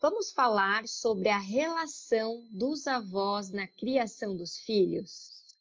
vamos 0.00 0.32
falar 0.32 0.88
sobre 0.88 1.28
a 1.28 1.38
relação 1.38 2.42
dos 2.50 2.86
avós 2.86 3.50
na 3.50 3.68
criação 3.68 4.34
dos 4.34 4.56
filhos. 4.56 5.54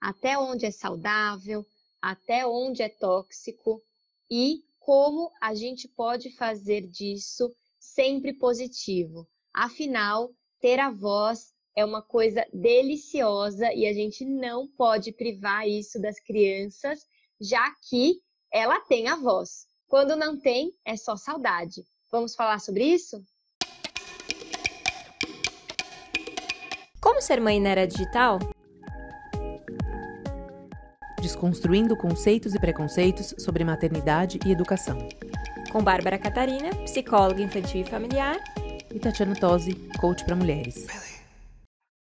Até 0.00 0.38
onde 0.38 0.64
é 0.64 0.70
saudável, 0.70 1.66
até 2.00 2.46
onde 2.46 2.82
é 2.82 2.88
tóxico 2.88 3.82
e 4.30 4.62
como 4.80 5.30
a 5.40 5.54
gente 5.54 5.86
pode 5.86 6.30
fazer 6.30 6.86
disso 6.86 7.54
sempre 7.78 8.32
positivo. 8.32 9.28
Afinal, 9.52 10.30
ter 10.60 10.80
avós 10.80 11.52
é 11.76 11.84
uma 11.84 12.00
coisa 12.00 12.46
deliciosa 12.52 13.72
e 13.74 13.86
a 13.86 13.92
gente 13.92 14.24
não 14.24 14.66
pode 14.66 15.12
privar 15.12 15.68
isso 15.68 16.00
das 16.00 16.18
crianças, 16.20 17.06
já 17.38 17.70
que 17.88 18.20
ela 18.50 18.80
tem 18.80 19.08
avós. 19.08 19.66
Quando 19.86 20.16
não 20.16 20.38
tem, 20.38 20.72
é 20.84 20.96
só 20.96 21.16
saudade. 21.16 21.84
Vamos 22.10 22.34
falar 22.34 22.60
sobre 22.60 22.84
isso? 22.84 23.22
Como 27.04 27.20
ser 27.20 27.38
mãe 27.38 27.60
na 27.60 27.68
era 27.68 27.86
digital? 27.86 28.38
desconstruindo 31.20 31.96
conceitos 31.96 32.54
e 32.54 32.58
preconceitos 32.58 33.34
sobre 33.38 33.64
maternidade 33.64 34.38
e 34.44 34.52
educação. 34.52 34.98
Com 35.70 35.82
Bárbara 35.82 36.18
Catarina, 36.18 36.70
psicóloga 36.84 37.42
infantil 37.42 37.80
e 37.82 37.84
familiar, 37.84 38.36
e 38.90 38.98
Tatiana 38.98 39.34
Tosi, 39.34 39.74
coach 39.98 40.24
para 40.24 40.36
mulheres. 40.36 40.86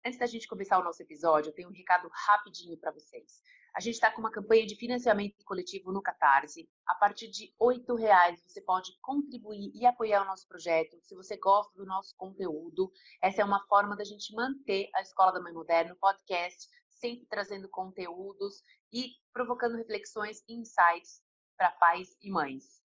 Antes 0.04 0.18
da 0.18 0.26
gente 0.26 0.46
começar 0.46 0.78
o 0.78 0.84
nosso 0.84 1.02
episódio, 1.02 1.50
eu 1.50 1.54
tenho 1.54 1.68
um 1.68 1.72
recado 1.72 2.08
rapidinho 2.10 2.76
para 2.78 2.90
vocês. 2.90 3.42
A 3.78 3.80
gente 3.80 3.94
está 3.94 4.10
com 4.10 4.18
uma 4.18 4.32
campanha 4.32 4.66
de 4.66 4.74
financiamento 4.74 5.44
coletivo 5.44 5.92
no 5.92 6.02
Catarse. 6.02 6.68
A 6.84 6.96
partir 6.96 7.28
de 7.28 7.54
R$ 7.60 7.94
reais 7.96 8.42
você 8.44 8.60
pode 8.60 8.90
contribuir 9.00 9.70
e 9.72 9.86
apoiar 9.86 10.22
o 10.22 10.24
nosso 10.24 10.48
projeto. 10.48 10.98
Se 11.00 11.14
você 11.14 11.36
gosta 11.36 11.72
do 11.76 11.86
nosso 11.86 12.12
conteúdo, 12.16 12.90
essa 13.22 13.40
é 13.40 13.44
uma 13.44 13.64
forma 13.68 13.96
da 13.96 14.02
gente 14.02 14.34
manter 14.34 14.90
a 14.96 15.00
Escola 15.00 15.30
da 15.30 15.40
Mãe 15.40 15.52
Moderna, 15.52 15.92
o 15.92 15.96
podcast, 15.96 16.66
sempre 16.90 17.24
trazendo 17.26 17.68
conteúdos 17.68 18.64
e 18.92 19.12
provocando 19.32 19.76
reflexões 19.76 20.42
e 20.48 20.54
insights 20.54 21.22
para 21.56 21.70
pais 21.70 22.16
e 22.20 22.32
mães. 22.32 22.82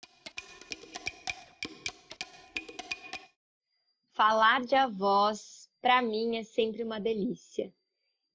Falar 4.13 4.61
de 4.61 4.73
avós, 4.73 5.69
para 5.79 6.01
mim, 6.01 6.37
é 6.37 6.43
sempre 6.43 6.83
uma 6.83 6.99
delícia. 6.99 7.71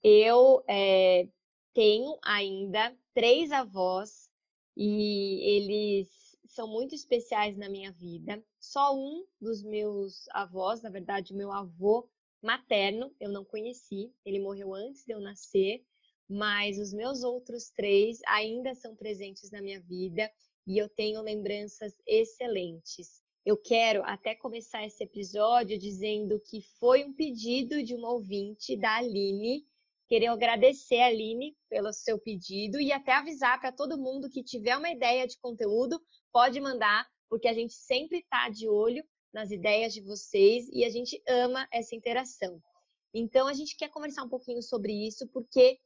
Eu 0.05 0.63
é, 0.69 1.27
tenho 1.75 2.17
ainda 2.23 2.97
três 3.13 3.53
avós 3.53 4.31
e 4.77 5.41
eles 5.43 6.09
são 6.47 6.69
muito 6.69 6.95
especiais 6.95 7.57
na 7.57 7.69
minha 7.69 7.93
vida. 7.93 8.43
Só 8.61 8.97
um 8.97 9.27
dos 9.41 9.63
meus 9.63 10.25
avós, 10.31 10.83
na 10.83 10.91
verdade, 10.91 11.33
o 11.33 11.37
meu 11.37 11.53
avô 11.53 12.09
materno, 12.43 13.15
eu 13.19 13.31
não 13.31 13.45
conheci, 13.45 14.13
ele 14.25 14.39
morreu 14.39 14.75
antes 14.75 15.05
de 15.05 15.13
eu 15.13 15.21
nascer, 15.21 15.85
mas 16.29 16.79
os 16.79 16.93
meus 16.93 17.23
outros 17.23 17.71
três 17.71 18.21
ainda 18.27 18.75
são 18.75 18.95
presentes 18.95 19.51
na 19.51 19.61
minha 19.61 19.81
vida 19.81 20.31
e 20.67 20.79
eu 20.79 20.89
tenho 20.89 21.21
lembranças 21.23 21.95
excelentes. 22.07 23.23
Eu 23.45 23.59
quero 23.59 24.03
até 24.05 24.35
começar 24.35 24.87
esse 24.87 25.05
episódio 25.05 25.79
dizendo 25.79 26.41
que 26.41 26.63
foi 26.79 27.05
um 27.05 27.13
pedido 27.13 27.83
de 27.83 27.95
uma 27.95 28.11
ouvinte 28.11 28.75
da 28.77 28.97
Aline. 28.97 29.67
Queria 30.15 30.31
agradecer 30.31 31.01
a 31.01 31.07
Aline 31.07 31.57
pelo 31.69 31.93
seu 31.93 32.21
pedido 32.21 32.81
e 32.81 32.93
até 32.93 33.15
avisar 33.15 33.59
para 33.59 33.73
todo 33.73 33.99
mundo 33.99 34.31
que 34.31 34.45
tiver 34.45 34.77
uma 34.77 34.89
ideia 34.89 35.27
de 35.27 35.37
conteúdo, 35.41 36.01
pode 36.33 36.61
mandar, 36.61 37.05
porque 37.29 37.49
a 37.49 37.53
gente 37.53 37.75
sempre 37.75 38.19
está 38.19 38.49
de 38.49 38.69
olho 38.69 39.05
nas 39.33 39.51
ideias 39.51 39.93
de 39.93 40.01
vocês 40.01 40.69
e 40.73 40.85
a 40.85 40.89
gente 40.89 41.21
ama 41.27 41.67
essa 41.73 41.97
interação. 41.97 42.63
Então, 43.13 43.49
a 43.49 43.53
gente 43.53 43.77
quer 43.77 43.89
conversar 43.89 44.23
um 44.23 44.29
pouquinho 44.29 44.63
sobre 44.63 44.93
isso, 44.93 45.27
porque 45.33 45.81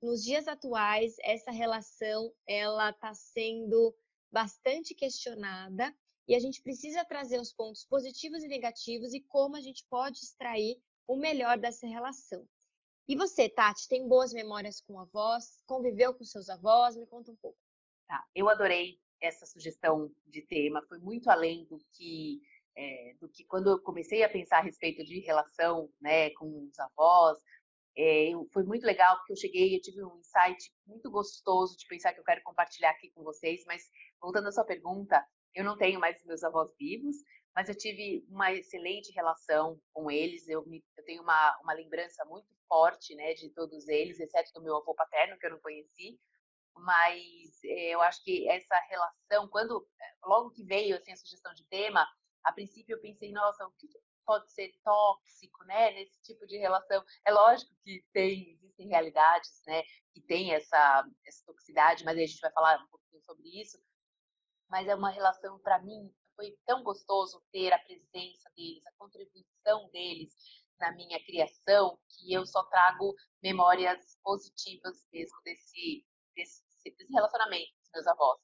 nos 0.00 0.24
dias 0.24 0.48
atuais 0.48 1.16
essa 1.20 1.50
relação 1.50 2.32
ela 2.48 2.88
está 2.88 3.12
sendo 3.12 3.94
bastante 4.32 4.94
questionada 4.94 5.94
e 6.26 6.34
a 6.34 6.38
gente 6.38 6.62
precisa 6.62 7.04
trazer 7.04 7.38
os 7.38 7.52
pontos 7.52 7.84
positivos 7.84 8.42
e 8.42 8.48
negativos 8.48 9.12
e 9.12 9.20
como 9.20 9.56
a 9.56 9.60
gente 9.60 9.84
pode 9.90 10.20
extrair 10.20 10.74
o 11.06 11.18
melhor 11.18 11.58
dessa 11.58 11.86
relação. 11.86 12.48
E 13.06 13.16
você, 13.16 13.50
Tati, 13.50 13.86
tem 13.86 14.08
boas 14.08 14.32
memórias 14.32 14.80
com 14.80 14.98
avós? 14.98 15.62
Conviveu 15.66 16.14
com 16.14 16.24
seus 16.24 16.48
avós? 16.48 16.96
Me 16.96 17.06
conta 17.06 17.30
um 17.30 17.36
pouco. 17.36 17.58
Tá, 18.06 18.24
eu 18.34 18.48
adorei 18.48 18.98
essa 19.20 19.44
sugestão 19.46 20.10
de 20.26 20.42
tema, 20.42 20.84
foi 20.88 20.98
muito 20.98 21.28
além 21.30 21.64
do 21.66 21.78
que 21.92 22.40
é, 22.76 23.14
do 23.20 23.28
que 23.28 23.44
quando 23.44 23.70
eu 23.70 23.80
comecei 23.80 24.22
a 24.22 24.28
pensar 24.28 24.58
a 24.58 24.62
respeito 24.62 25.04
de 25.04 25.20
relação 25.20 25.88
né, 26.00 26.30
com 26.30 26.64
os 26.64 26.78
avós. 26.78 27.38
É, 27.96 28.30
eu, 28.30 28.48
foi 28.52 28.64
muito 28.64 28.84
legal 28.84 29.16
porque 29.18 29.32
eu 29.32 29.36
cheguei, 29.36 29.76
eu 29.76 29.80
tive 29.80 30.02
um 30.02 30.18
insight 30.18 30.72
muito 30.86 31.10
gostoso 31.10 31.76
de 31.76 31.86
pensar 31.86 32.12
que 32.12 32.20
eu 32.20 32.24
quero 32.24 32.42
compartilhar 32.42 32.90
aqui 32.90 33.10
com 33.10 33.22
vocês. 33.22 33.62
Mas 33.66 33.82
voltando 34.20 34.48
à 34.48 34.52
sua 34.52 34.64
pergunta, 34.64 35.24
eu 35.54 35.62
não 35.62 35.76
tenho 35.76 36.00
mais 36.00 36.22
meus 36.24 36.42
avós 36.42 36.74
vivos, 36.78 37.16
mas 37.54 37.68
eu 37.68 37.76
tive 37.76 38.26
uma 38.28 38.52
excelente 38.52 39.12
relação 39.12 39.78
com 39.92 40.10
eles. 40.10 40.48
Eu, 40.48 40.66
me, 40.66 40.84
eu 40.96 41.04
tenho 41.04 41.22
uma, 41.22 41.56
uma 41.62 41.74
lembrança 41.74 42.24
muito 42.24 42.48
forte 42.68 43.14
né, 43.14 43.34
de 43.34 43.50
todos 43.50 43.88
eles, 43.88 44.20
exceto 44.20 44.52
do 44.54 44.62
meu 44.62 44.76
avô 44.76 44.94
paterno, 44.94 45.38
que 45.38 45.46
eu 45.46 45.50
não 45.50 45.60
conheci. 45.60 46.18
Mas 46.76 47.62
é, 47.64 47.94
eu 47.94 48.00
acho 48.02 48.22
que 48.24 48.48
essa 48.48 48.78
relação, 48.88 49.48
quando 49.48 49.86
logo 50.24 50.50
que 50.50 50.64
veio 50.64 50.96
assim, 50.96 51.12
a 51.12 51.16
sugestão 51.16 51.54
de 51.54 51.64
tema, 51.66 52.06
a 52.42 52.52
princípio 52.52 52.96
eu 52.96 53.00
pensei, 53.00 53.32
nossa, 53.32 53.66
o 53.66 53.72
que 53.72 53.88
pode 54.26 54.50
ser 54.52 54.72
tóxico, 54.82 55.64
né, 55.64 55.92
nesse 55.92 56.20
tipo 56.22 56.46
de 56.46 56.56
relação? 56.58 57.04
É 57.24 57.32
lógico 57.32 57.72
que 57.84 58.04
tem, 58.12 58.50
existem 58.52 58.88
realidades, 58.88 59.62
né, 59.66 59.82
que 60.12 60.20
tem 60.20 60.52
essa, 60.52 61.06
essa 61.26 61.44
toxicidade, 61.46 62.04
mas 62.04 62.16
a 62.16 62.20
gente 62.20 62.40
vai 62.40 62.52
falar 62.52 62.82
um 62.82 62.88
pouquinho 62.88 63.22
sobre 63.22 63.48
isso. 63.60 63.78
Mas 64.68 64.88
é 64.88 64.94
uma 64.94 65.10
relação, 65.10 65.58
para 65.60 65.80
mim, 65.82 66.12
foi 66.34 66.56
tão 66.66 66.82
gostoso 66.82 67.42
ter 67.52 67.72
a 67.72 67.78
presença 67.78 68.50
deles, 68.56 68.84
a 68.86 68.92
contribuição 68.98 69.88
deles 69.90 70.34
na 70.78 70.92
minha 70.92 71.22
criação, 71.24 71.98
que 72.08 72.32
eu 72.32 72.46
só 72.46 72.62
trago 72.64 73.14
memórias 73.42 74.18
positivas 74.22 75.06
mesmo 75.12 75.36
desse, 75.44 76.04
desse, 76.34 76.62
desse 76.84 77.12
relacionamento 77.12 77.72
com 77.72 77.82
os 77.82 77.90
meus 77.92 78.06
avós. 78.06 78.40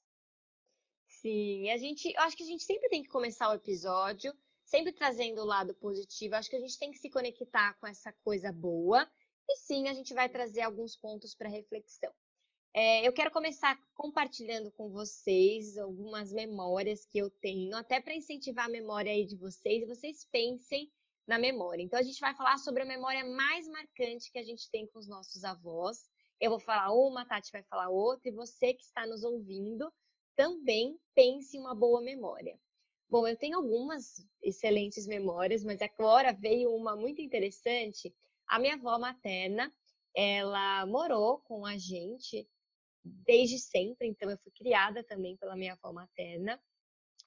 Sim, 1.07 1.71
a 1.71 1.77
gente, 1.77 2.13
eu 2.13 2.23
acho 2.23 2.37
que 2.37 2.43
a 2.43 2.47
gente 2.47 2.63
sempre 2.63 2.89
tem 2.89 3.03
que 3.03 3.09
começar 3.09 3.51
o 3.51 3.55
episódio 3.55 4.33
sempre 4.71 4.93
trazendo 4.93 5.43
o 5.43 5.45
lado 5.45 5.75
positivo. 5.75 6.37
Acho 6.37 6.49
que 6.49 6.57
a 6.57 6.61
gente 6.61 6.79
tem 6.79 6.93
que 6.93 6.99
se 6.99 7.11
conectar 7.11 7.75
com 7.81 7.87
essa 7.89 8.13
coisa 8.25 8.53
boa. 8.53 9.07
E 9.49 9.57
sim, 9.57 9.89
a 9.89 9.93
gente 9.93 10.15
vai 10.15 10.29
trazer 10.29 10.63
alguns 10.63 10.97
pontos 10.97 11.35
para 11.35 11.49
reflexão. 11.49 12.13
É, 12.73 13.07
eu 13.07 13.13
quero 13.13 13.33
começar 13.33 13.77
compartilhando 13.95 14.71
com 14.71 14.89
vocês 14.89 15.77
algumas 15.77 16.33
memórias 16.33 17.05
que 17.05 17.19
eu 17.19 17.29
tenho, 17.29 17.77
até 17.77 18.01
para 18.01 18.15
incentivar 18.15 18.67
a 18.67 18.71
memória 18.71 19.11
aí 19.11 19.27
de 19.27 19.37
vocês, 19.37 19.83
e 19.83 19.87
vocês 19.87 20.25
pensem 20.31 20.89
na 21.31 21.39
memória. 21.39 21.81
Então, 21.81 21.97
a 21.97 22.03
gente 22.03 22.19
vai 22.19 22.35
falar 22.35 22.59
sobre 22.59 22.83
a 22.83 22.87
memória 22.87 23.25
mais 23.25 23.69
marcante 23.69 24.33
que 24.33 24.39
a 24.39 24.43
gente 24.43 24.69
tem 24.69 24.89
com 24.89 24.99
os 24.99 25.07
nossos 25.07 25.45
avós. 25.45 26.11
Eu 26.41 26.51
vou 26.51 26.59
falar 26.59 26.93
uma, 26.93 27.23
a 27.23 27.25
Tati 27.25 27.53
vai 27.53 27.63
falar 27.63 27.89
outra, 27.89 28.29
e 28.29 28.35
você 28.35 28.75
que 28.75 28.83
está 28.83 29.07
nos 29.07 29.23
ouvindo 29.23 29.93
também 30.35 30.99
pense 31.15 31.57
em 31.57 31.61
uma 31.61 31.73
boa 31.73 32.03
memória. 32.03 32.59
Bom, 33.09 33.29
eu 33.29 33.37
tenho 33.37 33.59
algumas 33.59 34.27
excelentes 34.43 35.07
memórias, 35.07 35.63
mas 35.63 35.81
agora 35.81 36.33
veio 36.33 36.75
uma 36.75 36.97
muito 36.97 37.23
interessante. 37.23 38.13
A 38.49 38.59
minha 38.59 38.75
avó 38.75 38.99
materna, 38.99 39.73
ela 40.13 40.85
morou 40.87 41.39
com 41.43 41.65
a 41.65 41.79
gente 41.79 42.49
desde 43.05 43.57
sempre, 43.57 44.09
então 44.09 44.29
eu 44.29 44.39
fui 44.39 44.51
criada 44.51 45.05
também 45.05 45.37
pela 45.37 45.55
minha 45.55 45.75
avó 45.75 45.93
materna. 45.93 46.61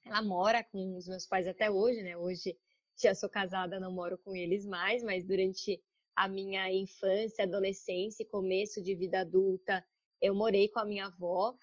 Ela 0.03 0.21
mora 0.21 0.61
com 0.61 0.97
os 0.97 1.07
meus 1.07 1.25
pais 1.25 1.47
até 1.47 1.71
hoje, 1.71 2.03
né? 2.03 2.17
Hoje 2.17 2.57
já 3.01 3.15
sou 3.15 3.29
casada, 3.29 3.79
não 3.79 3.91
moro 3.91 4.17
com 4.17 4.35
eles 4.35 4.65
mais, 4.65 5.03
mas 5.03 5.25
durante 5.25 5.81
a 6.15 6.27
minha 6.27 6.71
infância, 6.71 7.43
adolescência 7.43 8.23
e 8.23 8.27
começo 8.27 8.81
de 8.81 8.95
vida 8.95 9.21
adulta, 9.21 9.83
eu 10.21 10.35
morei 10.35 10.69
com 10.69 10.79
a 10.79 10.85
minha 10.85 11.07
avó. 11.07 11.55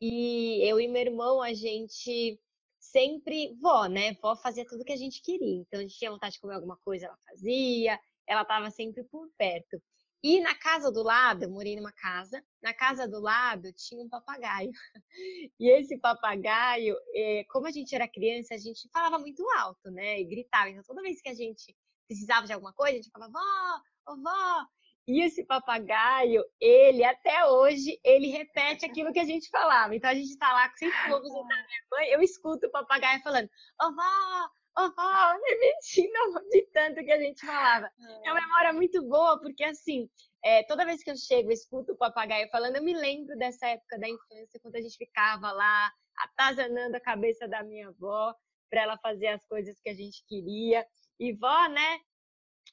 E 0.00 0.60
eu 0.62 0.78
e 0.80 0.88
meu 0.88 1.02
irmão, 1.02 1.42
a 1.42 1.52
gente 1.52 2.38
sempre, 2.78 3.54
vó, 3.60 3.86
né? 3.86 4.14
Vó 4.22 4.36
fazia 4.36 4.64
tudo 4.64 4.84
que 4.84 4.92
a 4.92 4.96
gente 4.96 5.20
queria. 5.22 5.56
Então 5.56 5.80
a 5.80 5.82
gente 5.82 5.98
tinha 5.98 6.10
vontade 6.10 6.34
de 6.34 6.40
comer 6.40 6.54
alguma 6.54 6.76
coisa, 6.78 7.06
ela 7.06 7.18
fazia, 7.28 7.98
ela 8.26 8.42
estava 8.42 8.70
sempre 8.70 9.04
por 9.04 9.28
perto. 9.36 9.80
E 10.28 10.40
na 10.40 10.56
casa 10.56 10.90
do 10.90 11.04
lado, 11.04 11.44
eu 11.44 11.50
morei 11.50 11.76
numa 11.76 11.92
casa, 11.92 12.44
na 12.60 12.74
casa 12.74 13.06
do 13.06 13.20
lado 13.20 13.72
tinha 13.72 14.02
um 14.02 14.08
papagaio. 14.08 14.72
E 15.60 15.70
esse 15.70 15.96
papagaio, 15.98 16.96
eh, 17.14 17.44
como 17.48 17.68
a 17.68 17.70
gente 17.70 17.94
era 17.94 18.08
criança, 18.08 18.54
a 18.54 18.58
gente 18.58 18.88
falava 18.92 19.20
muito 19.20 19.48
alto, 19.56 19.88
né? 19.88 20.20
E 20.20 20.24
gritava. 20.24 20.68
Então 20.68 20.82
toda 20.82 21.00
vez 21.00 21.22
que 21.22 21.28
a 21.28 21.34
gente 21.34 21.72
precisava 22.08 22.44
de 22.44 22.52
alguma 22.52 22.72
coisa, 22.72 22.94
a 22.94 22.96
gente 22.96 23.10
falava, 23.12 23.32
vó, 23.32 24.16
vó, 24.16 24.66
e 25.06 25.22
esse 25.24 25.44
papagaio, 25.44 26.44
ele 26.60 27.04
até 27.04 27.46
hoje, 27.46 27.96
ele 28.02 28.26
repete 28.26 28.84
aquilo 28.84 29.12
que 29.12 29.20
a 29.20 29.24
gente 29.24 29.48
falava. 29.48 29.94
Então 29.94 30.10
a 30.10 30.14
gente 30.14 30.30
está 30.30 30.52
lá 30.52 30.68
com 30.68 30.76
cinco 30.76 30.96
lobos 31.08 31.32
da 31.32 31.42
minha 31.46 31.82
mãe, 31.92 32.08
eu 32.08 32.20
escuto 32.20 32.66
o 32.66 32.70
papagaio 32.72 33.22
falando: 33.22 33.48
"Ó 33.80 33.92
vó, 33.92 34.50
ó 34.76 34.88
vó", 34.90 35.38
repetindo 35.48 36.14
a 36.36 36.40
de 36.50 36.62
tanto 36.72 37.04
que 37.04 37.12
a 37.12 37.18
gente 37.18 37.44
falava. 37.44 37.90
É 38.24 38.32
uma 38.32 38.40
memória 38.40 38.72
muito 38.72 39.02
boa, 39.06 39.40
porque 39.40 39.64
assim, 39.64 40.08
é, 40.44 40.62
toda 40.64 40.84
vez 40.84 41.02
que 41.02 41.10
eu 41.10 41.16
chego, 41.16 41.50
escuto 41.50 41.92
o 41.92 41.96
papagaio 41.96 42.48
falando, 42.50 42.76
eu 42.76 42.82
me 42.82 42.94
lembro 42.94 43.36
dessa 43.36 43.66
época 43.66 43.98
da 43.98 44.08
infância, 44.08 44.60
quando 44.60 44.76
a 44.76 44.80
gente 44.80 44.96
ficava 44.96 45.50
lá, 45.52 45.92
atazanando 46.16 46.96
a 46.96 47.00
cabeça 47.00 47.48
da 47.48 47.62
minha 47.62 47.88
avó 47.88 48.34
para 48.70 48.82
ela 48.82 48.98
fazer 48.98 49.28
as 49.28 49.44
coisas 49.46 49.80
que 49.80 49.88
a 49.88 49.94
gente 49.94 50.24
queria. 50.26 50.86
E 51.18 51.32
vó, 51.32 51.68
né, 51.68 52.00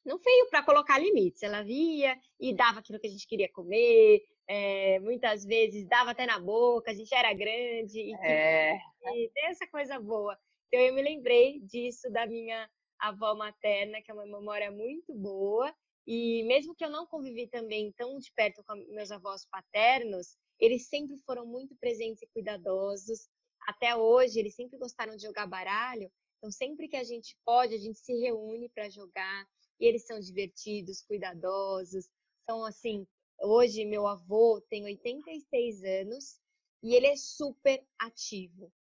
não 0.06 0.18
veio 0.20 0.50
para 0.50 0.64
colocar 0.64 1.00
limites, 1.00 1.44
ela 1.44 1.64
via 1.64 2.18
e 2.40 2.54
dava 2.54 2.80
aquilo 2.80 3.00
que 3.00 3.08
a 3.08 3.10
gente 3.10 3.28
queria 3.28 3.52
comer, 3.52 4.22
é, 4.48 5.00
muitas 5.00 5.46
vezes 5.46 5.88
dava 5.88 6.12
até 6.12 6.26
na 6.26 6.40
boca, 6.40 6.92
a 6.92 6.94
gente 6.94 7.14
era 7.14 7.34
grande 7.34 8.00
e, 8.00 8.14
é. 8.16 8.78
e 9.16 9.32
tem 9.34 9.46
essa 9.46 9.66
coisa 9.68 10.00
boa. 10.00 10.38
Então 10.74 10.84
eu 10.88 10.96
me 10.96 11.04
lembrei 11.04 11.60
disso 11.60 12.10
da 12.10 12.26
minha 12.26 12.68
avó 12.98 13.36
materna, 13.36 14.02
que 14.02 14.10
é 14.10 14.14
uma 14.14 14.26
memória 14.26 14.72
muito 14.72 15.14
boa. 15.14 15.72
E 16.08 16.42
mesmo 16.48 16.74
que 16.74 16.84
eu 16.84 16.90
não 16.90 17.06
convivi 17.06 17.48
também 17.48 17.92
tão 17.92 18.18
de 18.18 18.32
perto 18.34 18.64
com 18.64 18.74
meus 18.92 19.12
avós 19.12 19.46
paternos, 19.46 20.36
eles 20.60 20.88
sempre 20.88 21.16
foram 21.28 21.46
muito 21.46 21.76
presentes 21.76 22.24
e 22.24 22.28
cuidadosos. 22.34 23.30
Até 23.68 23.96
hoje, 23.96 24.40
eles 24.40 24.56
sempre 24.56 24.80
gostaram 24.80 25.16
de 25.16 25.22
jogar 25.22 25.46
baralho. 25.46 26.12
Então, 26.40 26.50
sempre 26.50 26.88
que 26.88 26.98
a 26.98 27.04
gente 27.04 27.38
pode, 27.46 27.76
a 27.76 27.78
gente 27.78 28.00
se 28.00 28.14
reúne 28.22 28.68
para 28.70 28.90
jogar. 28.90 29.48
E 29.80 29.86
eles 29.86 30.08
são 30.08 30.20
divertidos, 30.20 31.04
cuidadosos. 31.04 32.10
São 32.50 32.66
assim, 32.66 33.06
hoje 33.40 33.86
meu 33.86 34.08
avô 34.08 34.60
tem 34.72 34.86
86 34.86 35.84
anos 35.84 36.40
e 36.82 36.96
ele 36.96 37.06
é 37.06 37.16
super 37.16 37.86
ativo. 38.00 38.74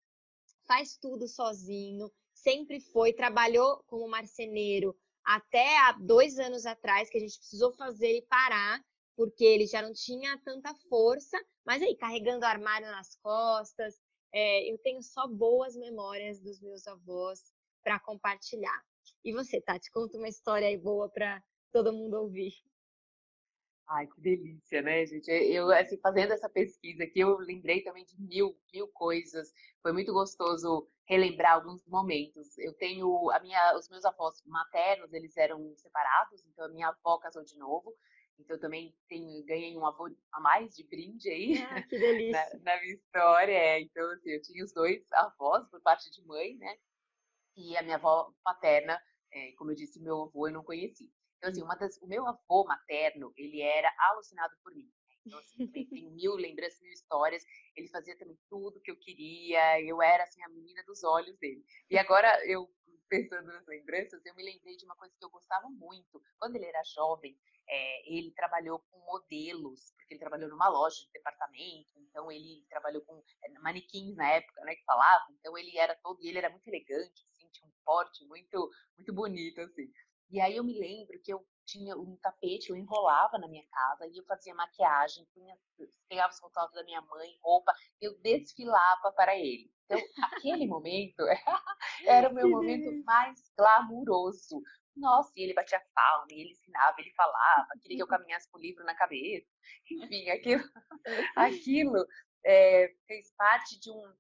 Faz 0.73 0.97
tudo 0.97 1.29
sozinho, 1.29 2.11
sempre 2.33 2.81
foi, 2.81 3.13
trabalhou 3.13 3.85
como 3.87 4.09
marceneiro 4.09 4.97
até 5.23 5.77
há 5.81 5.93
dois 5.93 6.39
anos 6.39 6.65
atrás, 6.65 7.11
que 7.11 7.19
a 7.19 7.21
gente 7.21 7.39
precisou 7.39 7.75
fazer 7.75 8.09
ele 8.09 8.23
parar, 8.23 8.83
porque 9.15 9.45
ele 9.45 9.67
já 9.67 9.83
não 9.83 9.93
tinha 9.93 10.41
tanta 10.43 10.75
força, 10.89 11.39
mas 11.63 11.83
aí, 11.83 11.95
carregando 11.95 12.47
armário 12.47 12.87
nas 12.87 13.15
costas, 13.17 14.01
é, 14.33 14.73
eu 14.73 14.79
tenho 14.79 15.03
só 15.03 15.29
boas 15.29 15.77
memórias 15.77 16.41
dos 16.41 16.59
meus 16.63 16.87
avós 16.87 17.53
para 17.85 18.01
compartilhar. 18.01 18.83
E 19.23 19.31
você, 19.31 19.61
Tati, 19.61 19.91
conta 19.91 20.17
uma 20.17 20.29
história 20.29 20.69
aí 20.69 20.79
boa 20.79 21.07
para 21.11 21.45
todo 21.71 21.93
mundo 21.93 22.15
ouvir. 22.15 22.55
Ai, 23.94 24.06
que 24.06 24.21
delícia, 24.23 24.81
né, 24.81 25.05
gente? 25.05 25.31
Eu, 25.31 25.71
assim, 25.71 25.99
fazendo 25.99 26.33
essa 26.33 26.49
pesquisa 26.49 27.05
aqui, 27.05 27.21
eu 27.21 27.37
lembrei 27.37 27.83
também 27.83 28.06
de 28.06 28.19
mil, 28.19 28.59
mil 28.73 28.89
coisas. 28.89 29.53
Foi 29.83 29.93
muito 29.93 30.15
gostoso 30.15 30.89
relembrar 31.06 31.56
alguns 31.56 31.87
momentos. 31.87 32.56
Eu 32.56 32.73
tenho 32.73 33.31
a 33.31 33.39
minha, 33.41 33.77
os 33.77 33.91
meus 33.91 34.03
avós 34.06 34.43
maternos, 34.47 35.12
eles 35.12 35.37
eram 35.37 35.75
separados, 35.77 36.43
então 36.47 36.65
a 36.65 36.69
minha 36.71 36.89
avó 36.89 37.19
casou 37.19 37.44
de 37.44 37.55
novo. 37.59 37.94
Então 38.39 38.56
eu 38.56 38.61
também 38.61 38.97
tenho, 39.11 39.44
ganhei 39.44 39.77
um 39.77 39.85
avô 39.85 40.09
a 40.33 40.41
mais 40.41 40.75
de 40.75 40.85
brinde 40.85 41.29
aí 41.29 41.59
ah, 41.59 41.83
que 41.83 41.99
delícia. 42.00 42.61
Na, 42.65 42.73
na, 42.73 42.81
minha 42.81 42.95
história. 42.95 43.53
É. 43.53 43.81
Então, 43.83 44.11
assim, 44.12 44.31
eu 44.31 44.41
tinha 44.41 44.65
os 44.65 44.73
dois 44.73 45.05
avós 45.12 45.69
por 45.69 45.83
parte 45.83 46.11
de 46.11 46.27
mãe, 46.27 46.56
né? 46.56 46.79
E 47.59 47.77
a 47.77 47.83
minha 47.83 47.97
avó 47.97 48.33
paterna, 48.43 48.99
é, 49.31 49.53
como 49.53 49.71
eu 49.71 49.77
disse, 49.77 50.00
meu 50.00 50.23
avô 50.23 50.49
eu 50.49 50.53
não 50.55 50.65
conheci. 50.65 51.12
Então, 51.43 51.50
assim, 51.50 51.62
uma 51.62 51.75
das, 51.75 51.99
o 52.00 52.06
meu 52.06 52.25
avô 52.25 52.65
materno, 52.65 53.33
ele 53.37 53.61
era 53.61 53.93
alucinado 54.11 54.56
por 54.62 54.73
mim. 54.73 54.85
Né? 54.85 55.17
Então, 55.27 55.39
assim, 55.41 55.67
tenho 55.67 55.89
mil 56.15 56.37
lembranças, 56.37 56.81
mil 56.81 56.93
histórias. 56.93 57.43
Ele 57.75 57.89
fazia 57.89 58.17
também 58.17 58.39
tudo 58.49 58.81
que 58.81 58.93
eu 58.93 58.97
queria. 58.97 59.81
Eu 59.83 60.00
era, 60.00 60.23
assim, 60.23 60.41
a 60.44 60.49
menina 60.49 60.85
dos 60.85 61.03
olhos 61.03 61.37
dele. 61.39 61.65
E 61.91 61.99
agora, 61.99 62.29
eu 62.47 62.71
pensando 63.09 63.49
nas 63.49 63.67
lembranças, 63.67 64.25
eu 64.25 64.35
me 64.37 64.44
lembrei 64.44 64.77
de 64.77 64.85
uma 64.85 64.94
coisa 64.94 65.15
que 65.19 65.25
eu 65.25 65.31
gostava 65.31 65.69
muito. 65.69 66.23
Quando 66.39 66.55
ele 66.55 66.65
era 66.65 66.83
jovem, 66.94 67.37
é, 67.69 68.17
ele 68.17 68.31
trabalhou 68.31 68.79
com 68.91 68.99
modelos, 69.00 69.93
porque 69.97 70.15
ele 70.15 70.21
trabalhou 70.21 70.49
numa 70.49 70.69
loja 70.69 70.97
de 71.05 71.11
departamento, 71.12 71.93
então 71.99 72.31
ele 72.31 72.65
trabalhou 72.71 73.03
com 73.03 73.23
é, 73.45 73.49
manequins 73.59 74.17
na 74.17 74.31
época, 74.31 74.62
né, 74.62 74.77
que 74.77 74.85
falava. 74.85 75.27
Então 75.33 75.59
ele 75.59 75.77
era 75.77 75.95
todo, 75.97 76.23
e 76.23 76.29
ele 76.29 76.38
era 76.38 76.49
muito 76.49 76.67
elegante, 76.69 77.27
assim, 77.27 77.47
tinha 77.50 77.67
um 77.67 77.73
porte 77.85 78.25
muito, 78.27 78.71
muito 78.97 79.12
bonito, 79.12 79.61
assim. 79.61 79.93
E 80.31 80.41
aí 80.41 80.57
eu 80.57 80.65
me 80.65 80.79
lembro 80.79 81.21
que 81.23 81.33
eu 81.33 81.47
tinha 81.65 81.97
um 81.97 82.17
tapete, 82.17 82.71
eu 82.71 82.77
enrolava 82.77 83.39
na 83.39 83.49
minha 83.49 83.65
casa 83.69 84.07
e 84.07 84.17
eu 84.17 84.25
fazia 84.25 84.55
maquiagem, 84.55 85.27
punha, 85.35 85.57
pegava 86.09 86.33
os 86.33 86.39
fotógrafos 86.39 86.75
da 86.75 86.85
minha 86.85 87.01
mãe, 87.03 87.39
roupa, 87.43 87.73
eu 88.01 88.19
desfilava 88.21 89.13
para 89.13 89.37
ele. 89.37 89.71
Então, 89.85 89.99
aquele 90.25 90.67
momento 90.67 91.23
era 92.07 92.29
o 92.29 92.35
meu 92.35 92.49
momento 92.49 93.05
mais 93.05 93.41
glamuroso. 93.57 94.63
Nossa, 94.95 95.33
e 95.37 95.43
ele 95.43 95.55
batia 95.55 95.83
palma, 95.95 96.27
e 96.31 96.41
ele 96.41 96.51
ensinava, 96.51 96.95
ele 96.99 97.13
falava, 97.15 97.67
queria 97.81 97.97
que 97.97 98.03
eu 98.03 98.07
caminhasse 98.09 98.51
com 98.51 98.59
o 98.59 98.61
livro 98.61 98.85
na 98.85 98.95
cabeça. 98.95 99.47
Enfim, 99.91 100.29
aquilo, 100.29 100.63
aquilo 101.37 102.07
é, 102.45 102.95
fez 103.07 103.33
parte 103.37 103.81
de 103.81 103.91
um. 103.91 104.15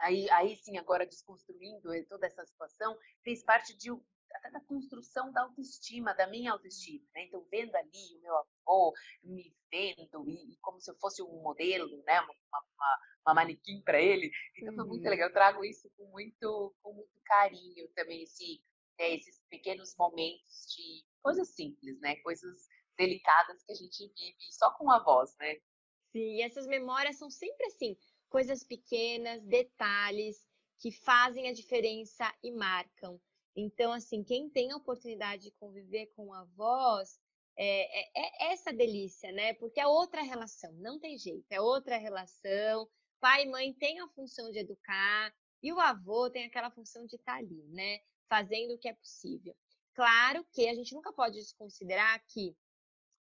Aí, 0.00 0.28
aí 0.30 0.56
sim, 0.56 0.76
agora 0.78 1.06
desconstruindo 1.06 1.94
eh, 1.94 2.04
toda 2.08 2.26
essa 2.26 2.44
situação, 2.44 2.98
fez 3.22 3.44
parte 3.44 3.76
de, 3.76 3.88
até 4.34 4.50
da 4.50 4.60
construção 4.60 5.32
da 5.32 5.42
autoestima, 5.42 6.14
da 6.14 6.26
minha 6.26 6.52
autoestima, 6.52 7.06
né? 7.14 7.24
Então, 7.24 7.46
vendo 7.50 7.74
ali 7.74 8.16
o 8.16 8.20
meu 8.20 8.36
avô, 8.36 8.94
me 9.22 9.54
vendo, 9.70 10.28
e, 10.28 10.52
e 10.52 10.56
como 10.60 10.80
se 10.80 10.90
eu 10.90 10.96
fosse 10.96 11.22
um 11.22 11.42
modelo, 11.42 12.02
né? 12.04 12.20
Uma, 12.20 12.34
uma, 12.76 13.00
uma 13.26 13.34
manequim 13.34 13.80
para 13.82 14.00
ele. 14.00 14.30
Então, 14.56 14.74
foi 14.74 14.84
muito 14.84 15.04
uhum. 15.04 15.10
legal. 15.10 15.28
Eu 15.28 15.32
trago 15.32 15.64
isso 15.64 15.90
com 15.96 16.06
muito, 16.06 16.74
com 16.82 16.92
muito 16.92 17.20
carinho 17.24 17.88
também, 17.94 18.22
esse, 18.22 18.62
né, 18.98 19.14
esses 19.14 19.40
pequenos 19.48 19.94
momentos 19.96 20.66
de 20.74 21.04
coisas 21.22 21.48
simples, 21.48 22.00
né? 22.00 22.16
Coisas 22.16 22.68
delicadas 22.96 23.62
que 23.64 23.72
a 23.72 23.76
gente 23.76 24.12
vive 24.14 24.52
só 24.52 24.70
com 24.72 24.90
a 24.90 25.02
voz, 25.02 25.34
né? 25.38 25.54
Sim, 26.12 26.36
e 26.36 26.42
essas 26.42 26.66
memórias 26.66 27.16
são 27.16 27.30
sempre 27.30 27.66
assim, 27.66 27.96
coisas 28.28 28.62
pequenas, 28.62 29.42
detalhes 29.44 30.46
que 30.78 30.90
fazem 30.90 31.48
a 31.48 31.52
diferença 31.52 32.32
e 32.42 32.50
marcam. 32.50 33.20
Então, 33.54 33.92
assim, 33.92 34.24
quem 34.24 34.48
tem 34.48 34.72
a 34.72 34.76
oportunidade 34.76 35.44
de 35.44 35.50
conviver 35.52 36.06
com 36.16 36.32
avós, 36.32 37.20
é, 37.56 38.00
é, 38.00 38.10
é, 38.14 38.52
essa 38.52 38.72
delícia, 38.72 39.30
né? 39.32 39.54
Porque 39.54 39.80
é 39.80 39.86
outra 39.86 40.22
relação, 40.22 40.72
não 40.74 40.98
tem 40.98 41.18
jeito, 41.18 41.46
é 41.50 41.60
outra 41.60 41.96
relação. 41.98 42.88
Pai 43.20 43.44
e 43.44 43.50
mãe 43.50 43.72
têm 43.74 44.00
a 44.00 44.08
função 44.08 44.50
de 44.50 44.58
educar 44.58 45.34
e 45.62 45.72
o 45.72 45.78
avô 45.78 46.30
tem 46.30 46.44
aquela 46.44 46.70
função 46.70 47.06
de 47.06 47.16
estar 47.16 47.36
ali, 47.36 47.62
né? 47.68 48.00
Fazendo 48.28 48.74
o 48.74 48.78
que 48.78 48.88
é 48.88 48.94
possível. 48.94 49.54
Claro 49.94 50.44
que 50.52 50.66
a 50.68 50.74
gente 50.74 50.94
nunca 50.94 51.12
pode 51.12 51.36
desconsiderar 51.36 52.24
que 52.26 52.56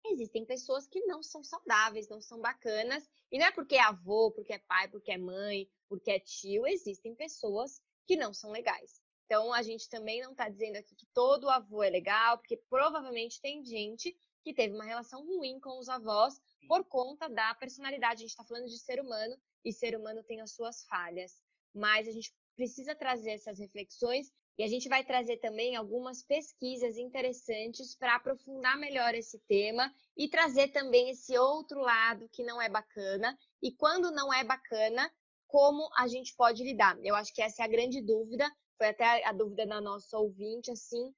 existem 0.06 0.46
pessoas 0.46 0.88
que 0.88 1.02
não 1.06 1.22
são 1.22 1.44
saudáveis, 1.44 2.08
não 2.08 2.22
são 2.22 2.40
bacanas, 2.40 3.08
e 3.30 3.38
não 3.38 3.46
é 3.46 3.52
porque 3.52 3.76
é 3.76 3.82
avô, 3.82 4.32
porque 4.32 4.54
é 4.54 4.60
pai, 4.60 4.88
porque 4.88 5.12
é 5.12 5.18
mãe, 5.18 5.70
porque 5.88 6.10
é 6.10 6.20
tio, 6.20 6.66
existem 6.66 7.14
pessoas 7.14 7.82
que 8.08 8.16
não 8.16 8.34
são 8.34 8.52
legais. 8.52 9.01
Então, 9.32 9.54
a 9.54 9.62
gente 9.62 9.88
também 9.88 10.22
não 10.22 10.34
está 10.34 10.50
dizendo 10.50 10.76
aqui 10.76 10.94
que 10.94 11.06
todo 11.14 11.50
avô 11.50 11.82
é 11.82 11.90
legal, 11.90 12.38
porque 12.38 12.58
provavelmente 12.70 13.40
tem 13.40 13.64
gente 13.64 14.14
que 14.44 14.54
teve 14.54 14.76
uma 14.76 14.84
relação 14.84 15.26
ruim 15.26 15.58
com 15.62 15.80
os 15.80 15.88
avós 15.88 16.34
por 16.68 16.84
conta 16.84 17.30
da 17.30 17.56
personalidade. 17.56 18.16
A 18.16 18.28
gente 18.28 18.32
está 18.32 18.44
falando 18.44 18.66
de 18.66 18.78
ser 18.78 19.00
humano 19.00 19.34
e 19.64 19.72
ser 19.72 19.96
humano 19.96 20.22
tem 20.22 20.42
as 20.42 20.52
suas 20.52 20.84
falhas. 20.84 21.42
Mas 21.74 22.10
a 22.10 22.12
gente 22.12 22.30
precisa 22.58 22.94
trazer 22.94 23.32
essas 23.32 23.58
reflexões 23.58 24.30
e 24.58 24.64
a 24.66 24.68
gente 24.68 24.90
vai 24.90 25.02
trazer 25.02 25.38
também 25.38 25.78
algumas 25.78 26.22
pesquisas 26.22 26.98
interessantes 26.98 27.96
para 27.96 28.18
aprofundar 28.18 28.78
melhor 28.78 29.16
esse 29.16 29.40
tema 29.48 29.90
e 30.18 30.28
trazer 30.28 30.74
também 30.74 31.10
esse 31.10 31.38
outro 31.38 31.80
lado 31.80 32.28
que 32.34 32.44
não 32.44 32.62
é 32.62 32.68
bacana. 32.68 33.40
E 33.64 33.72
quando 33.72 34.12
não 34.12 34.34
é 34.34 34.44
bacana, 34.44 35.10
como 35.48 35.90
a 35.96 36.06
gente 36.10 36.36
pode 36.36 36.62
lidar? 36.66 37.00
Eu 37.02 37.16
acho 37.16 37.34
que 37.34 37.42
essa 37.42 37.62
é 37.62 37.66
a 37.66 37.70
grande 37.70 38.02
dúvida 38.02 38.52
foi 38.82 38.90
até 38.90 39.24
a 39.28 39.32
dúvida 39.32 39.64
da 39.68 39.80
nossa 39.80 40.18
ouvinte, 40.18 40.72
assim, 40.72 41.14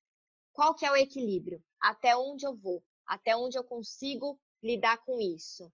qual 0.51 0.75
que 0.75 0.85
é 0.85 0.91
o 0.91 0.97
equilíbrio? 0.97 1.63
Até 1.79 2.13
onde 2.13 2.45
eu 2.45 2.53
vou? 2.53 2.83
Até 3.07 3.37
onde 3.37 3.57
eu 3.57 3.63
consigo 3.63 4.37
lidar 4.61 4.97
com 5.05 5.17
isso? 5.21 5.71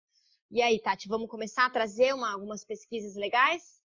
E 0.51 0.61
aí, 0.61 0.79
Tati, 0.79 1.07
vamos 1.07 1.27
começar 1.27 1.65
a 1.65 1.69
trazer 1.71 2.13
uma, 2.13 2.31
algumas 2.31 2.63
pesquisas 2.63 3.15
legais? 3.15 3.81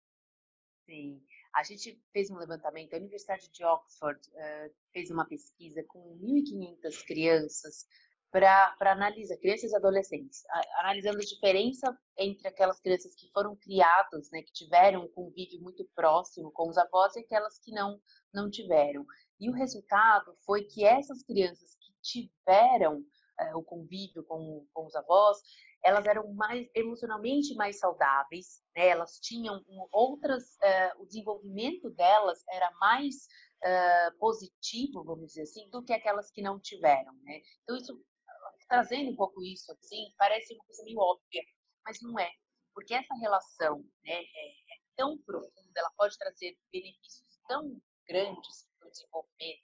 Sim. 0.86 1.24
A 1.56 1.64
gente 1.64 1.98
fez 2.12 2.30
um 2.30 2.36
levantamento, 2.36 2.94
a 2.94 2.98
Universidade 2.98 3.50
de 3.50 3.64
Oxford 3.64 4.20
uh, 4.32 4.76
fez 4.92 5.10
uma 5.10 5.26
pesquisa 5.26 5.82
com 5.86 6.20
1.500 6.20 7.06
crianças 7.06 7.88
para 8.34 8.92
analisar, 8.92 9.38
crianças 9.38 9.72
e 9.72 9.76
adolescentes, 9.76 10.42
analisando 10.80 11.18
a 11.18 11.22
diferença 11.22 11.96
entre 12.18 12.48
aquelas 12.48 12.80
crianças 12.80 13.14
que 13.14 13.30
foram 13.32 13.56
criadas, 13.56 14.28
né, 14.32 14.42
que 14.42 14.52
tiveram 14.52 15.04
um 15.04 15.08
convívio 15.08 15.62
muito 15.62 15.88
próximo 15.96 16.52
com 16.52 16.68
os 16.68 16.76
avós 16.76 17.16
e 17.16 17.20
aquelas 17.20 17.60
que 17.60 17.72
não, 17.72 18.02
não 18.34 18.50
tiveram. 18.50 19.06
E 19.40 19.52
o 19.52 19.54
resultado 19.54 20.36
foi 20.48 20.64
que 20.64 20.84
essas 20.84 21.22
crianças 21.22 21.76
que 21.76 21.94
tiveram 22.02 23.04
é, 23.40 23.56
o 23.56 23.62
convívio 23.62 24.24
com, 24.24 24.66
com 24.74 24.88
os 24.88 24.96
avós, 24.96 25.38
elas 25.84 26.08
eram 26.08 26.34
mais 26.34 26.68
emocionalmente 26.74 27.54
mais 27.54 27.78
saudáveis, 27.78 28.64
né? 28.76 28.88
elas 28.88 29.20
tinham 29.20 29.64
outras, 29.92 30.60
é, 30.64 30.92
o 30.98 31.06
desenvolvimento 31.06 31.92
delas 31.92 32.44
era 32.50 32.72
mais 32.80 33.28
uh, 33.64 34.18
positivo, 34.18 35.04
vamos 35.04 35.28
dizer 35.28 35.44
assim, 35.44 35.70
do 35.70 35.84
que 35.84 35.94
aquelas 35.94 36.32
que 36.32 36.42
não 36.42 36.60
tiveram, 36.60 37.14
né? 37.24 37.42
Então, 37.64 37.78
isso, 37.78 38.02
trazendo 38.74 39.12
um 39.12 39.16
pouco 39.16 39.44
isso, 39.44 39.72
assim, 39.72 40.12
parece 40.18 40.52
uma 40.56 40.66
coisa 40.66 40.84
meio 40.84 40.98
óbvia, 40.98 41.44
mas 41.86 42.02
não 42.02 42.18
é. 42.18 42.32
Porque 42.74 42.96
essa 42.96 43.14
relação 43.22 43.86
né, 44.04 44.16
é, 44.16 44.48
é 44.50 44.78
tão 44.96 45.16
profunda, 45.20 45.74
ela 45.76 45.92
pode 45.96 46.18
trazer 46.18 46.58
benefícios 46.72 47.40
tão 47.48 47.80
grandes 48.08 48.68
para 48.80 48.88
o 48.88 48.92
desenvolvimento 48.92 49.64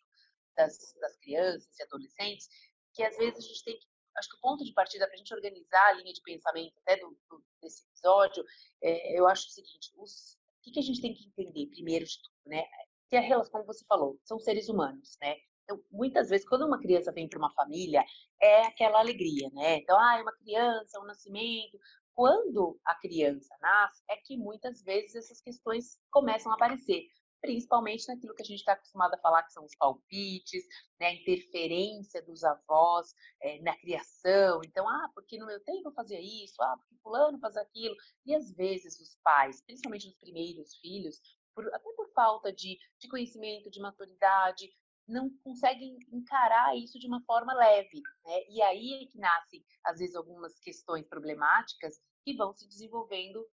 das, 0.56 0.78
das 1.02 1.18
crianças 1.18 1.80
e 1.80 1.84
adolescentes, 1.84 2.48
que 2.94 3.02
às 3.02 3.18
vezes 3.18 3.40
a 3.40 3.48
gente 3.48 3.64
tem 3.64 3.80
que 3.80 3.88
acho 4.16 4.30
que 4.30 4.38
o 4.38 4.42
ponto 4.42 4.64
de 4.64 4.74
partida 4.74 5.08
para 5.08 5.16
a 5.16 5.18
gente 5.18 5.34
organizar 5.34 5.88
a 5.88 5.94
linha 5.94 6.14
de 6.14 6.22
pensamento 6.22 6.78
até 6.80 6.98
do, 6.98 7.18
do, 7.30 7.44
desse 7.62 7.84
episódio, 7.88 8.44
é, 8.84 9.18
eu 9.18 9.28
acho 9.28 9.48
o 9.48 9.52
seguinte: 9.52 9.92
os, 9.98 10.36
o 10.36 10.62
que, 10.62 10.72
que, 10.72 10.80
a 10.80 10.84
gente 10.84 11.02
tem 11.02 11.16
que 11.16 11.26
entender 11.28 11.68
primeiro 11.72 12.06
de 12.06 12.22
tudo, 12.22 12.36
né? 12.46 12.64
Que 13.08 13.16
a 13.16 13.22
relação, 13.22 13.52
como 13.52 13.66
você 13.66 13.84
falou, 13.86 14.20
são 14.24 14.38
seres 14.40 14.70
humanos, 14.70 15.18
né? 15.22 15.36
Então, 15.70 15.80
muitas 15.92 16.30
vezes, 16.30 16.48
quando 16.48 16.66
uma 16.66 16.80
criança 16.80 17.12
vem 17.12 17.30
para 17.30 17.38
uma 17.38 17.54
família, 17.54 18.04
é 18.42 18.66
aquela 18.66 19.00
alegria, 19.00 19.52
né? 19.54 19.78
Então, 19.78 20.00
ah, 20.00 20.18
é 20.18 20.22
uma 20.24 20.36
criança, 20.36 21.00
um 21.00 21.06
nascimento. 21.06 21.80
Quando 22.16 22.80
a 22.84 22.96
criança 22.96 23.56
nasce, 23.62 24.04
é 24.10 24.18
que 24.18 24.36
muitas 24.36 24.82
vezes 24.82 25.16
essas 25.16 25.40
questões 25.40 26.00
começam 26.10 26.52
a 26.52 26.56
aparecer 26.56 27.06
principalmente 27.40 28.06
naquilo 28.10 28.36
que 28.36 28.42
a 28.42 28.46
gente 28.46 28.60
está 28.60 28.74
acostumado 28.74 29.14
a 29.14 29.18
falar, 29.18 29.44
que 29.44 29.54
são 29.54 29.64
os 29.64 29.74
palpites, 29.76 30.62
né, 31.00 31.08
a 31.08 31.14
interferência 31.14 32.22
dos 32.22 32.44
avós 32.44 33.16
é, 33.42 33.62
na 33.62 33.78
criação. 33.78 34.60
Então, 34.66 34.90
ah, 34.90 35.10
porque 35.14 35.38
no 35.38 35.46
meu 35.46 35.64
tempo 35.64 35.88
eu 35.88 35.94
fazia 35.94 36.20
isso, 36.20 36.62
ah, 36.62 36.76
porque 36.76 36.98
fulano 37.02 37.40
faz 37.40 37.56
aquilo. 37.56 37.96
E 38.26 38.36
às 38.36 38.52
vezes 38.52 39.00
os 39.00 39.18
pais, 39.24 39.62
principalmente 39.62 40.10
os 40.10 40.18
primeiros 40.18 40.76
filhos, 40.80 41.22
por, 41.56 41.66
até 41.74 41.92
por 41.94 42.12
falta 42.14 42.52
de, 42.52 42.78
de 43.00 43.08
conhecimento, 43.08 43.72
de 43.72 43.80
maturidade, 43.80 44.70
não 45.10 45.30
conseguem 45.44 45.98
encarar 46.12 46.78
isso 46.78 47.00
de 47.00 47.08
uma 47.08 47.22
forma 47.22 47.54
leve. 47.54 48.02
Né? 48.24 48.44
E 48.50 48.62
aí 48.62 49.04
é 49.04 49.06
que 49.08 49.18
nascem, 49.18 49.66
às 49.84 50.00
vezes, 50.00 50.16
algumas 50.16 50.60
questões 50.60 51.08
problemáticas 51.08 52.00
que 52.24 52.36
vão 52.36 52.54
se 52.54 52.68
desenvolvendo 52.68 53.46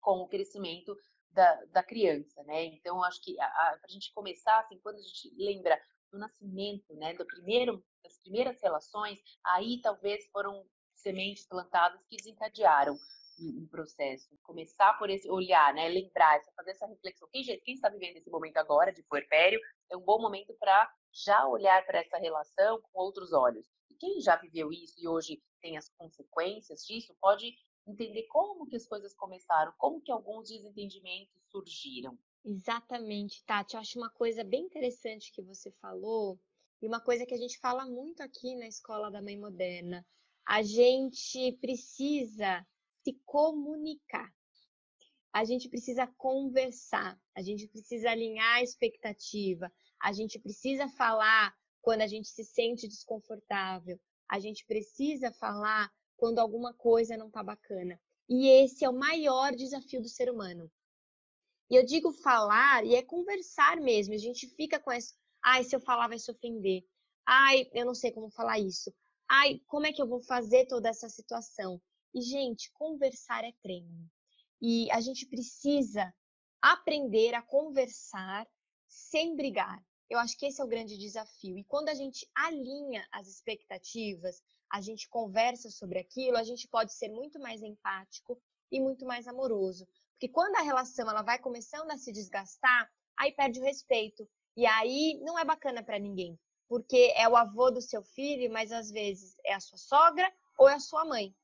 com 0.00 0.20
o 0.20 0.28
crescimento 0.28 0.96
da, 1.30 1.64
da 1.66 1.82
criança, 1.82 2.42
né? 2.44 2.64
Então, 2.64 3.02
acho 3.02 3.22
que 3.22 3.34
para 3.34 3.78
a 3.84 3.88
gente 3.88 4.12
começar, 4.14 4.58
assim, 4.60 4.78
quando 4.80 4.96
a 4.96 5.02
gente 5.02 5.34
lembra 5.36 5.80
do 6.10 6.18
nascimento, 6.18 6.94
né, 6.94 7.12
do 7.14 7.26
primeiro, 7.26 7.84
das 8.02 8.18
primeiras 8.18 8.60
relações, 8.62 9.20
aí 9.44 9.80
talvez 9.82 10.26
foram 10.30 10.64
sementes 10.94 11.46
plantadas 11.46 12.00
que 12.06 12.16
desencadearam 12.16 12.98
um 13.40 13.66
processo. 13.66 14.28
Começar 14.42 14.94
por 14.98 15.10
esse 15.10 15.30
olhar, 15.30 15.74
né, 15.74 15.88
lembrar, 15.88 16.40
fazer 16.56 16.72
essa 16.72 16.86
reflexão. 16.86 17.28
Quem, 17.32 17.44
quem 17.44 17.74
está 17.74 17.88
vivendo 17.88 18.16
esse 18.16 18.30
momento 18.30 18.56
agora 18.56 18.92
de 18.92 19.02
puerpério 19.02 19.60
é 19.90 19.96
um 19.96 20.00
bom 20.00 20.20
momento 20.20 20.54
para 20.54 20.90
já 21.12 21.46
olhar 21.46 21.84
para 21.86 22.00
essa 22.00 22.18
relação 22.18 22.80
com 22.80 23.00
outros 23.00 23.32
olhos. 23.32 23.66
E 23.90 23.94
quem 23.94 24.20
já 24.20 24.36
viveu 24.36 24.72
isso 24.72 24.94
e 24.98 25.08
hoje 25.08 25.42
tem 25.60 25.76
as 25.76 25.88
consequências 25.90 26.84
disso, 26.84 27.14
pode 27.20 27.54
entender 27.86 28.24
como 28.24 28.66
que 28.66 28.76
as 28.76 28.86
coisas 28.86 29.14
começaram, 29.14 29.72
como 29.78 30.00
que 30.00 30.12
alguns 30.12 30.48
desentendimentos 30.48 31.34
surgiram. 31.50 32.18
Exatamente, 32.44 33.44
Tati. 33.44 33.74
Eu 33.74 33.80
acho 33.80 33.98
uma 33.98 34.10
coisa 34.10 34.44
bem 34.44 34.64
interessante 34.64 35.32
que 35.32 35.42
você 35.42 35.70
falou, 35.80 36.38
e 36.80 36.86
uma 36.86 37.00
coisa 37.00 37.26
que 37.26 37.34
a 37.34 37.38
gente 37.38 37.58
fala 37.58 37.84
muito 37.84 38.22
aqui 38.22 38.54
na 38.54 38.68
Escola 38.68 39.10
da 39.10 39.20
Mãe 39.20 39.36
Moderna. 39.36 40.06
A 40.46 40.62
gente 40.62 41.52
precisa 41.60 42.64
se 43.02 43.20
comunicar. 43.24 44.32
A 45.32 45.44
gente 45.44 45.68
precisa 45.68 46.06
conversar, 46.06 47.20
a 47.34 47.42
gente 47.42 47.68
precisa 47.68 48.10
alinhar 48.10 48.56
a 48.56 48.62
expectativa, 48.62 49.72
a 50.00 50.12
gente 50.12 50.38
precisa 50.38 50.88
falar 50.88 51.54
quando 51.80 52.02
a 52.02 52.06
gente 52.06 52.28
se 52.28 52.44
sente 52.44 52.88
desconfortável, 52.88 54.00
a 54.28 54.38
gente 54.38 54.64
precisa 54.66 55.32
falar 55.32 55.92
quando 56.16 56.38
alguma 56.38 56.74
coisa 56.74 57.16
não 57.16 57.28
está 57.28 57.42
bacana. 57.42 58.00
E 58.28 58.48
esse 58.48 58.84
é 58.84 58.90
o 58.90 58.98
maior 58.98 59.54
desafio 59.54 60.02
do 60.02 60.08
ser 60.08 60.30
humano. 60.30 60.70
E 61.70 61.76
eu 61.76 61.84
digo 61.84 62.12
falar 62.12 62.84
e 62.84 62.94
é 62.94 63.02
conversar 63.02 63.76
mesmo. 63.76 64.14
A 64.14 64.18
gente 64.18 64.46
fica 64.48 64.78
com 64.80 64.90
essa, 64.90 65.14
ai, 65.42 65.64
se 65.64 65.74
eu 65.76 65.80
falar 65.80 66.08
vai 66.08 66.18
se 66.18 66.30
ofender. 66.30 66.82
Ai, 67.26 67.68
eu 67.72 67.84
não 67.84 67.94
sei 67.94 68.10
como 68.10 68.30
falar 68.30 68.58
isso. 68.58 68.92
Ai, 69.28 69.60
como 69.66 69.86
é 69.86 69.92
que 69.92 70.00
eu 70.00 70.08
vou 70.08 70.22
fazer 70.22 70.66
toda 70.66 70.88
essa 70.88 71.08
situação? 71.08 71.80
E 72.14 72.22
gente, 72.22 72.70
conversar 72.72 73.44
é 73.44 73.52
treino. 73.62 74.10
E 74.60 74.90
a 74.90 75.00
gente 75.00 75.26
precisa 75.26 76.12
aprender 76.60 77.34
a 77.34 77.42
conversar 77.42 78.46
sem 78.88 79.36
brigar. 79.36 79.80
Eu 80.10 80.18
acho 80.18 80.36
que 80.38 80.46
esse 80.46 80.60
é 80.60 80.64
o 80.64 80.68
grande 80.68 80.96
desafio. 80.96 81.58
E 81.58 81.64
quando 81.64 81.90
a 81.90 81.94
gente 81.94 82.26
alinha 82.34 83.06
as 83.12 83.28
expectativas, 83.28 84.42
a 84.70 84.80
gente 84.80 85.08
conversa 85.08 85.70
sobre 85.70 85.98
aquilo, 85.98 86.36
a 86.36 86.42
gente 86.42 86.66
pode 86.68 86.94
ser 86.94 87.08
muito 87.08 87.38
mais 87.38 87.62
empático 87.62 88.40
e 88.70 88.80
muito 88.80 89.04
mais 89.04 89.26
amoroso. 89.28 89.86
Porque 90.12 90.28
quando 90.28 90.56
a 90.56 90.62
relação 90.62 91.08
ela 91.08 91.22
vai 91.22 91.38
começando 91.38 91.90
a 91.90 91.98
se 91.98 92.10
desgastar, 92.10 92.90
aí 93.16 93.32
perde 93.32 93.60
o 93.60 93.64
respeito. 93.64 94.28
E 94.56 94.66
aí 94.66 95.18
não 95.22 95.38
é 95.38 95.44
bacana 95.44 95.82
para 95.82 95.98
ninguém. 95.98 96.38
Porque 96.68 97.12
é 97.14 97.28
o 97.28 97.36
avô 97.36 97.70
do 97.70 97.80
seu 97.80 98.02
filho, 98.02 98.50
mas 98.50 98.72
às 98.72 98.90
vezes 98.90 99.36
é 99.44 99.54
a 99.54 99.60
sua 99.60 99.78
sogra 99.78 100.30
ou 100.58 100.68
é 100.68 100.74
a 100.74 100.80
sua 100.80 101.04
mãe. 101.04 101.34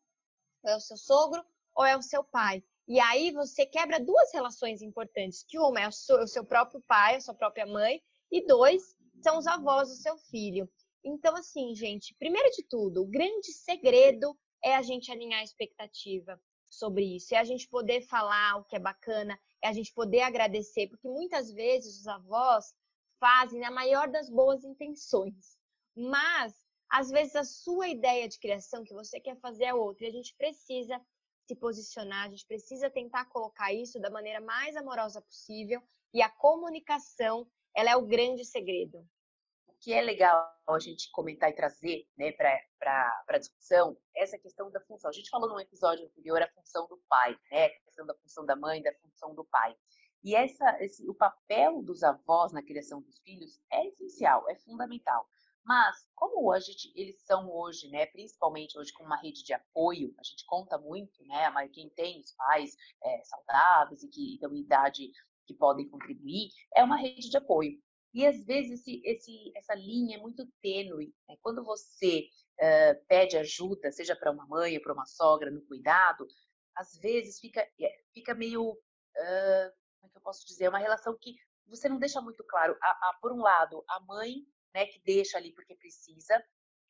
É 0.64 0.76
o 0.76 0.80
seu 0.80 0.96
sogro 0.96 1.44
ou 1.74 1.84
é 1.84 1.96
o 1.96 2.02
seu 2.02 2.24
pai. 2.24 2.62
E 2.86 3.00
aí 3.00 3.30
você 3.30 3.64
quebra 3.64 3.98
duas 3.98 4.32
relações 4.32 4.82
importantes, 4.82 5.44
que 5.48 5.58
uma 5.58 5.80
é 5.80 5.88
o 5.88 6.26
seu 6.26 6.44
próprio 6.44 6.82
pai, 6.86 7.16
a 7.16 7.20
sua 7.20 7.34
própria 7.34 7.66
mãe, 7.66 8.02
e 8.30 8.46
dois 8.46 8.96
são 9.22 9.38
os 9.38 9.46
avós 9.46 9.88
do 9.88 9.96
seu 9.96 10.16
filho. 10.18 10.68
Então, 11.02 11.34
assim, 11.36 11.74
gente, 11.74 12.14
primeiro 12.18 12.50
de 12.50 12.62
tudo, 12.62 13.02
o 13.02 13.06
grande 13.06 13.52
segredo 13.52 14.36
é 14.62 14.74
a 14.74 14.82
gente 14.82 15.10
alinhar 15.10 15.40
a 15.40 15.44
expectativa 15.44 16.40
sobre 16.68 17.04
isso, 17.16 17.34
é 17.34 17.38
a 17.38 17.44
gente 17.44 17.68
poder 17.68 18.02
falar 18.02 18.56
o 18.56 18.64
que 18.64 18.76
é 18.76 18.80
bacana, 18.80 19.38
é 19.62 19.68
a 19.68 19.72
gente 19.72 19.92
poder 19.92 20.20
agradecer, 20.20 20.88
porque 20.88 21.08
muitas 21.08 21.52
vezes 21.52 22.00
os 22.00 22.06
avós 22.06 22.74
fazem 23.20 23.60
na 23.60 23.70
maior 23.70 24.08
das 24.08 24.28
boas 24.28 24.64
intenções, 24.64 25.56
mas 25.96 26.54
às 26.94 27.10
vezes 27.10 27.34
a 27.34 27.42
sua 27.42 27.88
ideia 27.88 28.28
de 28.28 28.38
criação 28.38 28.84
que 28.84 28.94
você 28.94 29.18
quer 29.18 29.36
fazer 29.40 29.64
é 29.64 29.74
outra, 29.74 30.04
e 30.04 30.08
a 30.08 30.12
gente 30.12 30.32
precisa 30.36 31.00
se 31.44 31.56
posicionar, 31.56 32.26
a 32.26 32.30
gente 32.30 32.46
precisa 32.46 32.88
tentar 32.88 33.24
colocar 33.24 33.72
isso 33.72 34.00
da 34.00 34.10
maneira 34.10 34.40
mais 34.40 34.76
amorosa 34.76 35.20
possível, 35.20 35.82
e 36.14 36.22
a 36.22 36.28
comunicação, 36.28 37.50
ela 37.74 37.90
é 37.90 37.96
o 37.96 38.06
grande 38.06 38.44
segredo 38.44 39.04
que 39.80 39.92
é 39.92 40.00
legal 40.00 40.50
a 40.66 40.78
gente 40.78 41.10
comentar 41.10 41.50
e 41.50 41.54
trazer 41.54 42.08
né, 42.16 42.32
para 42.32 43.22
a 43.28 43.38
discussão 43.38 43.94
essa 44.16 44.38
questão 44.38 44.70
da 44.70 44.80
função. 44.80 45.10
A 45.10 45.12
gente 45.12 45.28
falou 45.28 45.46
num 45.46 45.60
episódio 45.60 46.06
anterior 46.06 46.40
a 46.40 46.48
função 46.52 46.86
do 46.88 46.98
pai, 47.06 47.36
né, 47.50 47.66
a 47.66 47.80
questão 47.84 48.06
da 48.06 48.14
função 48.14 48.46
da 48.46 48.56
mãe, 48.56 48.80
da 48.80 48.94
função 48.94 49.34
do 49.34 49.44
pai. 49.44 49.76
E 50.22 50.34
essa, 50.34 50.82
esse, 50.82 51.06
o 51.06 51.14
papel 51.14 51.82
dos 51.82 52.02
avós 52.02 52.50
na 52.50 52.62
criação 52.62 53.02
dos 53.02 53.18
filhos 53.18 53.60
é 53.70 53.86
essencial, 53.88 54.48
é 54.48 54.54
fundamental. 54.54 55.28
Mas, 55.64 56.06
como 56.14 56.52
a 56.52 56.60
gente, 56.60 56.92
eles 56.94 57.22
são 57.24 57.50
hoje, 57.50 57.88
né, 57.88 58.06
principalmente 58.06 58.78
hoje 58.78 58.92
com 58.92 59.02
uma 59.04 59.16
rede 59.16 59.42
de 59.42 59.54
apoio, 59.54 60.14
a 60.18 60.22
gente 60.22 60.44
conta 60.46 60.76
muito, 60.78 61.24
né, 61.24 61.48
mas 61.50 61.70
quem 61.70 61.88
tem 61.90 62.20
os 62.20 62.32
pais 62.32 62.76
é, 63.02 63.22
saudáveis 63.24 64.02
e 64.02 64.08
que 64.08 64.38
dão 64.40 64.54
idade 64.54 65.10
que 65.46 65.54
podem 65.54 65.88
contribuir, 65.88 66.50
é 66.74 66.82
uma 66.82 66.96
rede 66.96 67.30
de 67.30 67.36
apoio. 67.36 67.78
E 68.12 68.24
às 68.24 68.44
vezes 68.44 68.80
esse, 68.80 69.02
esse, 69.04 69.52
essa 69.56 69.74
linha 69.74 70.16
é 70.16 70.20
muito 70.20 70.46
tênue. 70.62 71.12
Né? 71.28 71.36
Quando 71.42 71.64
você 71.64 72.28
uh, 72.60 73.04
pede 73.08 73.36
ajuda, 73.36 73.90
seja 73.90 74.14
para 74.14 74.30
uma 74.30 74.46
mãe 74.46 74.76
ou 74.76 74.82
para 74.82 74.92
uma 74.92 75.04
sogra 75.04 75.50
no 75.50 75.60
cuidado, 75.62 76.26
às 76.76 76.96
vezes 76.98 77.40
fica, 77.40 77.60
é, 77.80 78.02
fica 78.12 78.34
meio. 78.34 78.70
Uh, 78.70 79.70
como 79.98 80.06
é 80.06 80.08
que 80.10 80.18
eu 80.18 80.22
posso 80.22 80.46
dizer? 80.46 80.66
É 80.66 80.68
uma 80.68 80.78
relação 80.78 81.16
que 81.20 81.34
você 81.66 81.88
não 81.88 81.98
deixa 81.98 82.20
muito 82.20 82.44
claro. 82.44 82.76
A, 82.80 82.90
a, 82.90 83.18
por 83.20 83.32
um 83.32 83.40
lado, 83.40 83.84
a 83.88 84.00
mãe, 84.00 84.46
né, 84.74 84.86
que 84.86 85.00
deixa 85.04 85.38
ali 85.38 85.52
porque 85.52 85.74
precisa. 85.74 86.42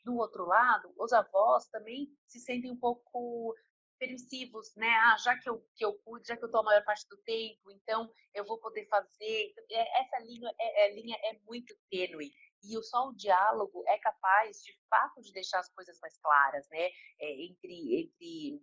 Do 0.04 0.16
outro 0.16 0.44
lado, 0.44 0.92
os 0.98 1.12
avós 1.12 1.66
também 1.68 2.08
se 2.26 2.40
sentem 2.40 2.70
um 2.70 2.76
pouco 2.76 3.54
permissivos, 3.98 4.74
né? 4.76 4.88
Ah, 4.88 5.16
já 5.18 5.38
que 5.38 5.48
eu, 5.48 5.64
que 5.74 5.84
eu 5.84 5.94
cuido, 6.00 6.26
já 6.26 6.36
que 6.36 6.44
eu 6.44 6.46
estou 6.46 6.60
a 6.60 6.64
maior 6.64 6.84
parte 6.84 7.08
do 7.08 7.16
tempo, 7.18 7.70
então 7.70 8.10
eu 8.34 8.44
vou 8.44 8.58
poder 8.58 8.86
fazer. 8.86 9.50
Então, 9.50 9.64
é, 9.70 10.02
essa 10.02 10.18
linha 10.20 10.50
é, 10.58 10.86
é, 10.86 10.94
linha 10.94 11.16
é 11.22 11.38
muito 11.46 11.74
tênue. 11.90 12.30
E 12.62 12.82
só 12.82 13.08
o 13.08 13.14
diálogo 13.14 13.84
é 13.86 13.98
capaz, 13.98 14.62
de 14.62 14.72
fato, 14.88 15.20
de 15.20 15.32
deixar 15.32 15.60
as 15.60 15.70
coisas 15.72 15.98
mais 16.00 16.18
claras, 16.18 16.68
né? 16.68 16.90
É, 17.20 17.44
entre, 17.44 18.00
entre 18.02 18.62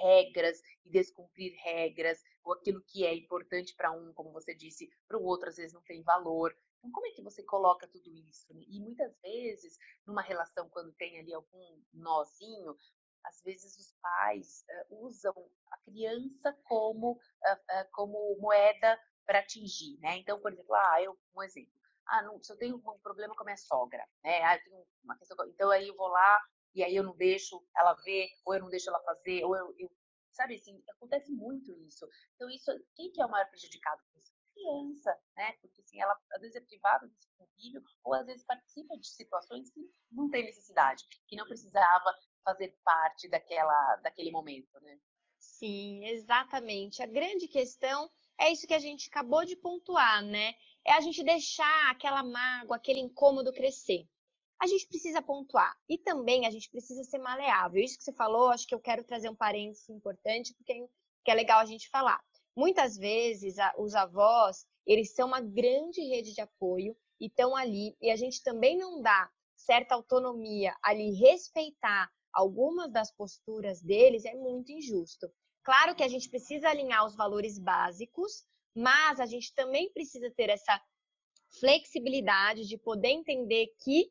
regras 0.00 0.60
e 0.84 0.90
descumprir 0.90 1.54
regras, 1.62 2.22
aquilo 2.52 2.82
que 2.82 3.04
é 3.04 3.14
importante 3.14 3.74
para 3.74 3.92
um, 3.92 4.12
como 4.12 4.32
você 4.32 4.54
disse, 4.54 4.90
para 5.06 5.18
o 5.18 5.24
outro 5.24 5.48
às 5.48 5.56
vezes 5.56 5.72
não 5.72 5.82
tem 5.82 6.02
valor. 6.02 6.56
Então, 6.78 6.90
como 6.92 7.06
é 7.06 7.10
que 7.10 7.22
você 7.22 7.42
coloca 7.42 7.88
tudo 7.88 8.14
isso? 8.14 8.46
E 8.52 8.80
muitas 8.80 9.16
vezes, 9.20 9.78
numa 10.06 10.22
relação, 10.22 10.68
quando 10.68 10.92
tem 10.92 11.18
ali 11.18 11.32
algum 11.34 11.82
nozinho, 11.92 12.76
às 13.24 13.42
vezes 13.42 13.76
os 13.76 13.92
pais 14.00 14.64
uh, 14.90 15.04
usam 15.04 15.34
a 15.70 15.78
criança 15.78 16.56
como, 16.64 17.12
uh, 17.12 17.16
uh, 17.16 17.90
como 17.92 18.36
moeda 18.38 18.98
para 19.24 19.40
atingir, 19.40 19.98
né? 19.98 20.18
Então, 20.18 20.40
por 20.40 20.52
exemplo, 20.52 20.74
ah, 20.74 21.02
eu, 21.02 21.18
um 21.34 21.42
exemplo, 21.42 21.72
ah, 22.06 22.22
não, 22.22 22.40
se 22.40 22.52
eu 22.52 22.56
tenho 22.56 22.76
um 22.76 22.98
problema 23.00 23.34
com 23.34 23.42
a 23.42 23.46
minha 23.46 23.56
sogra, 23.56 24.06
né? 24.22 24.42
Ah, 24.44 24.56
eu 24.56 24.62
tenho 24.62 24.86
uma 25.02 25.18
questão, 25.18 25.36
então 25.48 25.70
aí 25.70 25.88
eu 25.88 25.96
vou 25.96 26.06
lá 26.06 26.40
e 26.74 26.84
aí 26.84 26.94
eu 26.94 27.02
não 27.02 27.16
deixo 27.16 27.60
ela 27.76 27.94
ver, 27.94 28.28
ou 28.44 28.54
eu 28.54 28.60
não 28.60 28.70
deixo 28.70 28.88
ela 28.88 29.02
fazer, 29.02 29.44
ou 29.44 29.56
eu, 29.56 29.74
eu 29.78 29.90
sabe 30.36 30.54
assim, 30.54 30.82
acontece 30.90 31.32
muito 31.32 31.72
isso. 31.86 32.06
Então 32.34 32.48
isso, 32.50 32.70
quem 32.94 33.10
que 33.10 33.20
é 33.20 33.26
o 33.26 33.30
maior 33.30 33.48
prejudicado 33.48 34.02
com 34.12 34.18
isso? 34.20 34.32
Criança, 34.54 35.18
né? 35.36 35.52
Porque 35.60 35.80
assim, 35.82 36.00
ela 36.00 36.18
às 36.32 36.40
vezes 36.40 36.56
é 36.56 36.60
privada 36.60 37.06
desse 37.08 37.28
convívio, 37.36 37.82
ou 38.04 38.14
às 38.14 38.26
vezes 38.26 38.44
participa 38.44 38.96
de 38.96 39.08
situações 39.08 39.70
que 39.70 39.80
não 40.10 40.30
tem 40.30 40.44
necessidade, 40.44 41.04
que 41.26 41.36
não 41.36 41.46
precisava 41.46 42.14
fazer 42.44 42.74
parte 42.84 43.28
daquela, 43.28 43.96
daquele 43.96 44.30
momento, 44.30 44.80
né? 44.80 44.98
Sim, 45.38 46.04
exatamente. 46.06 47.02
A 47.02 47.06
grande 47.06 47.48
questão 47.48 48.10
é 48.38 48.50
isso 48.50 48.66
que 48.66 48.74
a 48.74 48.78
gente 48.78 49.08
acabou 49.08 49.44
de 49.44 49.56
pontuar, 49.56 50.22
né? 50.22 50.54
É 50.84 50.92
a 50.92 51.00
gente 51.00 51.22
deixar 51.22 51.90
aquela 51.90 52.22
mágoa, 52.22 52.76
aquele 52.76 53.00
incômodo 53.00 53.52
crescer. 53.52 54.08
A 54.60 54.66
gente 54.66 54.86
precisa 54.88 55.20
pontuar 55.20 55.76
e 55.88 55.98
também 55.98 56.46
a 56.46 56.50
gente 56.50 56.70
precisa 56.70 57.04
ser 57.04 57.18
maleável. 57.18 57.82
Isso 57.82 57.98
que 57.98 58.04
você 58.04 58.12
falou, 58.12 58.48
acho 58.48 58.66
que 58.66 58.74
eu 58.74 58.80
quero 58.80 59.04
trazer 59.04 59.28
um 59.28 59.36
parênteses 59.36 59.88
importante 59.88 60.54
porque 60.54 60.88
é 61.26 61.34
legal 61.34 61.60
a 61.60 61.66
gente 61.66 61.88
falar. 61.90 62.20
Muitas 62.56 62.96
vezes 62.96 63.56
os 63.76 63.94
avós, 63.94 64.66
eles 64.86 65.14
são 65.14 65.28
uma 65.28 65.40
grande 65.40 66.00
rede 66.00 66.32
de 66.32 66.40
apoio 66.40 66.96
e 67.20 67.26
estão 67.26 67.54
ali 67.54 67.96
e 68.00 68.10
a 68.10 68.16
gente 68.16 68.42
também 68.42 68.78
não 68.78 69.02
dá 69.02 69.30
certa 69.54 69.94
autonomia 69.94 70.74
ali 70.82 71.12
respeitar 71.12 72.10
algumas 72.32 72.92
das 72.92 73.10
posturas 73.10 73.82
deles 73.82 74.24
é 74.24 74.34
muito 74.34 74.70
injusto. 74.70 75.26
Claro 75.62 75.94
que 75.96 76.02
a 76.02 76.08
gente 76.08 76.28
precisa 76.28 76.68
alinhar 76.68 77.04
os 77.04 77.16
valores 77.16 77.58
básicos, 77.58 78.44
mas 78.74 79.18
a 79.18 79.26
gente 79.26 79.54
também 79.54 79.90
precisa 79.92 80.30
ter 80.30 80.50
essa 80.50 80.80
flexibilidade 81.58 82.68
de 82.68 82.76
poder 82.76 83.08
entender 83.08 83.68
que 83.82 84.10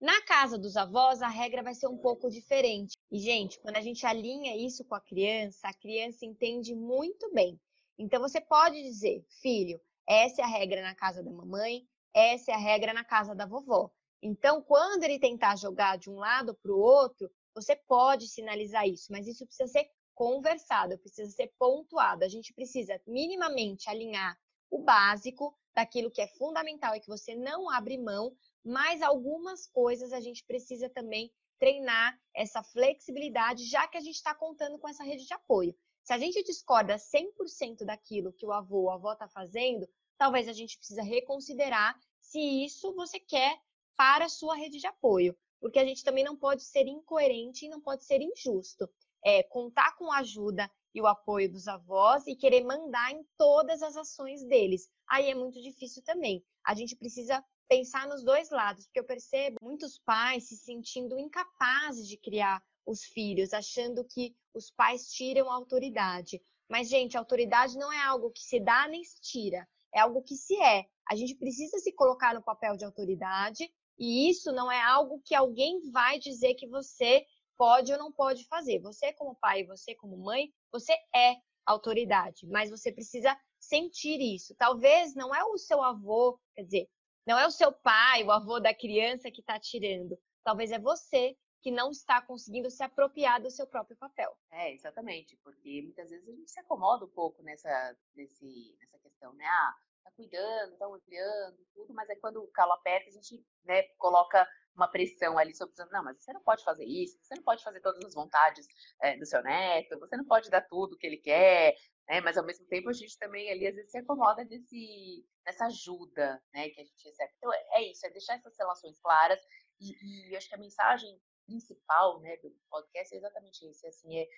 na 0.00 0.20
casa 0.22 0.58
dos 0.58 0.76
avós 0.76 1.22
a 1.22 1.28
regra 1.28 1.62
vai 1.62 1.74
ser 1.74 1.86
um 1.86 1.96
pouco 1.96 2.30
diferente. 2.30 2.96
E 3.10 3.18
gente, 3.18 3.58
quando 3.60 3.76
a 3.76 3.80
gente 3.80 4.04
alinha 4.06 4.56
isso 4.56 4.84
com 4.84 4.94
a 4.94 5.00
criança, 5.00 5.68
a 5.68 5.74
criança 5.74 6.24
entende 6.24 6.74
muito 6.74 7.32
bem. 7.32 7.58
Então 7.98 8.20
você 8.20 8.40
pode 8.40 8.82
dizer, 8.82 9.24
filho, 9.40 9.80
essa 10.06 10.42
é 10.42 10.44
a 10.44 10.48
regra 10.48 10.82
na 10.82 10.94
casa 10.94 11.22
da 11.22 11.30
mamãe, 11.30 11.86
essa 12.14 12.52
é 12.52 12.54
a 12.54 12.58
regra 12.58 12.92
na 12.92 13.04
casa 13.04 13.34
da 13.34 13.46
vovó. 13.46 13.90
Então, 14.22 14.62
quando 14.62 15.04
ele 15.04 15.18
tentar 15.18 15.56
jogar 15.56 15.98
de 15.98 16.10
um 16.10 16.16
lado 16.16 16.54
para 16.54 16.72
o 16.72 16.78
outro, 16.78 17.30
você 17.54 17.76
pode 17.76 18.28
sinalizar 18.28 18.86
isso, 18.86 19.10
mas 19.10 19.26
isso 19.26 19.46
precisa 19.46 19.70
ser 19.70 19.88
conversado, 20.14 20.98
precisa 20.98 21.30
ser 21.30 21.52
pontuado. 21.58 22.24
A 22.24 22.28
gente 22.28 22.52
precisa 22.54 23.00
minimamente 23.06 23.88
alinhar 23.88 24.36
o 24.70 24.78
básico 24.78 25.54
daquilo 25.74 26.10
que 26.10 26.22
é 26.22 26.26
fundamental 26.26 26.94
e 26.94 27.00
que 27.00 27.08
você 27.08 27.34
não 27.34 27.70
abre 27.70 27.98
mão, 27.98 28.34
mas 28.66 29.00
algumas 29.02 29.66
coisas 29.66 30.12
a 30.12 30.20
gente 30.20 30.44
precisa 30.44 30.88
também 30.88 31.32
treinar 31.58 32.18
essa 32.34 32.62
flexibilidade, 32.62 33.64
já 33.64 33.86
que 33.88 33.96
a 33.96 34.00
gente 34.00 34.16
está 34.16 34.34
contando 34.34 34.78
com 34.78 34.88
essa 34.88 35.04
rede 35.04 35.26
de 35.26 35.32
apoio. 35.32 35.74
Se 36.02 36.12
a 36.12 36.18
gente 36.18 36.42
discorda 36.42 36.96
100% 36.96 37.84
daquilo 37.84 38.32
que 38.32 38.44
o 38.44 38.52
avô 38.52 38.82
ou 38.82 38.90
a 38.90 38.94
avó 38.94 39.12
está 39.12 39.28
fazendo, 39.28 39.88
talvez 40.18 40.48
a 40.48 40.52
gente 40.52 40.76
precisa 40.76 41.02
reconsiderar 41.02 41.98
se 42.20 42.40
isso 42.64 42.94
você 42.94 43.18
quer 43.18 43.58
para 43.96 44.26
a 44.26 44.28
sua 44.28 44.56
rede 44.56 44.78
de 44.78 44.86
apoio 44.86 45.36
porque 45.60 45.78
a 45.78 45.84
gente 45.84 46.04
também 46.04 46.24
não 46.24 46.36
pode 46.36 46.62
ser 46.62 46.86
incoerente 46.86 47.66
e 47.66 47.68
não 47.68 47.80
pode 47.80 48.04
ser 48.04 48.20
injusto. 48.20 48.88
É, 49.24 49.42
contar 49.42 49.96
com 49.96 50.12
a 50.12 50.18
ajuda 50.18 50.70
e 50.94 51.00
o 51.00 51.06
apoio 51.06 51.50
dos 51.50 51.66
avós 51.66 52.26
e 52.26 52.36
querer 52.36 52.62
mandar 52.64 53.10
em 53.12 53.26
todas 53.36 53.82
as 53.82 53.96
ações 53.96 54.44
deles. 54.44 54.88
Aí 55.08 55.28
é 55.28 55.34
muito 55.34 55.60
difícil 55.60 56.02
também. 56.04 56.44
A 56.64 56.74
gente 56.74 56.94
precisa 56.94 57.44
pensar 57.68 58.06
nos 58.08 58.24
dois 58.24 58.50
lados, 58.50 58.86
porque 58.86 59.00
eu 59.00 59.04
percebo 59.04 59.56
muitos 59.60 59.98
pais 59.98 60.48
se 60.48 60.56
sentindo 60.56 61.18
incapazes 61.18 62.08
de 62.08 62.16
criar 62.16 62.62
os 62.86 63.02
filhos, 63.04 63.52
achando 63.52 64.04
que 64.04 64.34
os 64.54 64.70
pais 64.70 65.10
tiram 65.10 65.50
a 65.50 65.54
autoridade. 65.54 66.40
Mas, 66.68 66.88
gente, 66.88 67.16
a 67.16 67.20
autoridade 67.20 67.76
não 67.76 67.92
é 67.92 68.02
algo 68.02 68.30
que 68.30 68.42
se 68.42 68.60
dá 68.60 68.88
nem 68.88 69.02
se 69.04 69.20
tira, 69.20 69.68
é 69.94 70.00
algo 70.00 70.22
que 70.22 70.36
se 70.36 70.56
é. 70.60 70.84
A 71.08 71.14
gente 71.14 71.34
precisa 71.36 71.78
se 71.78 71.92
colocar 71.92 72.34
no 72.34 72.42
papel 72.42 72.76
de 72.76 72.84
autoridade 72.84 73.70
e 73.98 74.28
isso 74.28 74.52
não 74.52 74.70
é 74.70 74.82
algo 74.82 75.20
que 75.24 75.34
alguém 75.34 75.90
vai 75.90 76.18
dizer 76.18 76.54
que 76.54 76.68
você 76.68 77.24
pode 77.56 77.92
ou 77.92 77.98
não 77.98 78.12
pode 78.12 78.44
fazer. 78.46 78.80
Você, 78.80 79.12
como 79.12 79.36
pai, 79.36 79.64
você, 79.64 79.94
como 79.94 80.16
mãe, 80.16 80.52
você 80.70 80.92
é 81.14 81.36
autoridade, 81.64 82.46
mas 82.46 82.70
você 82.70 82.92
precisa 82.92 83.36
sentir 83.58 84.20
isso. 84.20 84.54
Talvez 84.56 85.14
não 85.14 85.34
é 85.34 85.44
o 85.44 85.58
seu 85.58 85.82
avô, 85.82 86.38
quer 86.54 86.62
dizer, 86.62 86.88
não 87.26 87.38
é 87.38 87.46
o 87.46 87.50
seu 87.50 87.72
pai, 87.72 88.22
o 88.22 88.30
avô 88.30 88.60
da 88.60 88.74
criança 88.74 89.30
que 89.30 89.40
está 89.40 89.58
tirando. 89.58 90.18
Talvez 90.44 90.70
é 90.70 90.78
você 90.78 91.36
que 91.60 91.70
não 91.72 91.90
está 91.90 92.22
conseguindo 92.22 92.70
se 92.70 92.82
apropriar 92.84 93.42
do 93.42 93.50
seu 93.50 93.66
próprio 93.66 93.96
papel. 93.96 94.32
É, 94.52 94.72
exatamente, 94.72 95.36
porque 95.42 95.82
muitas 95.82 96.10
vezes 96.10 96.28
a 96.28 96.32
gente 96.32 96.50
se 96.50 96.60
acomoda 96.60 97.04
um 97.04 97.10
pouco 97.10 97.42
nessa, 97.42 97.96
nesse, 98.14 98.76
nessa 98.78 98.98
questão, 99.00 99.32
né? 99.32 99.44
Ah, 99.44 99.74
tá 100.04 100.12
cuidando, 100.12 100.76
tá 100.76 100.86
olhando, 100.86 101.66
tudo, 101.74 101.92
mas 101.92 102.08
aí 102.08 102.16
quando 102.16 102.40
o 102.40 102.48
calo 102.52 102.72
aperta, 102.72 103.08
a 103.08 103.12
gente 103.12 103.44
né, 103.64 103.82
coloca 103.98 104.48
uma 104.76 104.88
pressão 104.88 105.38
ali 105.38 105.54
sobre 105.54 105.74
não, 105.90 106.04
mas 106.04 106.22
você 106.22 106.32
não 106.32 106.42
pode 106.42 106.62
fazer 106.62 106.84
isso, 106.84 107.18
você 107.22 107.34
não 107.34 107.42
pode 107.42 107.62
fazer 107.64 107.80
todas 107.80 108.04
as 108.04 108.14
vontades 108.14 108.66
é, 109.00 109.16
do 109.16 109.26
seu 109.26 109.42
neto, 109.42 109.98
você 109.98 110.16
não 110.16 110.24
pode 110.24 110.50
dar 110.50 110.60
tudo 110.62 110.96
que 110.96 111.06
ele 111.06 111.16
quer, 111.16 111.74
né? 112.08 112.20
Mas 112.20 112.36
ao 112.36 112.44
mesmo 112.44 112.66
tempo 112.66 112.88
a 112.88 112.92
gente 112.92 113.18
também 113.18 113.50
ali 113.50 113.66
às 113.66 113.74
vezes 113.74 113.90
se 113.90 113.98
acomoda 113.98 114.44
nesse, 114.44 115.26
nessa 115.44 115.66
ajuda, 115.66 116.42
né, 116.52 116.68
que 116.70 116.80
a 116.80 116.84
gente 116.84 117.04
recebe. 117.04 117.32
Então 117.38 117.52
é, 117.52 117.66
é 117.72 117.90
isso, 117.90 118.06
é 118.06 118.10
deixar 118.10 118.34
essas 118.34 118.56
relações 118.58 118.98
claras 119.00 119.40
e, 119.80 120.30
e 120.30 120.36
acho 120.36 120.48
que 120.48 120.54
a 120.54 120.58
mensagem 120.58 121.20
principal, 121.46 122.20
né, 122.20 122.36
do 122.38 122.50
podcast 122.68 123.14
é 123.14 123.18
exatamente 123.18 123.68
isso, 123.68 123.86
é 123.86 123.88
assim, 123.88 124.18
é 124.18 124.28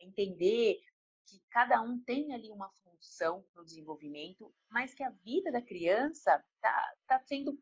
entender 0.00 0.80
que 1.26 1.40
cada 1.50 1.82
um 1.82 2.02
tem 2.04 2.32
ali 2.32 2.50
uma 2.50 2.70
função 2.82 3.44
no 3.54 3.64
desenvolvimento, 3.64 4.52
mas 4.70 4.94
que 4.94 5.02
a 5.02 5.10
vida 5.10 5.52
da 5.52 5.60
criança 5.60 6.42
tá, 6.60 6.94
tá 7.06 7.20
sendo, 7.20 7.58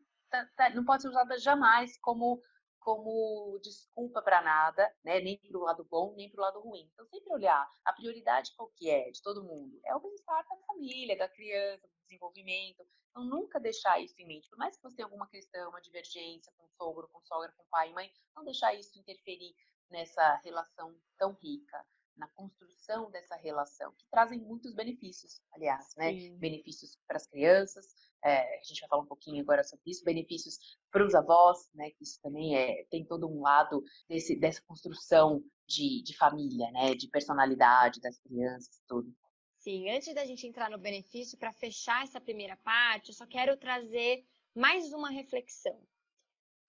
não 0.73 0.85
pode 0.85 1.01
ser 1.01 1.09
usada 1.09 1.37
jamais 1.39 1.97
como 1.99 2.41
como 2.87 3.59
desculpa 3.61 4.21
para 4.21 4.41
nada, 4.41 4.89
né? 5.03 5.19
Nem 5.19 5.37
para 5.37 5.57
o 5.57 5.63
lado 5.63 5.83
bom, 5.83 6.15
nem 6.15 6.29
para 6.29 6.39
o 6.39 6.43
lado 6.45 6.61
ruim. 6.61 6.89
Então, 6.93 7.05
sempre 7.07 7.33
olhar 7.33 7.69
a 7.83 7.91
prioridade 7.91 8.53
qual 8.55 8.69
que 8.69 8.89
é 8.89 9.11
de 9.11 9.21
todo 9.21 9.43
mundo. 9.43 9.77
É 9.83 9.93
o 9.93 9.99
bem-estar 9.99 10.47
da 10.47 10.55
família, 10.65 11.17
da 11.17 11.27
criança, 11.27 11.85
do 11.85 11.99
desenvolvimento. 12.03 12.87
Então, 13.09 13.25
nunca 13.25 13.59
deixar 13.59 13.99
isso 13.99 14.15
em 14.21 14.25
mente. 14.25 14.49
Por 14.49 14.57
mais 14.57 14.77
que 14.77 14.83
você 14.83 14.95
tenha 14.95 15.05
alguma 15.05 15.27
questão, 15.27 15.69
uma 15.69 15.81
divergência 15.81 16.49
com 16.55 16.65
sogro, 16.77 17.09
com 17.09 17.19
sogra, 17.23 17.51
com 17.57 17.65
pai 17.69 17.89
e 17.89 17.93
mãe, 17.93 18.09
não 18.33 18.45
deixar 18.45 18.73
isso 18.73 18.97
interferir 18.97 19.53
nessa 19.89 20.35
relação 20.37 20.97
tão 21.17 21.33
rica 21.33 21.85
na 22.17 22.27
construção 22.29 23.09
dessa 23.11 23.35
relação, 23.35 23.91
que 23.93 24.05
trazem 24.09 24.39
muitos 24.39 24.73
benefícios, 24.73 25.39
aliás, 25.51 25.93
né? 25.95 26.13
Sim. 26.13 26.37
Benefícios 26.37 26.97
para 27.07 27.17
as 27.17 27.27
crianças, 27.27 27.85
é, 28.23 28.59
a 28.59 28.63
gente 28.63 28.79
vai 28.81 28.89
falar 28.89 29.03
um 29.03 29.07
pouquinho 29.07 29.41
agora 29.41 29.63
sobre 29.63 29.91
isso, 29.91 30.03
benefícios 30.03 30.57
para 30.91 31.05
os 31.05 31.13
avós, 31.13 31.69
né? 31.73 31.91
Que 31.91 32.03
isso 32.03 32.19
também 32.21 32.57
é, 32.57 32.85
tem 32.89 33.05
todo 33.05 33.27
um 33.27 33.41
lado 33.41 33.83
desse, 34.09 34.35
dessa 34.35 34.61
construção 34.63 35.43
de, 35.67 36.01
de 36.03 36.17
família, 36.17 36.71
né? 36.71 36.95
De 36.95 37.07
personalidade 37.07 38.01
das 38.01 38.19
crianças, 38.19 38.81
tudo. 38.87 39.13
Sim, 39.59 39.89
antes 39.89 40.13
da 40.13 40.25
gente 40.25 40.47
entrar 40.47 40.69
no 40.69 40.77
benefício, 40.77 41.37
para 41.37 41.51
fechar 41.51 42.03
essa 42.03 42.21
primeira 42.21 42.55
parte, 42.57 43.09
eu 43.09 43.15
só 43.15 43.25
quero 43.25 43.57
trazer 43.57 44.25
mais 44.55 44.93
uma 44.93 45.09
reflexão. 45.09 45.79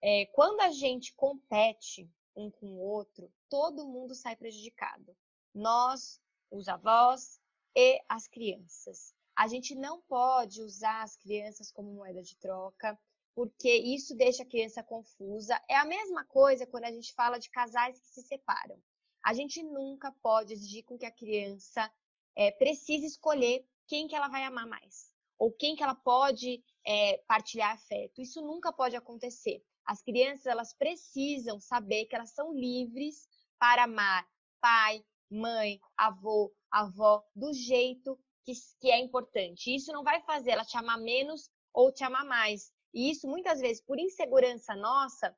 É, 0.02 0.26
quando 0.26 0.60
a 0.60 0.70
gente 0.70 1.14
compete 1.14 2.10
um 2.36 2.50
com 2.50 2.66
o 2.66 2.78
outro, 2.78 3.32
todo 3.48 3.86
mundo 3.86 4.14
sai 4.14 4.36
prejudicado 4.36 5.16
nós, 5.58 6.20
os 6.50 6.68
avós 6.68 7.40
e 7.76 8.00
as 8.08 8.26
crianças. 8.26 9.14
A 9.36 9.46
gente 9.46 9.74
não 9.74 10.00
pode 10.02 10.62
usar 10.62 11.02
as 11.02 11.16
crianças 11.16 11.70
como 11.70 11.92
moeda 11.92 12.22
de 12.22 12.36
troca, 12.38 12.98
porque 13.34 13.72
isso 13.72 14.16
deixa 14.16 14.42
a 14.42 14.46
criança 14.46 14.82
confusa. 14.82 15.60
É 15.68 15.76
a 15.76 15.84
mesma 15.84 16.24
coisa 16.24 16.66
quando 16.66 16.84
a 16.84 16.90
gente 16.90 17.14
fala 17.14 17.38
de 17.38 17.50
casais 17.50 18.00
que 18.00 18.08
se 18.08 18.22
separam. 18.22 18.80
A 19.24 19.32
gente 19.32 19.62
nunca 19.62 20.10
pode 20.22 20.52
exigir 20.52 20.84
com 20.84 20.98
que 20.98 21.06
a 21.06 21.14
criança 21.14 21.88
é, 22.34 22.50
precise 22.50 23.06
escolher 23.06 23.64
quem 23.86 24.08
que 24.08 24.16
ela 24.16 24.28
vai 24.28 24.44
amar 24.44 24.66
mais 24.66 25.12
ou 25.38 25.52
quem 25.52 25.76
que 25.76 25.82
ela 25.82 25.94
pode 25.94 26.62
é, 26.84 27.18
partilhar 27.28 27.72
afeto. 27.72 28.20
Isso 28.20 28.42
nunca 28.42 28.72
pode 28.72 28.96
acontecer. 28.96 29.62
As 29.86 30.02
crianças 30.02 30.46
elas 30.46 30.74
precisam 30.74 31.60
saber 31.60 32.06
que 32.06 32.16
elas 32.16 32.30
são 32.30 32.52
livres 32.52 33.28
para 33.58 33.84
amar 33.84 34.26
pai, 34.60 35.04
mãe, 35.30 35.80
avô, 35.96 36.52
avó, 36.70 37.24
do 37.34 37.52
jeito 37.52 38.18
que, 38.44 38.52
que 38.80 38.90
é 38.90 38.98
importante. 38.98 39.74
Isso 39.74 39.92
não 39.92 40.02
vai 40.02 40.20
fazer 40.22 40.50
ela 40.50 40.64
te 40.64 40.76
amar 40.76 40.98
menos 40.98 41.50
ou 41.72 41.92
te 41.92 42.04
amar 42.04 42.24
mais. 42.24 42.72
E 42.94 43.10
isso, 43.10 43.28
muitas 43.28 43.60
vezes, 43.60 43.82
por 43.82 43.98
insegurança 43.98 44.74
nossa, 44.74 45.36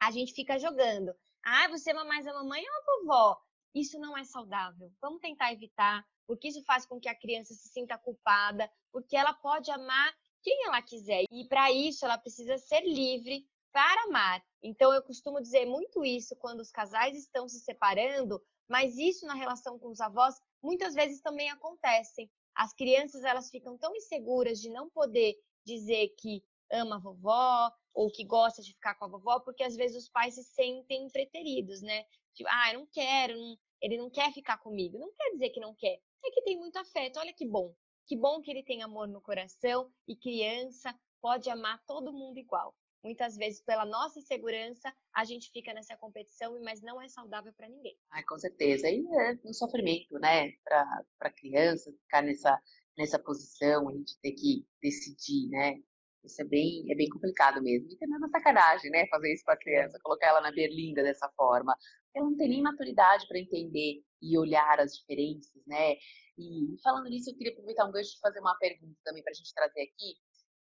a 0.00 0.10
gente 0.10 0.32
fica 0.32 0.58
jogando. 0.58 1.14
Ah, 1.44 1.68
você 1.68 1.90
ama 1.90 2.04
mais 2.04 2.26
a 2.26 2.32
mamãe 2.32 2.62
ou 2.62 2.74
a 2.74 2.98
vovó? 2.98 3.40
Isso 3.74 3.98
não 3.98 4.16
é 4.16 4.24
saudável. 4.24 4.90
Vamos 5.00 5.20
tentar 5.20 5.52
evitar, 5.52 6.04
porque 6.26 6.48
isso 6.48 6.64
faz 6.64 6.86
com 6.86 6.98
que 6.98 7.08
a 7.08 7.14
criança 7.14 7.54
se 7.54 7.68
sinta 7.68 7.98
culpada, 7.98 8.70
porque 8.90 9.16
ela 9.16 9.34
pode 9.34 9.70
amar 9.70 10.14
quem 10.42 10.66
ela 10.66 10.80
quiser. 10.82 11.24
E 11.30 11.46
para 11.46 11.70
isso 11.70 12.04
ela 12.04 12.18
precisa 12.18 12.58
ser 12.58 12.80
livre 12.80 13.46
para 13.72 14.04
amar. 14.04 14.42
Então 14.62 14.92
eu 14.92 15.02
costumo 15.02 15.40
dizer 15.40 15.66
muito 15.66 16.04
isso 16.04 16.34
quando 16.36 16.60
os 16.60 16.70
casais 16.70 17.16
estão 17.16 17.48
se 17.48 17.60
separando, 17.60 18.42
mas 18.68 18.96
isso 18.96 19.26
na 19.26 19.34
relação 19.34 19.78
com 19.78 19.88
os 19.88 20.00
avós 20.00 20.34
muitas 20.62 20.94
vezes 20.94 21.20
também 21.20 21.50
acontece. 21.50 22.30
As 22.54 22.72
crianças 22.74 23.24
elas 23.24 23.50
ficam 23.50 23.78
tão 23.78 23.94
inseguras 23.94 24.60
de 24.60 24.68
não 24.68 24.90
poder 24.90 25.36
dizer 25.64 26.14
que 26.18 26.42
ama 26.70 26.96
a 26.96 27.00
vovó 27.00 27.72
ou 27.94 28.10
que 28.10 28.24
gosta 28.24 28.62
de 28.62 28.72
ficar 28.72 28.94
com 28.96 29.06
a 29.06 29.08
vovó, 29.08 29.40
porque 29.40 29.62
às 29.62 29.74
vezes 29.74 30.04
os 30.04 30.08
pais 30.08 30.34
se 30.34 30.44
sentem 30.44 31.08
preteridos, 31.10 31.80
né? 31.82 32.04
Tipo, 32.34 32.48
ah, 32.50 32.72
eu 32.72 32.80
não 32.80 32.86
quero, 32.86 33.36
não, 33.36 33.58
ele 33.80 33.96
não 33.96 34.10
quer 34.10 34.32
ficar 34.32 34.58
comigo. 34.58 34.98
Não 34.98 35.12
quer 35.12 35.30
dizer 35.32 35.50
que 35.50 35.60
não 35.60 35.74
quer, 35.74 36.00
é 36.24 36.30
que 36.30 36.42
tem 36.42 36.56
muito 36.56 36.76
afeto. 36.76 37.18
Olha 37.18 37.32
que 37.32 37.46
bom. 37.46 37.74
Que 38.06 38.16
bom 38.16 38.40
que 38.40 38.50
ele 38.50 38.62
tem 38.62 38.82
amor 38.82 39.06
no 39.08 39.20
coração 39.20 39.92
e 40.06 40.16
criança 40.16 40.94
pode 41.20 41.50
amar 41.50 41.82
todo 41.86 42.12
mundo 42.12 42.38
igual. 42.38 42.74
Muitas 43.02 43.36
vezes, 43.36 43.62
pela 43.62 43.84
nossa 43.84 44.18
insegurança, 44.18 44.92
a 45.14 45.24
gente 45.24 45.50
fica 45.50 45.72
nessa 45.72 45.96
competição, 45.96 46.60
mas 46.62 46.82
não 46.82 47.00
é 47.00 47.08
saudável 47.08 47.52
para 47.52 47.68
ninguém. 47.68 47.96
Ai, 48.10 48.22
com 48.24 48.38
certeza. 48.38 48.88
E 48.88 49.06
é 49.06 49.38
um 49.44 49.52
sofrimento, 49.52 50.18
né, 50.18 50.52
para 50.64 51.04
a 51.20 51.32
criança 51.32 51.92
ficar 51.92 52.22
nessa, 52.22 52.60
nessa 52.96 53.18
posição, 53.18 53.88
a 53.88 53.92
gente 53.92 54.18
ter 54.20 54.32
que 54.32 54.66
decidir, 54.82 55.48
né? 55.48 55.80
Isso 56.24 56.42
é 56.42 56.44
bem, 56.44 56.90
é 56.90 56.96
bem 56.96 57.08
complicado 57.08 57.62
mesmo. 57.62 57.88
E 57.90 57.96
também 57.96 58.16
é 58.16 58.18
uma 58.18 58.28
sacanagem, 58.28 58.90
né? 58.90 59.06
Fazer 59.06 59.32
isso 59.32 59.44
com 59.44 59.52
a 59.52 59.56
criança, 59.56 59.98
colocar 60.02 60.26
ela 60.26 60.40
na 60.40 60.50
berlinda 60.50 61.02
dessa 61.02 61.30
forma. 61.36 61.74
Ela 62.14 62.28
não 62.28 62.36
tem 62.36 62.48
nem 62.48 62.62
maturidade 62.62 63.26
para 63.28 63.38
entender 63.38 64.02
e 64.20 64.36
olhar 64.36 64.80
as 64.80 64.96
diferenças, 64.96 65.62
né? 65.66 65.94
E 66.36 66.76
falando 66.82 67.08
nisso, 67.08 67.30
eu 67.30 67.36
queria 67.36 67.52
aproveitar 67.52 67.86
um 67.86 67.92
gancho 67.92 68.12
de 68.12 68.20
fazer 68.20 68.40
uma 68.40 68.56
pergunta 68.58 68.98
também 69.04 69.22
para 69.22 69.30
a 69.30 69.34
gente 69.34 69.54
trazer 69.54 69.82
aqui. 69.82 70.16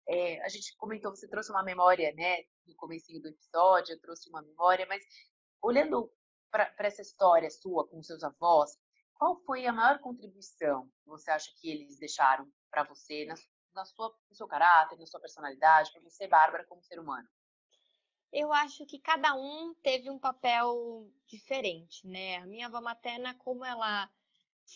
É, 0.09 0.40
a 0.42 0.49
gente 0.49 0.77
comentou, 0.77 1.14
você 1.14 1.29
trouxe 1.29 1.51
uma 1.51 1.64
memória, 1.64 2.12
né, 2.14 2.45
no 2.66 2.75
começo 2.77 3.12
do 3.21 3.29
episódio, 3.29 3.95
eu 3.95 4.01
trouxe 4.01 4.29
uma 4.29 4.40
memória, 4.40 4.87
mas 4.88 5.05
olhando 5.61 6.12
para 6.51 6.73
essa 6.79 7.03
história 7.03 7.51
sua 7.51 7.87
com 7.88 8.03
seus 8.03 8.23
avós, 8.23 8.79
qual 9.14 9.37
foi 9.40 9.66
a 9.66 9.73
maior 9.73 9.99
contribuição 9.99 10.88
que 11.03 11.09
você 11.09 11.31
acha 11.31 11.51
que 11.57 11.71
eles 11.71 11.99
deixaram 11.99 12.47
para 12.71 12.85
você 12.85 13.25
na, 13.25 13.35
na 13.75 13.85
sua, 13.85 14.14
no 14.29 14.37
seu 14.37 14.47
caráter, 14.47 14.99
na 14.99 15.07
sua 15.07 15.21
personalidade, 15.21 15.90
para 15.92 16.03
você, 16.03 16.29
Bárbara, 16.29 16.66
como 16.66 16.83
ser 16.83 17.01
humano? 17.01 17.27
Eu 18.33 18.53
acho 18.53 18.85
que 18.87 18.99
cada 18.99 19.35
um 19.35 19.75
teve 19.83 20.11
um 20.11 20.19
papel 20.19 21.11
diferente, 21.27 22.07
né? 22.07 22.37
A 22.37 22.47
minha 22.47 22.66
avó 22.66 22.81
materna, 22.81 23.35
como 23.38 23.64
ela 23.64 24.11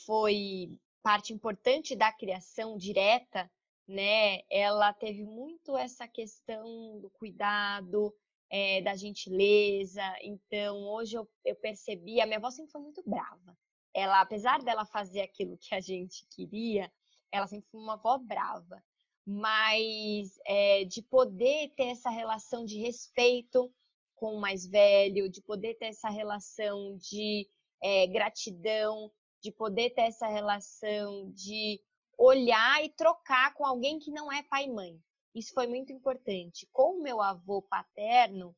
foi 0.07 0.79
parte 1.03 1.33
importante 1.33 1.95
da 1.95 2.13
criação 2.13 2.77
direta, 2.77 3.51
né? 3.91 4.43
Ela 4.49 4.93
teve 4.93 5.25
muito 5.25 5.77
essa 5.77 6.07
questão 6.07 7.01
do 7.01 7.11
cuidado, 7.11 8.15
é, 8.49 8.81
da 8.83 8.95
gentileza. 8.95 10.03
Então, 10.23 10.77
hoje 10.89 11.17
eu, 11.17 11.29
eu 11.45 11.57
percebi, 11.57 12.21
a 12.21 12.27
minha 12.27 12.39
avó 12.39 12.51
sempre 12.51 12.71
foi 12.71 12.81
muito 12.81 13.03
brava. 13.05 13.59
Ela, 13.93 14.21
apesar 14.21 14.63
dela 14.63 14.87
fazer 14.87 15.21
aquilo 15.23 15.59
que 15.59 15.75
a 15.75 15.81
gente 15.81 16.25
queria, 16.31 16.91
ela 17.33 17.49
sempre 17.49 17.69
foi 17.69 17.81
uma 17.81 17.95
avó 17.95 18.17
brava. 18.19 18.83
Mas 19.27 20.39
é, 20.47 20.85
de 20.85 21.03
poder 21.03 21.73
ter 21.77 21.89
essa 21.89 22.11
relação 22.11 22.65
de 22.65 22.79
respeito 22.79 23.73
com 24.15 24.35
o 24.35 24.41
mais 24.41 24.67
velho, 24.67 25.29
de 25.29 25.43
poder 25.43 25.75
ter 25.75 25.87
essa 25.87 26.09
relação 26.09 26.97
de 26.97 27.49
é, 27.83 28.07
gratidão, 28.07 29.11
de 29.43 29.51
poder 29.51 29.91
ter 29.91 30.03
essa 30.03 30.29
relação 30.29 31.31
de 31.33 31.81
olhar 32.21 32.85
e 32.85 32.91
trocar 32.91 33.55
com 33.55 33.65
alguém 33.65 33.99
que 33.99 34.11
não 34.11 34.31
é 34.31 34.43
pai 34.43 34.65
e 34.65 34.71
mãe. 34.71 35.03
Isso 35.35 35.55
foi 35.55 35.67
muito 35.67 35.91
importante. 35.91 36.69
Com 36.71 36.99
o 36.99 37.03
meu 37.03 37.23
avô 37.23 37.63
paterno, 37.63 38.55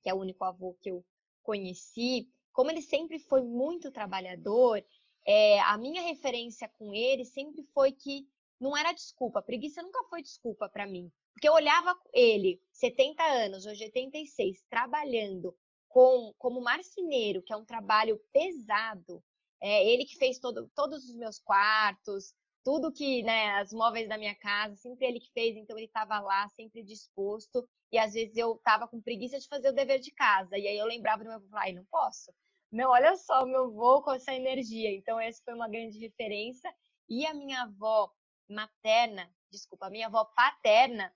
que 0.00 0.08
é 0.08 0.14
o 0.14 0.18
único 0.18 0.44
avô 0.44 0.74
que 0.80 0.90
eu 0.90 1.04
conheci, 1.42 2.28
como 2.52 2.70
ele 2.70 2.80
sempre 2.80 3.18
foi 3.18 3.42
muito 3.42 3.90
trabalhador, 3.90 4.84
é, 5.26 5.58
a 5.60 5.76
minha 5.76 6.02
referência 6.02 6.68
com 6.68 6.94
ele 6.94 7.24
sempre 7.24 7.64
foi 7.74 7.90
que 7.90 8.28
não 8.60 8.76
era 8.76 8.92
desculpa. 8.92 9.42
Preguiça 9.42 9.82
nunca 9.82 10.04
foi 10.04 10.22
desculpa 10.22 10.68
para 10.68 10.86
mim. 10.86 11.10
Porque 11.32 11.48
eu 11.48 11.52
olhava 11.52 11.98
ele, 12.12 12.62
70 12.70 13.24
anos, 13.24 13.66
hoje 13.66 13.84
86, 13.84 14.62
trabalhando 14.70 15.52
com, 15.88 16.32
como 16.38 16.60
marceneiro, 16.60 17.42
que 17.42 17.52
é 17.52 17.56
um 17.56 17.64
trabalho 17.64 18.20
pesado. 18.32 19.20
É, 19.60 19.84
ele 19.84 20.04
que 20.04 20.16
fez 20.16 20.38
todo, 20.38 20.70
todos 20.76 21.08
os 21.08 21.16
meus 21.16 21.40
quartos, 21.40 22.32
tudo 22.64 22.90
que, 22.90 23.22
né, 23.22 23.50
as 23.56 23.72
móveis 23.72 24.08
da 24.08 24.16
minha 24.16 24.34
casa, 24.34 24.74
sempre 24.76 25.06
ele 25.06 25.20
que 25.20 25.30
fez, 25.32 25.54
então 25.54 25.76
ele 25.76 25.86
estava 25.86 26.18
lá, 26.18 26.48
sempre 26.48 26.82
disposto. 26.82 27.68
E 27.92 27.98
às 27.98 28.14
vezes 28.14 28.36
eu 28.36 28.54
estava 28.54 28.88
com 28.88 29.00
preguiça 29.02 29.38
de 29.38 29.46
fazer 29.46 29.68
o 29.68 29.74
dever 29.74 30.00
de 30.00 30.10
casa. 30.10 30.56
E 30.56 30.66
aí 30.66 30.78
eu 30.78 30.86
lembrava 30.86 31.22
do 31.22 31.28
meu 31.28 31.36
avô, 31.36 31.46
ai, 31.52 31.72
não 31.72 31.84
posso. 31.84 32.32
Não, 32.72 32.90
olha 32.90 33.16
só, 33.16 33.44
meu 33.44 33.66
avô 33.66 34.02
com 34.02 34.12
essa 34.12 34.34
energia. 34.34 34.90
Então, 34.90 35.20
essa 35.20 35.42
foi 35.44 35.54
uma 35.54 35.68
grande 35.68 35.98
referência. 35.98 36.74
E 37.08 37.26
a 37.26 37.34
minha 37.34 37.62
avó 37.62 38.10
materna, 38.48 39.30
desculpa, 39.50 39.86
a 39.86 39.90
minha 39.90 40.06
avó 40.06 40.24
paterna, 40.24 41.14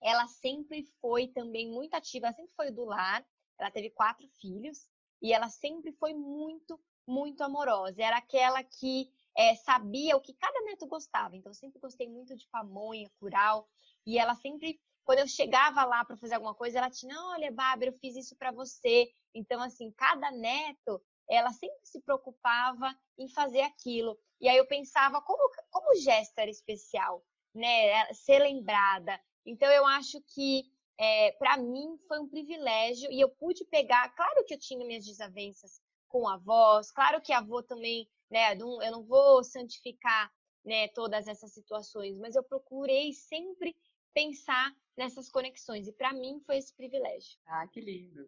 ela 0.00 0.28
sempre 0.28 0.84
foi 1.00 1.28
também 1.28 1.70
muito 1.70 1.94
ativa, 1.94 2.26
ela 2.26 2.36
sempre 2.36 2.52
foi 2.54 2.70
do 2.70 2.84
lar. 2.84 3.26
Ela 3.58 3.70
teve 3.70 3.90
quatro 3.90 4.28
filhos 4.40 4.86
e 5.22 5.32
ela 5.32 5.48
sempre 5.48 5.90
foi 5.92 6.12
muito, 6.12 6.78
muito 7.06 7.42
amorosa. 7.42 8.02
Era 8.02 8.18
aquela 8.18 8.62
que 8.62 9.10
é, 9.36 9.54
sabia 9.54 10.16
o 10.16 10.20
que 10.20 10.32
cada 10.34 10.60
neto 10.62 10.86
gostava. 10.86 11.36
Então, 11.36 11.50
eu 11.50 11.54
sempre 11.54 11.78
gostei 11.78 12.08
muito 12.08 12.34
de 12.34 12.48
pamonha, 12.48 13.10
curau. 13.20 13.68
E 14.06 14.18
ela 14.18 14.34
sempre, 14.34 14.80
quando 15.04 15.18
eu 15.18 15.28
chegava 15.28 15.84
lá 15.84 16.04
para 16.04 16.16
fazer 16.16 16.34
alguma 16.34 16.54
coisa, 16.54 16.78
ela 16.78 16.90
tinha, 16.90 17.14
olha, 17.30 17.52
Bárbara, 17.52 17.90
eu 17.90 17.98
fiz 17.98 18.16
isso 18.16 18.34
para 18.36 18.50
você. 18.50 19.08
Então, 19.34 19.60
assim, 19.60 19.92
cada 19.92 20.30
neto, 20.30 21.02
ela 21.28 21.52
sempre 21.52 21.78
se 21.84 22.00
preocupava 22.00 22.94
em 23.18 23.28
fazer 23.28 23.60
aquilo. 23.60 24.18
E 24.40 24.48
aí 24.48 24.56
eu 24.56 24.66
pensava, 24.66 25.20
como, 25.20 25.50
como 25.70 25.92
o 25.92 26.00
gesto 26.00 26.38
era 26.38 26.50
especial, 26.50 27.22
né? 27.54 28.12
Ser 28.14 28.38
lembrada. 28.38 29.20
Então, 29.44 29.70
eu 29.70 29.86
acho 29.86 30.20
que 30.22 30.64
é, 30.98 31.32
para 31.32 31.58
mim 31.58 31.98
foi 32.08 32.18
um 32.18 32.28
privilégio 32.28 33.10
e 33.12 33.20
eu 33.20 33.28
pude 33.28 33.64
pegar. 33.66 34.08
Claro 34.14 34.44
que 34.46 34.54
eu 34.54 34.58
tinha 34.58 34.84
minhas 34.86 35.04
desavenças 35.04 35.80
com 36.08 36.26
avós, 36.28 36.90
claro 36.92 37.20
que 37.20 37.32
a 37.32 37.38
avó 37.38 37.62
também 37.62 38.08
né? 38.30 38.54
Eu 38.54 38.90
não 38.90 39.04
vou 39.04 39.42
santificar 39.44 40.30
né, 40.64 40.88
todas 40.88 41.28
essas 41.28 41.52
situações, 41.52 42.18
mas 42.18 42.34
eu 42.34 42.42
procurei 42.42 43.12
sempre 43.12 43.76
pensar 44.12 44.72
nessas 44.96 45.28
conexões. 45.28 45.86
E 45.86 45.92
para 45.92 46.12
mim 46.12 46.40
foi 46.44 46.56
esse 46.56 46.74
privilégio. 46.74 47.38
Ah, 47.46 47.66
que 47.68 47.80
lindo. 47.80 48.26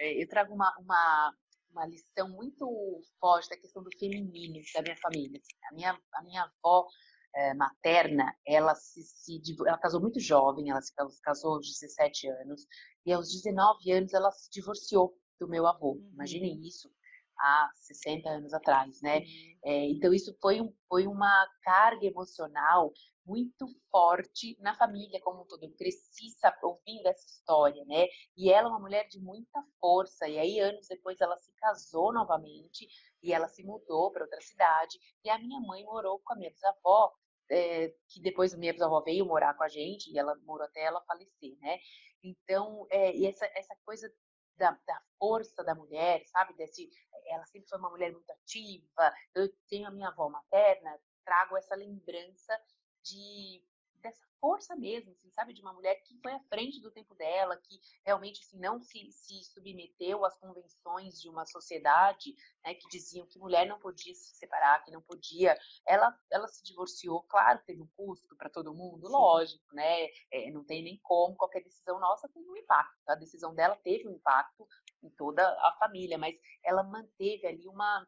É, 0.00 0.22
eu 0.22 0.28
trago 0.28 0.54
uma, 0.54 0.76
uma, 0.78 1.34
uma 1.70 1.86
lição 1.86 2.28
muito 2.28 3.00
forte 3.20 3.48
da 3.48 3.56
questão 3.56 3.82
do 3.82 3.90
feminino 3.98 4.60
da 4.74 4.82
minha 4.82 4.96
família. 4.96 5.40
A 5.70 5.74
minha, 5.74 6.00
a 6.14 6.22
minha 6.22 6.42
avó 6.42 6.86
é, 7.34 7.54
materna, 7.54 8.34
ela 8.46 8.74
se, 8.74 9.02
se, 9.02 9.40
ela 9.66 9.78
casou 9.78 10.00
muito 10.00 10.20
jovem, 10.20 10.70
ela 10.70 10.80
se 10.80 10.92
casou 11.22 11.54
aos 11.54 11.66
17 11.66 12.28
anos, 12.28 12.66
e 13.06 13.12
aos 13.12 13.28
19 13.30 13.92
anos 13.92 14.12
ela 14.12 14.30
se 14.32 14.50
divorciou 14.50 15.16
do 15.38 15.48
meu 15.48 15.66
avô. 15.66 15.92
Uhum. 15.92 16.10
Imaginem 16.14 16.60
isso, 16.66 16.90
há 17.38 17.70
60 17.74 18.28
anos 18.28 18.52
atrás, 18.54 19.00
né? 19.02 19.22
É, 19.64 19.84
então 19.90 20.12
isso 20.12 20.36
foi, 20.40 20.60
um, 20.60 20.72
foi 20.88 21.06
uma 21.06 21.46
carga 21.62 22.06
emocional 22.06 22.92
muito 23.28 23.68
forte 23.90 24.56
na 24.60 24.74
família 24.74 25.20
como 25.20 25.42
um 25.42 25.44
todo. 25.44 25.62
Eu 25.62 25.74
cresci 25.76 26.28
ouvindo 26.62 27.06
essa 27.06 27.26
história, 27.26 27.84
né? 27.84 28.06
E 28.36 28.50
ela 28.50 28.68
é 28.68 28.70
uma 28.70 28.80
mulher 28.80 29.06
de 29.08 29.20
muita 29.20 29.62
força. 29.78 30.26
E 30.26 30.38
aí 30.38 30.58
anos 30.58 30.88
depois 30.88 31.20
ela 31.20 31.36
se 31.36 31.52
casou 31.56 32.12
novamente 32.12 32.88
e 33.22 33.32
ela 33.32 33.46
se 33.46 33.62
mudou 33.62 34.10
para 34.10 34.24
outra 34.24 34.40
cidade. 34.40 34.98
E 35.22 35.28
a 35.28 35.38
minha 35.38 35.60
mãe 35.60 35.84
morou 35.84 36.18
com 36.20 36.32
a 36.32 36.36
minha 36.36 36.50
bisavó, 36.50 37.12
é, 37.50 37.92
que 38.08 38.20
depois 38.22 38.54
a 38.54 38.56
minha 38.56 38.72
bisavó 38.72 39.02
veio 39.02 39.26
morar 39.26 39.54
com 39.54 39.64
a 39.64 39.68
gente 39.68 40.10
e 40.10 40.18
ela 40.18 40.34
morou 40.46 40.66
até 40.66 40.82
ela 40.82 41.02
falecer, 41.02 41.56
né? 41.60 41.78
Então, 42.22 42.86
é, 42.90 43.14
e 43.14 43.26
essa, 43.26 43.46
essa 43.54 43.76
coisa 43.84 44.10
da, 44.58 44.78
da, 44.86 45.02
força 45.18 45.64
da 45.64 45.74
mulher, 45.74 46.24
sabe? 46.26 46.54
Desse, 46.54 46.90
ela 47.26 47.44
sempre 47.46 47.68
foi 47.68 47.78
uma 47.78 47.90
mulher 47.90 48.12
muito 48.12 48.30
ativa. 48.30 49.14
Eu 49.34 49.48
tenho 49.68 49.88
a 49.88 49.90
minha 49.90 50.08
avó 50.08 50.28
materna, 50.28 50.98
trago 51.24 51.56
essa 51.56 51.74
lembrança 51.74 52.58
de 53.02 53.62
dessa 54.00 54.26
força 54.40 54.76
mesmo, 54.76 55.10
assim, 55.12 55.30
sabe, 55.30 55.52
de 55.52 55.60
uma 55.60 55.72
mulher 55.72 55.96
que 56.02 56.16
foi 56.20 56.32
à 56.32 56.40
frente 56.44 56.80
do 56.80 56.90
tempo 56.90 57.14
dela, 57.14 57.56
que 57.56 57.80
realmente 58.04 58.40
assim, 58.42 58.58
não 58.58 58.80
se, 58.80 59.10
se 59.10 59.42
submeteu 59.44 60.24
às 60.24 60.38
convenções 60.38 61.20
de 61.20 61.28
uma 61.28 61.44
sociedade, 61.46 62.34
né, 62.64 62.74
que 62.74 62.88
diziam 62.88 63.26
que 63.26 63.38
mulher 63.38 63.66
não 63.66 63.78
podia 63.78 64.14
se 64.14 64.34
separar, 64.36 64.84
que 64.84 64.90
não 64.90 65.02
podia. 65.02 65.58
Ela, 65.86 66.16
ela 66.30 66.48
se 66.48 66.62
divorciou, 66.62 67.22
claro, 67.24 67.60
teve 67.66 67.82
um 67.82 67.88
custo 67.96 68.36
para 68.36 68.48
todo 68.50 68.74
mundo, 68.74 69.06
Sim. 69.06 69.12
lógico, 69.12 69.74
né? 69.74 70.06
É, 70.30 70.50
não 70.50 70.64
tem 70.64 70.82
nem 70.82 70.98
como, 71.02 71.36
qualquer 71.36 71.62
decisão 71.62 71.98
nossa 71.98 72.28
tem 72.28 72.48
um 72.48 72.56
impacto. 72.56 73.08
A 73.08 73.14
decisão 73.14 73.54
dela 73.54 73.76
teve 73.76 74.08
um 74.08 74.12
impacto 74.12 74.66
em 75.02 75.10
toda 75.10 75.42
a 75.42 75.76
família, 75.78 76.18
mas 76.18 76.36
ela 76.64 76.82
manteve 76.82 77.46
ali 77.46 77.66
uma 77.68 78.06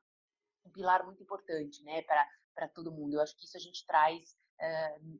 um 0.64 0.70
pilar 0.70 1.04
muito 1.06 1.22
importante, 1.22 1.82
né, 1.82 2.02
para 2.02 2.28
para 2.54 2.68
todo 2.68 2.92
mundo. 2.92 3.14
Eu 3.14 3.22
acho 3.22 3.36
que 3.36 3.44
isso 3.44 3.56
a 3.56 3.60
gente 3.60 3.86
traz 3.86 4.36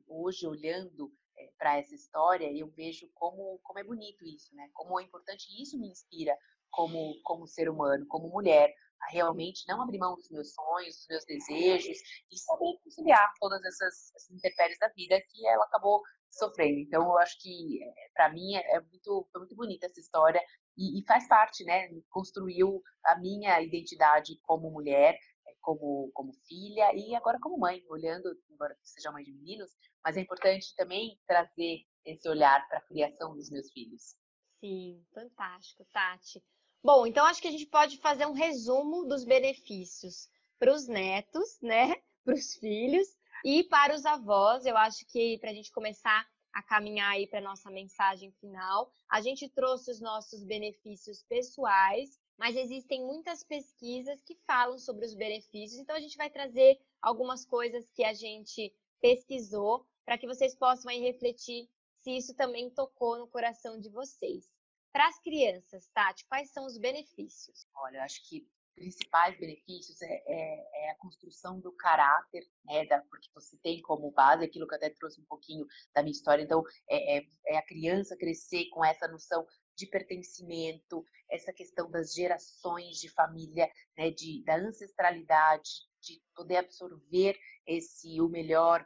hoje 0.07 0.47
olhando 0.47 1.11
é, 1.37 1.51
para 1.57 1.77
essa 1.77 1.95
história, 1.95 2.51
eu 2.55 2.67
vejo 2.69 3.09
como, 3.13 3.59
como 3.63 3.79
é 3.79 3.83
bonito 3.83 4.25
isso, 4.25 4.55
né? 4.55 4.69
Como 4.73 4.99
é 4.99 5.03
importante 5.03 5.45
isso 5.61 5.79
me 5.79 5.87
inspira 5.87 6.37
como, 6.69 7.19
como 7.23 7.47
ser 7.47 7.69
humano, 7.69 8.05
como 8.07 8.29
mulher, 8.29 8.73
a 9.01 9.11
realmente 9.11 9.63
não 9.67 9.81
abrir 9.81 9.97
mão 9.97 10.15
dos 10.15 10.29
meus 10.29 10.53
sonhos, 10.53 10.95
dos 10.95 11.07
meus 11.09 11.25
desejos 11.25 11.97
e 12.31 12.37
saber 12.37 12.77
conciliar 12.83 13.33
todas 13.39 13.63
essas, 13.63 14.13
essas 14.15 14.77
da 14.79 14.87
vida 14.89 15.19
que 15.29 15.47
ela 15.47 15.65
acabou 15.65 16.01
sofrendo. 16.29 16.79
Então, 16.79 17.03
eu 17.03 17.17
acho 17.17 17.37
que, 17.41 17.83
é, 17.83 18.09
para 18.13 18.31
mim, 18.31 18.55
é, 18.55 18.75
é 18.75 18.79
muito, 18.79 19.27
foi 19.31 19.41
muito 19.41 19.55
bonita 19.55 19.85
essa 19.85 19.99
história 19.99 20.41
e, 20.77 20.99
e, 20.99 21.05
faz 21.05 21.27
parte, 21.27 21.63
né? 21.65 21.89
Construiu 22.09 22.81
a 23.05 23.19
minha 23.19 23.61
identidade 23.61 24.39
como 24.43 24.71
mulher, 24.71 25.17
como, 25.61 26.11
como 26.13 26.33
filha 26.47 26.93
e 26.95 27.15
agora 27.15 27.39
como 27.39 27.57
mãe, 27.57 27.83
olhando, 27.89 28.29
embora 28.49 28.75
seja 28.83 29.11
mãe 29.11 29.23
de 29.23 29.31
meninos, 29.31 29.71
mas 30.03 30.17
é 30.17 30.21
importante 30.21 30.75
também 30.75 31.19
trazer 31.27 31.85
esse 32.05 32.27
olhar 32.27 32.67
para 32.67 32.79
a 32.79 32.85
criação 32.85 33.35
dos 33.35 33.49
meus 33.49 33.71
filhos. 33.71 34.15
Sim, 34.59 35.03
fantástico, 35.13 35.85
Tati. 35.91 36.43
Bom, 36.83 37.05
então 37.05 37.25
acho 37.25 37.41
que 37.41 37.47
a 37.47 37.51
gente 37.51 37.67
pode 37.67 37.97
fazer 37.97 38.25
um 38.25 38.33
resumo 38.33 39.05
dos 39.07 39.23
benefícios 39.23 40.27
para 40.59 40.73
os 40.73 40.87
netos, 40.87 41.59
né? 41.61 41.95
Para 42.23 42.35
os 42.35 42.53
filhos 42.53 43.07
e 43.43 43.63
para 43.63 43.95
os 43.95 44.05
avós. 44.05 44.67
Eu 44.67 44.77
acho 44.77 45.03
que 45.07 45.39
para 45.39 45.49
a 45.49 45.53
gente 45.53 45.71
começar 45.71 46.23
a 46.53 46.61
caminhar 46.61 47.13
aí 47.13 47.25
para 47.25 47.41
nossa 47.41 47.71
mensagem 47.71 48.31
final, 48.33 48.91
a 49.09 49.21
gente 49.21 49.49
trouxe 49.49 49.89
os 49.89 49.99
nossos 49.99 50.43
benefícios 50.43 51.23
pessoais, 51.23 52.19
mas 52.41 52.55
existem 52.55 53.05
muitas 53.05 53.43
pesquisas 53.43 54.19
que 54.23 54.33
falam 54.47 54.75
sobre 54.79 55.05
os 55.05 55.13
benefícios. 55.13 55.79
Então 55.79 55.95
a 55.95 55.99
gente 55.99 56.17
vai 56.17 56.27
trazer 56.27 56.81
algumas 56.99 57.45
coisas 57.45 57.91
que 57.91 58.03
a 58.03 58.15
gente 58.15 58.73
pesquisou 58.99 59.85
para 60.03 60.17
que 60.17 60.25
vocês 60.25 60.55
possam 60.55 60.91
refletir 60.91 61.69
se 61.99 62.17
isso 62.17 62.33
também 62.33 62.71
tocou 62.71 63.19
no 63.19 63.27
coração 63.27 63.79
de 63.79 63.89
vocês. 63.89 64.49
Para 64.91 65.07
as 65.07 65.19
crianças, 65.19 65.87
Tati, 65.93 66.25
quais 66.25 66.49
são 66.49 66.65
os 66.65 66.79
benefícios? 66.79 67.67
Olha, 67.75 67.97
eu 67.97 68.01
acho 68.01 68.27
que 68.27 68.49
principais 68.73 69.37
benefícios 69.37 70.01
é, 70.01 70.23
é, 70.25 70.85
é, 70.85 70.91
a 70.91 70.95
construção 70.95 71.59
do 71.59 71.71
caráter, 71.73 72.43
né, 72.65 72.85
da, 72.85 73.01
porque 73.01 73.29
você 73.35 73.55
tem 73.57 73.81
como 73.81 74.11
base 74.11 74.43
aquilo 74.43 74.67
que 74.67 74.73
eu 74.73 74.77
até 74.77 74.89
trouxe 74.89 75.21
um 75.21 75.25
pouquinho 75.25 75.65
da 75.93 76.01
minha 76.01 76.11
história, 76.11 76.41
então 76.41 76.63
é, 76.89 77.17
é, 77.17 77.23
é 77.47 77.57
a 77.57 77.65
criança 77.65 78.17
crescer 78.17 78.67
com 78.69 78.83
essa 78.83 79.07
noção 79.07 79.45
de 79.81 79.87
pertencimento, 79.87 81.03
essa 81.27 81.51
questão 81.51 81.89
das 81.89 82.13
gerações 82.13 82.97
de 82.97 83.09
família, 83.09 83.67
né, 83.97 84.11
de, 84.11 84.43
da 84.43 84.55
ancestralidade, 84.57 85.71
de 85.99 86.21
poder 86.35 86.57
absorver 86.57 87.35
esse 87.65 88.21
o 88.21 88.29
melhor 88.29 88.85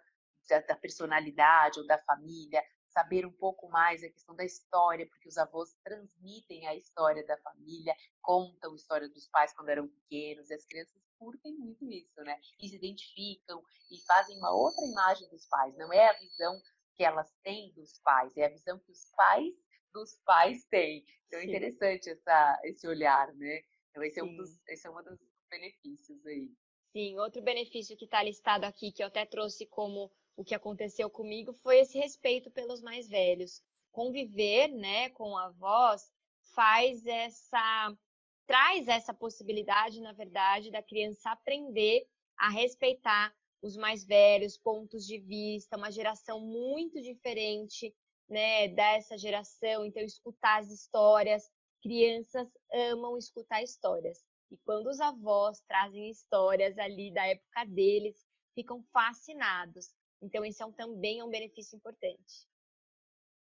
da, 0.50 0.62
da 0.62 0.76
personalidade 0.76 1.80
ou 1.80 1.86
da 1.86 1.98
família, 1.98 2.64
saber 2.88 3.26
um 3.26 3.32
pouco 3.32 3.68
mais 3.70 4.02
a 4.04 4.10
questão 4.10 4.34
da 4.36 4.46
história, 4.46 5.06
porque 5.08 5.28
os 5.28 5.38
avós 5.38 5.76
transmitem 5.84 6.66
a 6.66 6.76
história 6.76 7.26
da 7.26 7.38
família, 7.40 7.94
contam 8.22 8.72
a 8.72 8.76
história 8.76 9.10
dos 9.10 9.28
pais 9.28 9.54
quando 9.54 9.68
eram 9.68 9.90
pequenos, 9.90 10.50
e 10.50 10.54
as 10.54 10.66
crianças 10.66 11.04
curtem 11.20 11.58
muito 11.58 11.92
isso, 11.92 12.22
né? 12.22 12.40
E 12.62 12.70
se 12.70 12.76
identificam 12.78 13.62
e 13.92 14.00
fazem 14.06 14.38
uma 14.38 14.52
outra 14.52 14.86
imagem 14.86 15.28
dos 15.30 15.46
pais. 15.48 15.76
Não 15.76 15.92
é 15.92 16.10
a 16.10 16.14
visão 16.14 16.62
que 16.96 17.04
elas 17.04 17.30
têm 17.44 17.74
dos 17.74 18.00
pais, 18.00 18.38
é 18.38 18.46
a 18.46 18.50
visão 18.50 18.80
que 18.80 18.92
os 18.94 19.12
pais 19.18 19.54
dos 19.96 20.20
pais 20.26 20.66
têm. 20.66 21.06
Então 21.26 21.40
é 21.40 21.44
Sim. 21.44 21.48
interessante 21.50 22.10
essa, 22.10 22.60
esse 22.66 22.86
olhar, 22.86 23.34
né? 23.36 23.62
Então 23.90 24.04
esse 24.04 24.20
é, 24.20 24.24
um 24.24 24.36
dos, 24.36 24.60
esse 24.68 24.86
é 24.86 24.92
um 24.92 25.02
dos 25.02 25.18
benefícios 25.50 26.26
aí. 26.26 26.52
Sim, 26.92 27.18
outro 27.18 27.42
benefício 27.42 27.96
que 27.98 28.06
está 28.06 28.22
listado 28.22 28.66
aqui, 28.66 28.92
que 28.92 29.02
eu 29.02 29.08
até 29.08 29.26
trouxe 29.26 29.66
como 29.66 30.12
o 30.36 30.44
que 30.44 30.54
aconteceu 30.54 31.10
comigo 31.10 31.54
foi 31.54 31.80
esse 31.80 31.98
respeito 31.98 32.52
pelos 32.52 32.82
mais 32.82 33.08
velhos. 33.08 33.64
Conviver, 33.92 34.68
né, 34.68 35.10
com 35.12 35.38
avós 35.38 36.12
faz 36.54 37.06
essa 37.06 37.98
traz 38.46 38.88
essa 38.88 39.14
possibilidade, 39.14 40.02
na 40.02 40.14
verdade, 40.14 40.70
da 40.70 40.84
criança 40.84 41.32
aprender 41.32 42.08
a 42.38 42.50
respeitar 42.50 43.34
os 43.60 43.76
mais 43.76 44.06
velhos, 44.06 44.58
pontos 44.58 45.08
de 45.08 45.18
vista, 45.18 45.78
uma 45.78 45.90
geração 45.90 46.40
muito 46.40 47.02
diferente, 47.02 47.92
né, 48.28 48.68
dessa 48.70 49.18
geração, 49.18 49.86
então 49.86 50.04
escutar 50.04 50.60
as 50.60 50.72
histórias, 50.72 51.50
crianças 51.82 52.48
amam 52.74 53.18
escutar 53.18 53.62
histórias. 53.62 54.24
E 54.52 54.58
quando 54.58 54.88
os 54.88 55.00
avós 55.00 55.62
trazem 55.68 56.10
histórias 56.10 56.78
ali 56.78 57.14
da 57.14 57.26
época 57.26 57.66
deles, 57.66 58.16
ficam 58.54 58.84
fascinados. 58.92 59.94
Então, 60.22 60.46
esse 60.46 60.62
é 60.62 60.66
um, 60.66 60.72
também 60.72 61.20
é 61.20 61.24
um 61.24 61.30
benefício 61.30 61.76
importante. 61.76 62.48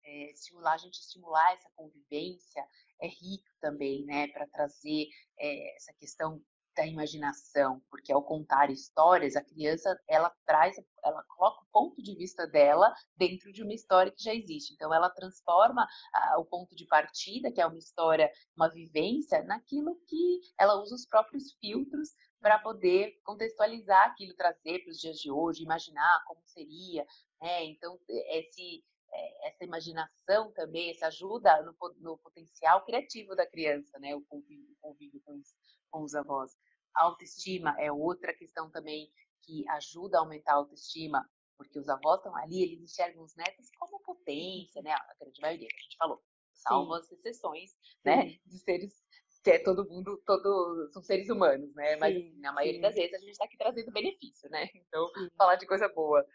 É, 0.05 0.33
estimular, 0.33 0.75
a 0.75 0.79
gente 0.79 1.01
estimular 1.01 1.53
essa 1.53 1.71
convivência 1.75 2.67
é 3.01 3.07
rico 3.07 3.49
também, 3.61 4.05
né, 4.05 4.29
para 4.29 4.47
trazer 4.49 5.09
é, 5.39 5.77
essa 5.77 5.93
questão 5.95 6.43
da 6.75 6.87
imaginação, 6.87 7.81
porque 7.91 8.13
ao 8.13 8.23
contar 8.23 8.71
histórias, 8.71 9.37
a 9.37 9.45
criança 9.45 9.99
ela 10.09 10.31
traz, 10.45 10.77
ela 11.05 11.23
coloca 11.25 11.63
o 11.63 11.67
ponto 11.73 12.03
de 12.03 12.15
vista 12.15 12.47
dela 12.47 12.93
dentro 13.17 13.53
de 13.53 13.63
uma 13.63 13.73
história 13.73 14.13
que 14.13 14.23
já 14.23 14.35
existe. 14.35 14.75
Então 14.75 14.93
ela 14.93 15.11
transforma 15.11 15.87
ah, 16.13 16.39
o 16.39 16.45
ponto 16.45 16.75
de 16.75 16.87
partida, 16.87 17.53
que 17.53 17.61
é 17.61 17.67
uma 17.67 17.79
história, 17.79 18.31
uma 18.57 18.69
vivência, 18.69 19.43
naquilo 19.45 19.97
que 20.07 20.41
ela 20.59 20.81
usa 20.81 20.95
os 20.95 21.07
próprios 21.07 21.53
filtros 21.61 22.11
para 22.41 22.59
poder 22.59 23.19
contextualizar 23.25 24.07
aquilo, 24.09 24.35
trazer 24.35 24.81
para 24.81 24.91
os 24.91 24.99
dias 24.99 25.17
de 25.17 25.31
hoje, 25.31 25.63
imaginar 25.63 26.23
como 26.27 26.43
seria. 26.45 27.07
Né? 27.41 27.65
Então, 27.65 27.99
esse, 28.09 28.85
é, 29.11 29.49
essa 29.49 29.65
imaginação 29.65 30.53
também, 30.53 30.91
essa 30.91 31.07
ajuda 31.07 31.63
no, 31.63 31.75
no, 32.01 32.19
potencial 32.19 32.85
criativo 32.85 33.35
da 33.35 33.47
criança, 33.47 33.99
né? 33.99 34.15
o 34.15 34.23
convívio, 34.23 34.73
o 34.73 34.89
convívio 34.89 35.23
com, 35.25 35.33
os, 35.33 35.55
com 35.95 36.03
os 36.03 36.15
avós. 36.17 36.51
A 36.97 37.05
autoestima 37.05 37.77
é 37.79 37.93
outra 37.93 38.35
questão 38.35 38.69
também 38.69 39.09
que 39.43 39.65
ajuda 39.71 40.19
a 40.19 40.21
aumentar 40.21 40.55
a 40.55 40.57
autoestima, 40.57 41.25
porque 41.57 41.79
os 41.79 41.89
avós 41.89 42.19
estão 42.19 42.35
ali, 42.37 42.63
eles 42.63 42.83
enxergam 42.83 43.23
os 43.23 43.37
netos 43.37 43.71
como 43.79 44.01
potência, 44.01 44.83
né? 44.83 44.91
A 44.91 45.15
grande 45.21 45.41
maioria 45.41 45.69
que 45.69 45.77
a 45.77 45.83
gente 45.83 45.97
falou, 45.97 46.21
salvo 46.53 46.95
Sim. 46.95 47.01
as 47.01 47.13
exceções, 47.13 47.71
né? 48.05 48.37
De 48.45 48.59
seres 48.59 49.05
que 49.45 49.51
é 49.51 49.59
todo 49.59 49.87
mundo, 49.87 50.21
todo, 50.25 50.89
são 50.91 51.03
seres 51.03 51.29
humanos, 51.29 51.73
né? 51.75 51.97
Mas 51.97 52.15
sim, 52.15 52.35
na 52.41 52.51
maioria 52.51 52.79
sim. 52.79 52.81
das 52.81 52.95
vezes 52.95 53.15
a 53.15 53.19
gente 53.19 53.33
está 53.33 53.45
aqui 53.45 53.59
trazendo 53.59 53.93
benefício, 53.93 54.49
né? 54.51 54.67
Então, 54.75 55.07
sim. 55.09 55.29
falar 55.37 55.57
de 55.57 55.67
coisa 55.67 55.87
boa. 55.89 56.27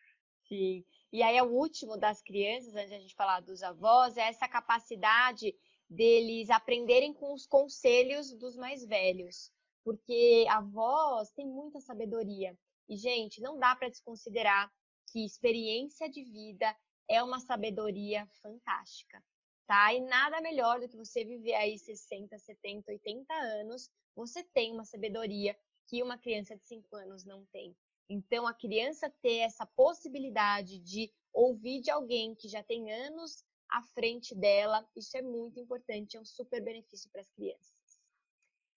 Sim. 0.48 0.86
E 1.12 1.24
aí, 1.24 1.42
o 1.42 1.52
último 1.52 1.98
das 1.98 2.22
crianças, 2.22 2.76
antes 2.76 2.90
de 2.90 2.96
a 2.96 3.00
gente 3.00 3.16
falar 3.16 3.40
dos 3.40 3.64
avós, 3.64 4.16
é 4.16 4.22
essa 4.22 4.48
capacidade 4.48 5.56
deles 5.90 6.50
aprenderem 6.50 7.14
com 7.14 7.34
os 7.34 7.46
conselhos 7.46 8.34
dos 8.34 8.56
mais 8.56 8.86
velhos. 8.86 9.52
Porque 9.84 10.46
avós 10.50 11.32
têm 11.32 11.48
muita 11.48 11.80
sabedoria. 11.80 12.58
E, 12.88 12.96
gente, 12.96 13.42
não 13.42 13.58
dá 13.58 13.76
para 13.76 13.90
desconsiderar 13.90 14.72
que 15.12 15.26
experiência 15.26 16.10
de 16.10 16.24
vida 16.24 16.76
é 17.10 17.24
uma 17.24 17.40
sabedoria 17.40 18.28
fantástica 18.42 19.24
tá? 19.70 19.94
E 19.94 20.02
nada 20.02 20.42
melhor 20.42 20.80
do 20.80 20.90
que 20.90 20.98
você 20.98 21.24
viver 21.24 21.54
aí 21.54 21.78
60, 21.78 22.36
70, 22.40 22.92
80 22.92 23.32
anos, 23.32 23.88
você 24.16 24.44
tem 24.44 24.74
uma 24.74 24.84
sabedoria 24.84 25.56
que 25.88 26.02
uma 26.02 26.18
criança 26.18 26.58
de 26.58 26.66
5 26.66 26.96
anos 26.96 27.24
não 27.24 27.46
tem. 27.54 27.78
Então, 28.10 28.48
a 28.48 28.54
criança 28.54 29.14
ter 29.22 29.38
essa 29.38 29.68
possibilidade 29.68 30.80
de 30.80 31.12
ouvir 31.32 31.82
de 31.82 31.92
alguém 31.92 32.34
que 32.34 32.48
já 32.50 32.64
tem 32.64 32.92
anos 32.92 33.44
à 33.70 33.84
frente 33.94 34.36
dela, 34.36 34.88
isso 34.96 35.16
é 35.18 35.22
muito 35.22 35.60
importante, 35.60 36.18
é 36.18 36.20
um 36.20 36.26
super 36.26 36.62
benefício 36.64 37.10
para 37.12 37.22
as 37.22 37.30
crianças. 37.32 38.00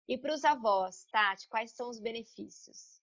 E 0.09 0.19
para 0.19 0.35
os 0.35 0.45
avós, 0.45 1.07
Tati, 1.11 1.49
quais 1.49 1.73
são 1.73 1.89
os 1.89 2.01
benefícios? 2.01 3.01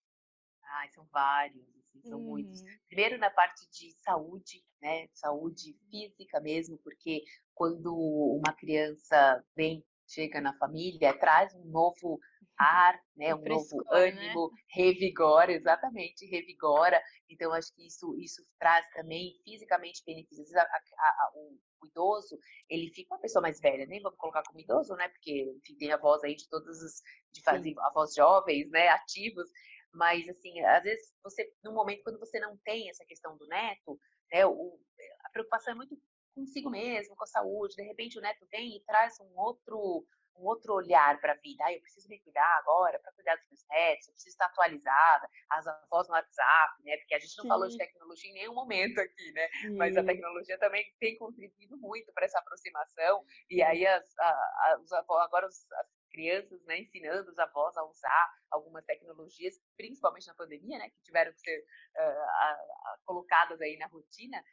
Ah, 0.63 0.87
são 0.93 1.05
vários, 1.05 1.67
assim, 1.77 2.01
são 2.03 2.19
uhum. 2.19 2.25
muitos. 2.25 2.61
Primeiro 2.87 3.17
na 3.17 3.31
parte 3.31 3.67
de 3.71 3.91
saúde, 3.93 4.63
né? 4.81 5.07
Saúde 5.13 5.73
física 5.89 6.39
mesmo, 6.39 6.77
porque 6.79 7.23
quando 7.55 7.95
uma 7.95 8.53
criança 8.53 9.43
vem, 9.55 9.83
chega 10.09 10.41
na 10.41 10.57
família, 10.57 11.17
traz 11.17 11.53
um 11.55 11.65
novo 11.65 12.19
ar, 12.57 12.99
né, 13.15 13.33
um 13.33 13.43
novo 13.43 13.77
né? 13.77 14.09
ânimo, 14.09 14.51
né? 14.51 14.61
revigora, 14.69 15.51
exatamente, 15.51 16.25
revigora. 16.25 17.01
Então, 17.29 17.53
acho 17.53 17.73
que 17.73 17.85
isso, 17.85 18.13
isso 18.19 18.43
traz 18.59 18.85
também 18.91 19.39
fisicamente 19.45 20.03
benefícios. 20.05 20.53
A, 20.55 20.61
a, 20.61 20.65
a, 20.65 21.31
o, 21.35 21.57
o, 21.81 21.87
idoso, 21.87 22.37
ele 22.69 22.91
fica 22.93 23.13
uma 23.13 23.21
pessoa 23.21 23.41
mais 23.41 23.59
velha, 23.61 23.85
nem 23.85 24.01
vamos 24.01 24.17
colocar 24.17 24.43
como 24.43 24.59
idoso, 24.59 24.93
né, 24.95 25.07
porque 25.09 25.53
enfim, 25.57 25.77
tem 25.77 25.91
a 25.91 25.97
voz 25.97 26.23
aí 26.23 26.35
de 26.35 26.49
todos 26.49 26.81
os, 26.81 27.01
de 27.31 27.41
fazer 27.41 27.73
a 27.79 27.91
voz 27.93 28.13
jovens, 28.13 28.69
né, 28.71 28.89
ativos, 28.89 29.49
mas 29.93 30.27
assim, 30.27 30.59
às 30.61 30.83
vezes 30.83 31.13
você, 31.23 31.49
no 31.63 31.73
momento 31.73 32.03
quando 32.03 32.19
você 32.19 32.39
não 32.39 32.57
tem 32.63 32.89
essa 32.89 33.05
questão 33.05 33.37
do 33.37 33.47
neto, 33.47 33.97
né, 34.31 34.45
o, 34.45 34.79
a 35.23 35.29
preocupação 35.29 35.73
é 35.73 35.75
muito 35.75 35.97
consigo 36.39 36.69
mesmo, 36.69 37.15
com 37.15 37.23
a 37.23 37.27
saúde. 37.27 37.75
De 37.75 37.83
repente 37.83 38.17
o 38.17 38.21
neto 38.21 38.45
vem 38.51 38.77
e 38.77 38.83
traz 38.85 39.19
um 39.19 39.37
outro, 39.37 40.05
um 40.35 40.45
outro 40.45 40.73
olhar 40.73 41.19
para 41.19 41.33
a 41.33 41.37
vida. 41.37 41.63
Ah, 41.65 41.73
eu 41.73 41.81
preciso 41.81 42.07
me 42.07 42.19
cuidar 42.19 42.57
agora 42.59 42.99
para 42.99 43.11
cuidar 43.13 43.35
dos 43.35 43.47
meus 43.49 43.65
netos, 43.69 44.07
eu 44.07 44.13
preciso 44.13 44.33
estar 44.33 44.45
atualizada, 44.45 45.29
as 45.49 45.67
avós 45.67 46.07
no 46.07 46.13
WhatsApp, 46.13 46.83
né? 46.83 46.97
Porque 46.97 47.15
a 47.15 47.19
gente 47.19 47.37
não 47.37 47.43
Sim. 47.43 47.49
falou 47.49 47.67
de 47.67 47.77
tecnologia 47.77 48.31
em 48.31 48.33
nenhum 48.33 48.53
momento 48.53 48.99
aqui, 48.99 49.31
né? 49.33 49.47
Sim. 49.61 49.75
Mas 49.75 49.97
a 49.97 50.03
tecnologia 50.03 50.57
também 50.57 50.85
tem 50.99 51.17
contribuído 51.17 51.77
muito 51.77 52.11
para 52.13 52.25
essa 52.25 52.39
aproximação. 52.39 53.25
E 53.49 53.61
aí 53.61 53.85
as, 53.85 54.17
a, 54.17 54.29
a, 54.29 54.79
os 54.81 54.91
avós, 54.91 55.23
agora 55.25 55.47
os, 55.47 55.71
as 55.71 55.99
crianças, 56.09 56.63
né, 56.65 56.79
ensinando 56.79 57.29
os 57.29 57.37
avós 57.37 57.77
a 57.77 57.83
usar 57.83 58.33
algumas 58.51 58.83
tecnologias, 58.85 59.55
principalmente 59.77 60.27
na 60.27 60.33
pandemia, 60.33 60.79
né, 60.79 60.89
que 60.89 61.01
tiveram 61.03 61.31
que 61.31 61.39
ser 61.39 61.59
uh, 61.59 63.05
colocadas 63.05 63.61
aí 63.61 63.77
na 63.77 63.87
rotina. 63.87 64.43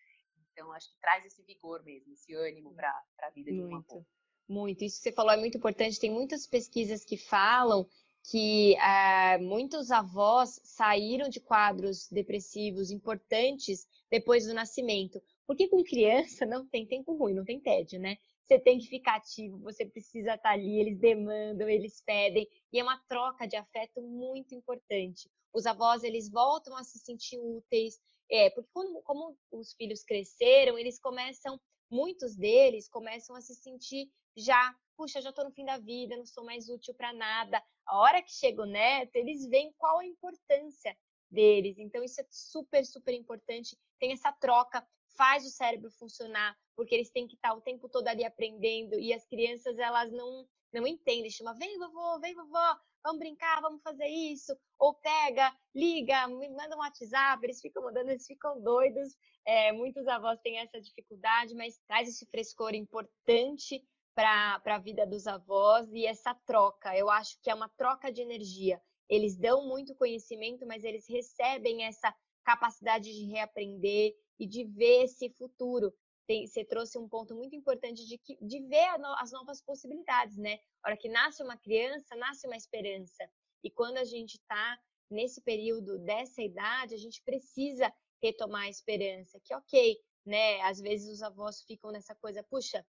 Então, 0.57 0.73
acho 0.73 0.90
que 0.90 0.99
traz 0.99 1.23
esse 1.27 1.42
vigor 1.42 1.85
mesmo, 1.85 2.14
esse 2.14 2.33
ânimo 2.33 2.73
para 2.75 2.90
a 3.19 3.31
vida 3.31 3.53
de 3.53 3.61
uma 3.61 3.77
avó. 3.77 4.03
Muito. 4.49 4.83
Isso 4.85 4.97
que 4.97 5.03
você 5.03 5.12
falou 5.12 5.33
é 5.33 5.37
muito 5.37 5.59
importante. 5.59 6.01
Tem 6.01 6.11
muitas 6.11 6.47
pesquisas 6.47 7.05
que 7.05 7.19
falam 7.19 7.87
que 8.31 8.75
uh, 8.75 9.42
muitos 9.45 9.90
avós 9.90 10.59
saíram 10.64 11.29
de 11.29 11.40
quadros 11.40 12.09
depressivos 12.09 12.90
importantes 12.90 13.87
depois 14.11 14.47
do 14.47 14.55
nascimento. 14.55 15.23
Porque 15.47 15.69
com 15.69 15.85
criança 15.85 16.47
não 16.47 16.66
tem 16.66 16.87
tempo 16.87 17.14
ruim, 17.14 17.35
não 17.35 17.45
tem 17.45 17.61
tédio, 17.61 18.01
né? 18.01 18.16
Você 18.42 18.59
tem 18.59 18.79
que 18.79 18.87
ficar 18.87 19.16
ativo, 19.16 19.59
você 19.59 19.85
precisa 19.85 20.37
estar 20.37 20.53
ali, 20.53 20.81
eles 20.81 20.99
demandam, 20.99 21.69
eles 21.69 22.01
pedem, 22.01 22.49
e 22.73 22.79
é 22.79 22.83
uma 22.83 22.99
troca 23.09 23.47
de 23.47 23.57
afeto 23.57 24.01
muito 24.01 24.55
importante. 24.55 25.29
Os 25.53 25.66
avós, 25.66 26.03
eles 26.03 26.31
voltam 26.31 26.77
a 26.77 26.85
se 26.85 26.99
sentir 26.99 27.38
úteis, 27.38 28.01
é, 28.31 28.51
porque 28.51 28.71
quando, 28.73 29.01
como 29.03 29.37
os 29.53 29.73
filhos 29.75 30.03
cresceram, 30.03 30.79
eles 30.79 30.99
começam, 30.99 31.61
muitos 31.91 32.37
deles 32.37 32.89
começam 32.89 33.37
a 33.37 33.41
se 33.41 33.55
sentir 33.55 34.11
já, 34.37 34.75
puxa, 34.97 35.21
já 35.21 35.31
estou 35.31 35.45
no 35.45 35.51
fim 35.51 35.65
da 35.65 35.79
vida, 35.79 36.17
não 36.17 36.27
sou 36.27 36.45
mais 36.45 36.69
útil 36.69 36.95
para 36.95 37.12
nada. 37.12 37.62
A 37.87 37.99
hora 37.99 38.23
que 38.23 38.33
chega 38.33 38.62
o 38.62 38.67
neto, 38.67 39.17
eles 39.17 39.47
veem 39.47 39.73
qual 39.79 39.99
a 39.99 40.07
importância 40.07 40.97
deles. 41.31 41.79
Então, 41.79 42.05
isso 42.05 42.21
é 42.21 42.27
super, 42.31 42.85
super 42.85 43.15
importante. 43.15 43.77
Tem 43.99 44.12
essa 44.12 44.33
troca, 44.33 44.87
faz 45.17 45.47
o 45.47 45.51
cérebro 45.51 45.91
funcionar, 45.91 46.57
porque 46.75 46.95
eles 46.95 47.11
têm 47.11 47.27
que 47.27 47.35
estar 47.35 47.55
o 47.55 47.61
tempo 47.61 47.89
todo 47.89 48.07
ali 48.09 48.25
aprendendo. 48.25 48.99
E 48.99 49.12
as 49.12 49.27
crianças, 49.27 49.79
elas 49.79 50.12
não, 50.12 50.47
não 50.73 50.87
entendem. 50.87 51.31
Chama, 51.31 51.55
vem, 51.55 51.79
vovô, 51.79 52.21
vem, 52.21 52.35
vovó, 52.35 52.77
vamos 53.03 53.19
brincar, 53.19 53.61
vamos 53.61 53.83
fazer 53.83 54.07
isso. 54.07 54.57
Ou 54.79 54.95
pega, 54.95 55.55
liga, 55.75 56.27
me 56.29 56.49
manda 56.49 56.77
um 56.77 56.81
WhatsApp. 56.81 57.45
Eles 57.45 57.61
ficam 57.61 57.83
mandando, 57.83 58.11
eles 58.11 58.27
ficam 58.27 58.61
doidos. 58.61 59.17
É, 59.47 59.73
muitos 59.73 60.07
avós 60.09 60.41
têm 60.41 60.59
essa 60.59 60.81
dificuldade, 60.81 61.55
mas 61.55 61.79
traz 61.87 62.09
esse 62.09 62.27
frescor 62.27 62.75
importante 62.75 63.83
para 64.15 64.61
a 64.65 64.79
vida 64.79 65.07
dos 65.07 65.27
avós 65.27 65.93
e 65.93 66.07
essa 66.07 66.35
troca. 66.47 66.97
Eu 66.97 67.11
acho 67.11 67.39
que 67.43 67.51
é 67.51 67.55
uma 67.55 67.69
troca 67.77 68.11
de 68.11 68.23
energia. 68.23 68.81
Eles 69.09 69.37
dão 69.37 69.69
muito 69.69 69.95
conhecimento, 69.95 70.67
mas 70.67 70.83
eles 70.83 71.07
recebem 71.09 71.85
essa 71.85 72.13
capacidade 72.43 73.13
de 73.13 73.25
reaprender 73.27 74.15
e 74.39 74.47
de 74.47 74.65
ver 74.65 75.05
esse 75.05 75.29
futuro. 75.31 75.93
Tem, 76.27 76.47
você 76.47 76.65
trouxe 76.65 76.99
um 76.99 77.09
ponto 77.09 77.35
muito 77.35 77.55
importante 77.55 78.05
de, 78.07 78.19
que, 78.19 78.37
de 78.41 78.61
ver 78.61 78.99
no, 78.99 79.15
as 79.19 79.31
novas 79.31 79.62
possibilidades, 79.62 80.37
né? 80.37 80.59
A 80.83 80.89
hora 80.89 80.97
que 80.97 81.09
nasce 81.09 81.43
uma 81.43 81.57
criança, 81.57 82.17
nasce 82.17 82.47
uma 82.47 82.57
esperança. 82.57 83.31
E 83.62 83.71
quando 83.71 83.99
a 83.99 84.05
gente 84.05 84.35
está 84.35 84.79
nesse 85.11 85.41
período 85.41 85.99
dessa 85.99 86.43
idade, 86.43 86.95
a 86.95 86.99
gente 86.99 87.23
precisa 87.23 87.93
retomar 88.23 88.62
a 88.62 88.71
esperança. 88.71 89.41
Que 89.45 89.55
ok, 89.55 89.99
né? 90.25 90.61
Às 90.62 90.81
vezes 90.81 91.09
os 91.12 91.23
avós 91.23 91.62
ficam 91.62 91.93
nessa 91.93 92.15
coisa, 92.15 92.43
puxa, 92.43 92.85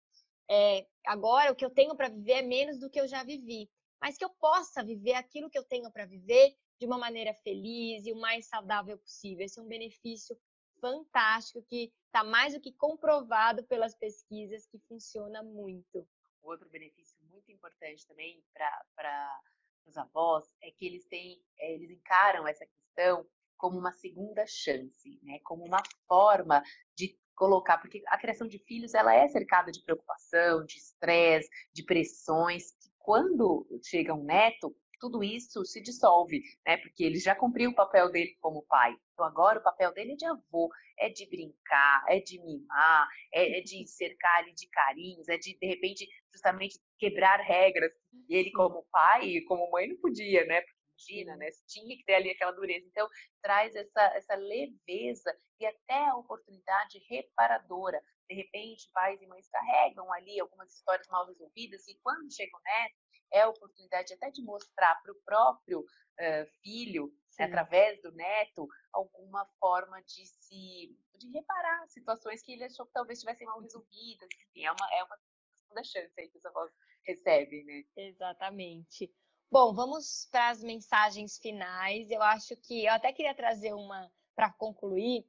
é, 0.50 0.86
agora 1.06 1.52
o 1.52 1.56
que 1.56 1.66
eu 1.66 1.70
tenho 1.70 1.96
para 1.96 2.10
viver 2.10 2.34
é 2.34 2.42
menos 2.42 2.80
do 2.80 2.90
que 2.90 3.00
eu 3.00 3.08
já 3.08 3.24
vivi, 3.24 3.70
mas 4.02 4.18
que 4.18 4.24
eu 4.24 4.30
possa 4.30 4.84
viver 4.84 5.14
aquilo 5.14 5.50
que 5.50 5.58
eu 5.58 5.64
tenho 5.64 5.92
para 5.92 6.06
viver 6.06 6.56
de 6.80 6.86
uma 6.86 6.98
maneira 6.98 7.34
feliz 7.34 8.06
e 8.06 8.12
o 8.12 8.20
mais 8.20 8.48
saudável 8.48 8.98
possível. 8.98 9.46
Esse 9.46 9.60
é 9.60 9.62
um 9.62 9.68
benefício 9.68 10.38
fantástico 10.86 11.66
que 11.68 11.92
está 12.06 12.24
mais 12.24 12.54
do 12.54 12.62
que 12.62 12.72
comprovado 12.74 13.64
pelas 13.64 13.96
pesquisas 13.96 14.68
que 14.68 14.78
funciona 14.88 15.42
muito. 15.42 16.08
Outro 16.44 16.70
benefício 16.70 17.18
muito 17.28 17.52
importante 17.52 18.06
também 18.06 18.44
para 18.54 19.42
os 19.88 19.98
avós 19.98 20.46
é 20.62 20.70
que 20.70 20.86
eles 20.86 21.04
têm, 21.06 21.42
é, 21.60 21.74
eles 21.74 21.90
encaram 21.90 22.48
essa 22.48 22.68
questão 22.68 23.28
como 23.58 23.80
uma 23.80 23.92
segunda 23.94 24.46
chance, 24.46 25.20
né? 25.24 25.40
Como 25.44 25.66
uma 25.66 25.82
forma 26.08 26.62
de 26.96 27.18
colocar, 27.34 27.80
porque 27.80 28.04
a 28.08 28.18
criação 28.20 28.48
de 28.48 28.60
filhos 28.60 28.94
ela 28.94 29.14
é 29.14 29.28
cercada 29.28 29.72
de 29.72 29.82
preocupação, 29.82 30.64
de 30.66 30.78
estresse, 30.78 31.50
de 31.74 31.84
pressões. 31.84 32.74
Que 32.74 32.92
quando 33.00 33.68
chega 33.84 34.14
um 34.14 34.24
neto, 34.24 34.76
tudo 35.06 35.24
isso 35.24 35.64
se 35.64 35.80
dissolve, 35.82 36.42
né? 36.66 36.78
Porque 36.78 37.04
ele 37.04 37.20
já 37.20 37.36
cumpriu 37.36 37.70
o 37.70 37.76
papel 37.76 38.12
dele 38.12 38.36
como 38.42 38.66
pai. 38.66 38.96
Então 39.14 39.24
agora 39.24 39.60
o 39.60 39.64
papel 39.64 39.94
dele 39.94 40.14
é 40.14 40.16
de 40.16 40.26
avô, 40.26 40.70
é 40.98 41.10
de 41.10 41.30
brincar, 41.30 42.04
é 42.10 42.20
de 42.20 42.42
mimar, 42.44 43.08
é, 43.32 43.60
é 43.60 43.62
de 43.62 43.86
cercar 43.88 44.38
ali 44.40 44.52
de 44.56 44.68
carinhos, 44.68 45.30
é 45.30 45.38
de 45.38 45.56
de 45.60 45.68
repente 45.68 46.08
justamente 46.34 46.80
quebrar 46.98 47.40
regras. 47.40 47.92
E 48.28 48.36
ele 48.36 48.52
como 48.52 48.84
pai, 48.92 49.42
como 49.42 49.70
mãe 49.70 49.88
não 49.88 49.98
podia, 49.98 50.44
né? 50.46 50.64
Imagina, 50.98 51.36
né? 51.36 51.50
Tinha 51.68 51.96
que 51.96 52.04
ter 52.04 52.16
ali 52.16 52.32
aquela 52.32 52.52
dureza. 52.52 52.88
Então, 52.88 53.08
traz 53.44 53.76
essa, 53.76 54.02
essa 54.16 54.36
leveza 54.36 55.38
e 55.60 55.66
até 55.66 56.08
a 56.08 56.16
oportunidade 56.16 57.00
reparadora. 57.10 58.02
De 58.30 58.36
repente, 58.36 58.90
pais 58.92 59.22
e 59.22 59.28
mães 59.28 59.48
carregam 59.50 60.12
ali 60.14 60.40
algumas 60.40 60.74
histórias 60.74 61.08
mal 61.08 61.26
resolvidas 61.28 61.88
e 61.88 62.00
quando 62.02 62.34
chega 62.34 62.56
o 62.56 62.62
neto, 62.62 62.96
é 63.32 63.42
a 63.42 63.50
oportunidade 63.50 64.14
até 64.14 64.32
de 64.32 64.44
mostrar 64.44 65.02
para 65.02 65.12
o 65.12 65.22
próprio 65.24 65.82
uh, 65.82 66.46
filho, 66.62 67.12
né, 67.38 67.46
através 67.46 68.02
do 68.02 68.12
neto, 68.14 68.68
alguma 68.94 69.46
forma 69.60 70.02
de 70.04 70.26
se 70.26 70.96
de 71.18 71.32
reparar 71.32 71.88
situações 71.88 72.42
que 72.42 72.52
ele 72.52 72.66
achou 72.66 72.86
que 72.86 72.92
talvez 72.92 73.20
estivessem 73.20 73.48
mal 73.48 73.60
resolvidas. 73.62 74.28
Enfim, 74.50 74.66
é 74.66 74.72
uma, 74.72 74.94
é 74.94 75.04
uma 75.04 75.18
segunda 75.62 75.84
chance 75.84 76.14
aí 76.20 76.30
que 76.30 76.38
os 76.38 76.46
avós 76.46 76.72
recebem, 77.06 77.64
né? 77.64 77.84
Exatamente. 77.96 79.14
Bom, 79.52 79.74
vamos 79.74 80.28
para 80.32 80.50
as 80.50 80.62
mensagens 80.62 81.38
finais. 81.38 82.10
Eu 82.12 82.22
acho 82.22 82.56
que 82.58 82.86
eu 82.86 82.94
até 82.94 83.14
queria 83.14 83.34
trazer 83.34 83.74
uma 83.74 84.12
para 84.36 84.52
concluir. 84.52 85.26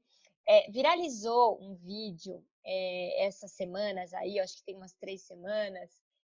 É, 0.49 0.71
viralizou 0.71 1.63
um 1.63 1.77
vídeo 1.77 2.45
é, 2.67 3.27
essas 3.27 3.53
semanas 3.53 4.13
aí, 4.15 4.41
acho 4.41 4.57
que 4.57 4.65
tem 4.65 4.77
umas 4.77 4.93
três 4.95 5.23
semanas, 5.23 5.91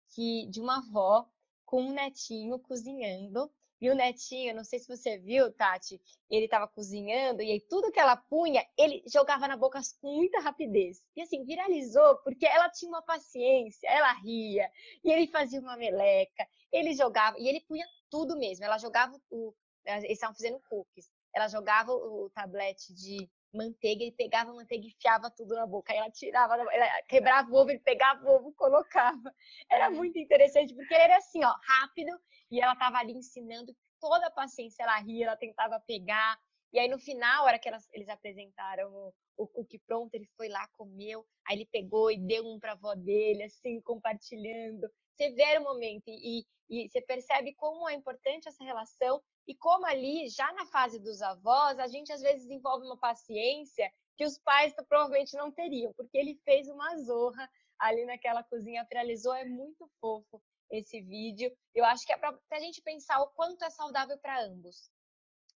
que 0.09 0.45
de 0.47 0.59
uma 0.59 0.77
avó 0.77 1.27
com 1.65 1.81
um 1.83 1.93
netinho 1.93 2.59
cozinhando. 2.59 3.51
E 3.79 3.91
o 3.91 3.95
netinho, 3.95 4.55
não 4.55 4.63
sei 4.63 4.79
se 4.79 4.87
você 4.87 5.19
viu, 5.19 5.53
Tati, 5.53 6.01
ele 6.31 6.45
estava 6.45 6.67
cozinhando 6.67 7.43
e 7.43 7.51
aí 7.51 7.61
tudo 7.61 7.91
que 7.91 7.99
ela 7.99 8.17
punha, 8.17 8.65
ele 8.75 9.03
jogava 9.05 9.47
na 9.47 9.55
boca 9.55 9.79
com 10.01 10.15
muita 10.15 10.39
rapidez. 10.39 11.03
E 11.15 11.21
assim, 11.21 11.43
viralizou 11.43 12.17
porque 12.23 12.47
ela 12.47 12.71
tinha 12.71 12.89
uma 12.89 13.03
paciência, 13.03 13.87
ela 13.87 14.11
ria, 14.13 14.71
e 15.03 15.11
ele 15.11 15.27
fazia 15.27 15.59
uma 15.59 15.77
meleca, 15.77 16.47
ele 16.71 16.95
jogava, 16.95 17.37
e 17.37 17.47
ele 17.47 17.61
punha 17.67 17.85
tudo 18.09 18.35
mesmo. 18.35 18.65
Ela 18.65 18.79
jogava 18.79 19.15
o. 19.29 19.53
Eles 19.85 20.11
estavam 20.11 20.35
fazendo 20.35 20.59
cookies. 20.67 21.09
Ela 21.33 21.47
jogava 21.47 21.91
o 21.91 22.31
tablete 22.33 22.93
de 22.93 23.29
manteiga, 23.53 24.03
ele 24.03 24.11
pegava 24.11 24.51
a 24.51 24.53
manteiga 24.53 24.85
e 24.85 24.89
enfiava 24.89 25.29
tudo 25.31 25.55
na 25.55 25.65
boca. 25.65 25.91
Aí 25.91 25.99
ela 25.99 26.11
tirava, 26.11 26.55
ela 26.55 27.01
quebrava 27.03 27.49
o 27.49 27.55
ovo, 27.55 27.71
ele 27.71 27.79
pegava 27.79 28.23
o 28.25 28.35
ovo, 28.35 28.53
colocava. 28.53 29.33
Era 29.71 29.89
muito 29.89 30.17
interessante, 30.17 30.73
porque 30.73 30.93
ele 30.93 31.03
era 31.03 31.17
assim, 31.17 31.43
ó, 31.43 31.53
rápido, 31.63 32.11
e 32.51 32.61
ela 32.61 32.73
estava 32.73 32.97
ali 32.97 33.13
ensinando 33.13 33.75
toda 33.99 34.27
a 34.27 34.31
paciência, 34.31 34.83
ela 34.83 34.99
ria, 34.99 35.25
ela 35.25 35.37
tentava 35.37 35.79
pegar. 35.81 36.37
E 36.73 36.79
aí 36.79 36.87
no 36.87 36.99
final, 36.99 37.43
a 37.43 37.45
hora 37.45 37.59
que 37.59 37.67
elas, 37.67 37.87
eles 37.93 38.09
apresentaram 38.09 38.91
o, 38.93 39.13
o 39.37 39.47
cookie 39.47 39.79
pronto, 39.79 40.13
ele 40.13 40.27
foi 40.35 40.49
lá, 40.49 40.67
comeu, 40.73 41.25
aí 41.47 41.57
ele 41.57 41.65
pegou 41.71 42.11
e 42.11 42.17
deu 42.17 42.45
um 42.45 42.59
para 42.59 42.71
a 42.71 42.75
avó 42.75 42.93
dele, 42.93 43.43
assim, 43.43 43.81
compartilhando. 43.81 44.89
Você 45.15 45.31
vê 45.31 45.57
o 45.57 45.63
momento 45.63 46.09
e, 46.09 46.45
e 46.69 46.89
você 46.89 47.01
percebe 47.01 47.53
como 47.55 47.89
é 47.89 47.93
importante 47.93 48.47
essa 48.47 48.63
relação 48.63 49.21
e 49.47 49.55
como 49.55 49.85
ali, 49.85 50.27
já 50.27 50.51
na 50.53 50.65
fase 50.65 50.99
dos 50.99 51.21
avós, 51.21 51.79
a 51.79 51.87
gente 51.87 52.11
às 52.11 52.21
vezes 52.21 52.43
desenvolve 52.43 52.85
uma 52.85 52.97
paciência 52.97 53.89
que 54.17 54.25
os 54.25 54.37
pais 54.39 54.73
provavelmente 54.89 55.37
não 55.37 55.51
teriam, 55.51 55.93
porque 55.93 56.17
ele 56.17 56.35
fez 56.43 56.67
uma 56.67 56.97
zorra 56.97 57.49
ali 57.79 58.05
naquela 58.05 58.43
cozinha, 58.43 58.85
finalizou, 58.85 59.33
é 59.33 59.45
muito 59.45 59.89
fofo 60.01 60.41
esse 60.69 61.01
vídeo. 61.01 61.55
Eu 61.73 61.85
acho 61.85 62.05
que 62.05 62.11
é 62.11 62.17
para 62.17 62.37
a 62.51 62.59
gente 62.59 62.81
pensar 62.81 63.21
o 63.21 63.29
quanto 63.29 63.63
é 63.63 63.69
saudável 63.69 64.17
para 64.17 64.43
ambos. 64.43 64.91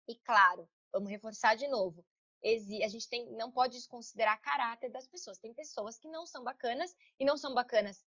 E 0.07 0.15
claro, 0.19 0.69
vamos 0.93 1.09
reforçar 1.09 1.55
de 1.55 1.67
novo. 1.67 2.05
A 2.43 2.87
gente 2.87 3.09
tem, 3.09 3.29
não 3.33 3.51
pode 3.51 3.75
desconsiderar 3.75 4.41
caráter 4.41 4.89
das 4.89 5.07
pessoas. 5.07 5.37
Tem 5.37 5.53
pessoas 5.53 5.97
que 5.97 6.07
não 6.07 6.25
são 6.25 6.43
bacanas 6.43 6.95
e 7.19 7.25
não 7.25 7.37
são 7.37 7.53
bacanas 7.53 8.03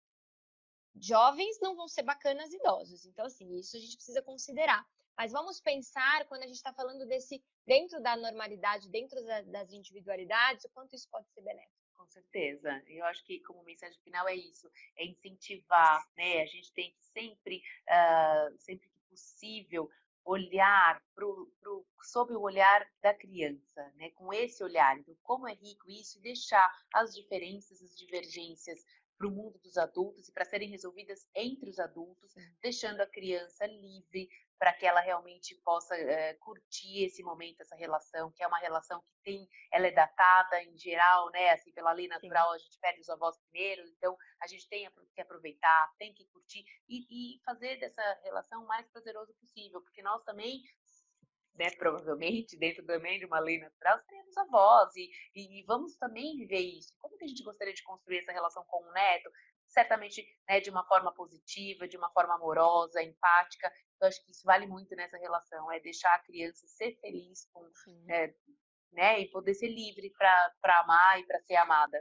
jovens, 0.95 1.60
não 1.62 1.76
vão 1.76 1.88
ser 1.88 2.03
bacanas 2.03 2.53
idosos. 2.53 3.05
Então, 3.05 3.26
assim, 3.26 3.53
isso 3.58 3.76
a 3.76 3.80
gente 3.80 3.95
precisa 3.95 4.22
considerar. 4.22 4.86
Mas 5.18 5.32
vamos 5.32 5.61
pensar, 5.61 6.26
quando 6.28 6.43
a 6.43 6.47
gente 6.47 6.55
está 6.55 6.74
falando 6.74 7.05
desse, 7.05 7.43
dentro 7.66 8.01
da 8.01 8.16
normalidade, 8.16 8.89
dentro 8.89 9.20
das 9.47 9.72
individualidades, 9.72 10.66
o 10.66 10.70
quanto 10.70 10.95
isso 10.95 11.07
pode 11.09 11.30
ser 11.32 11.41
benéfico. 11.41 11.74
Com 11.95 12.07
certeza. 12.07 12.84
Eu 12.88 13.05
acho 13.05 13.24
que 13.24 13.39
como 13.41 13.64
mensagem 13.64 13.97
final 14.03 14.28
é 14.28 14.36
isso, 14.36 14.70
é 14.97 15.05
incentivar, 15.05 16.03
né? 16.18 16.41
A 16.41 16.45
gente 16.45 16.74
tem 16.74 16.91
que 16.91 17.03
sempre, 17.05 17.61
uh, 17.88 18.57
sempre 18.59 18.89
que 18.89 18.99
possível, 19.09 19.89
olhar 20.26 21.01
pro, 21.14 21.51
pro, 21.59 21.86
sob 22.01 22.34
o 22.34 22.41
olhar 22.41 22.88
da 23.01 23.14
criança, 23.14 23.91
né? 23.95 24.09
Com 24.11 24.34
esse 24.34 24.64
olhar. 24.64 24.97
Então, 24.97 25.16
como 25.22 25.47
é 25.47 25.53
rico 25.53 25.89
isso 25.89 26.18
e 26.18 26.22
deixar 26.22 26.70
as 26.93 27.14
diferenças, 27.14 27.82
as 27.82 27.95
divergências 27.95 28.84
para 29.18 29.28
o 29.28 29.32
mundo 29.32 29.59
dos 29.59 29.78
adultos 29.78 30.28
e 30.28 30.34
para 30.34 30.45
serem 30.45 30.70
resolvidas 30.70 31.28
entre 31.36 31.70
os 31.70 31.80
adultos, 31.80 32.34
deixando 32.61 33.01
a 33.01 33.07
criança 33.07 33.66
livre 33.68 34.28
para 34.64 34.72
que 34.72 34.86
ela 34.86 35.01
realmente 35.01 35.53
possa 35.55 35.93
é, 35.93 36.36
curtir 36.36 37.03
esse 37.03 37.22
momento, 37.22 37.59
essa 37.59 37.76
relação, 37.76 38.32
que 38.32 38.41
é 38.41 38.47
uma 38.47 38.59
relação 38.59 39.01
que 39.01 39.14
tem, 39.22 39.45
ela 39.70 39.88
é 39.88 39.91
datada 39.91 40.64
em 40.64 40.78
geral, 40.78 41.30
né? 41.32 41.49
Assim, 41.49 41.74
pela 41.74 41.91
lei 41.91 42.07
natural, 42.07 42.47
Sim. 42.51 42.55
a 42.55 42.57
gente 42.59 42.80
perde 42.80 43.01
os 43.01 43.09
avós 43.09 43.38
primeiro, 43.39 43.86
então 43.89 44.16
a 44.41 44.47
gente 44.47 44.66
tem 44.70 44.89
que 45.14 45.22
aproveitar, 45.22 45.91
tem 45.99 46.14
que 46.14 46.26
curtir 46.28 46.64
e, 46.88 47.36
e 47.36 47.41
fazer 47.43 47.76
dessa 47.76 48.01
relação 48.24 48.64
o 48.64 48.66
mais 48.66 48.88
prazeroso 48.88 49.34
possível, 49.34 49.82
porque 49.82 50.01
nós 50.01 50.24
também 50.24 50.61
né, 51.55 51.70
provavelmente, 51.72 52.57
dentro 52.57 52.86
também 52.86 53.20
de 53.20 53.26
uma 53.26 53.41
lei 53.41 53.59
natural, 53.59 53.99
seremos 53.99 54.38
avós 54.38 54.95
e, 54.95 55.09
e, 55.36 55.64
vamos 55.66 55.97
também 55.97 56.38
viver 56.38 56.61
isso. 56.61 56.93
Como 56.99 57.18
que 57.18 57.26
a 57.26 57.28
gente 57.28 57.43
gostaria 57.43 57.74
de 57.74 57.84
construir 57.84 58.20
essa 58.20 58.32
relação 58.32 58.64
com 58.66 58.82
o 58.82 58.93
neto? 58.93 59.30
Certamente 59.68 60.26
né, 60.47 60.59
de 60.59 60.70
uma 60.70 60.86
forma 60.88 61.14
positiva, 61.14 61.88
de 61.88 61.97
uma 61.97 62.09
forma 62.11 62.36
amorosa, 62.36 63.03
empática, 63.03 63.72
eu 64.04 64.10
acho 64.10 64.24
que 64.24 64.32
isso 64.32 64.43
vale 64.43 64.68
muito 64.68 64.95
nessa 64.95 65.18
relação, 65.18 65.72
é 65.72 65.80
deixar 65.80 66.14
a 66.14 66.20
criança 66.20 66.68
ser 66.68 66.95
feliz 66.99 67.47
com, 67.51 67.70
é, 68.10 68.34
né, 68.91 69.22
e 69.22 69.30
poder 69.30 69.54
ser 69.54 69.70
livre 69.70 70.12
para 70.12 70.80
amar 70.82 71.20
e 71.20 71.26
para 71.26 71.39
ser 71.41 71.56
amada. 71.56 71.97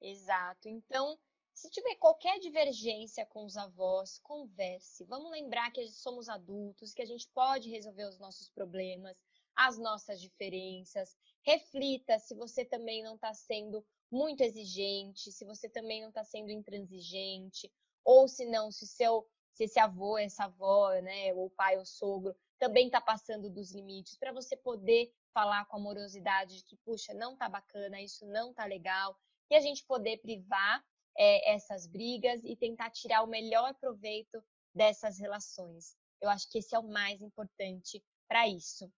Exato. 0.00 0.68
Então, 0.68 1.18
se 1.54 1.70
tiver 1.70 1.94
qualquer 1.96 2.38
divergência 2.40 3.24
com 3.26 3.44
os 3.44 3.56
avós, 3.56 4.18
converse. 4.18 5.04
Vamos 5.04 5.30
lembrar 5.30 5.70
que 5.70 5.86
somos 5.88 6.28
adultos, 6.28 6.92
que 6.92 7.02
a 7.02 7.06
gente 7.06 7.28
pode 7.28 7.70
resolver 7.70 8.04
os 8.04 8.18
nossos 8.18 8.48
problemas, 8.50 9.16
as 9.54 9.78
nossas 9.78 10.20
diferenças. 10.20 11.16
Reflita 11.42 12.18
se 12.18 12.34
você 12.34 12.64
também 12.64 13.02
não 13.04 13.14
está 13.14 13.32
sendo 13.32 13.86
muito 14.10 14.42
exigente, 14.42 15.30
se 15.30 15.44
você 15.44 15.68
também 15.68 16.00
não 16.00 16.08
está 16.08 16.24
sendo 16.24 16.50
intransigente, 16.50 17.72
ou 18.04 18.26
se 18.28 18.44
não, 18.46 18.70
se 18.70 18.86
seu 18.86 19.26
se 19.54 19.64
esse 19.64 19.78
avô, 19.78 20.18
essa 20.18 20.44
avó, 20.44 20.90
né, 21.00 21.32
ou 21.32 21.48
pai 21.50 21.78
ou 21.78 21.86
sogro, 21.86 22.34
também 22.58 22.86
está 22.86 23.00
passando 23.00 23.48
dos 23.48 23.72
limites, 23.72 24.16
para 24.16 24.32
você 24.32 24.56
poder 24.56 25.12
falar 25.32 25.64
com 25.66 25.76
amorosidade 25.76 26.56
de 26.56 26.64
que, 26.64 26.76
puxa, 26.78 27.14
não 27.14 27.36
tá 27.36 27.48
bacana, 27.48 28.00
isso 28.00 28.26
não 28.26 28.52
tá 28.52 28.64
legal, 28.64 29.16
e 29.48 29.54
a 29.54 29.60
gente 29.60 29.84
poder 29.84 30.18
privar 30.18 30.84
é, 31.16 31.54
essas 31.54 31.86
brigas 31.86 32.42
e 32.44 32.56
tentar 32.56 32.90
tirar 32.90 33.22
o 33.22 33.28
melhor 33.28 33.74
proveito 33.74 34.42
dessas 34.74 35.18
relações. 35.18 35.96
Eu 36.20 36.28
acho 36.28 36.50
que 36.50 36.58
esse 36.58 36.74
é 36.74 36.78
o 36.78 36.88
mais 36.88 37.22
importante 37.22 38.02
para 38.26 38.48
isso. 38.48 38.90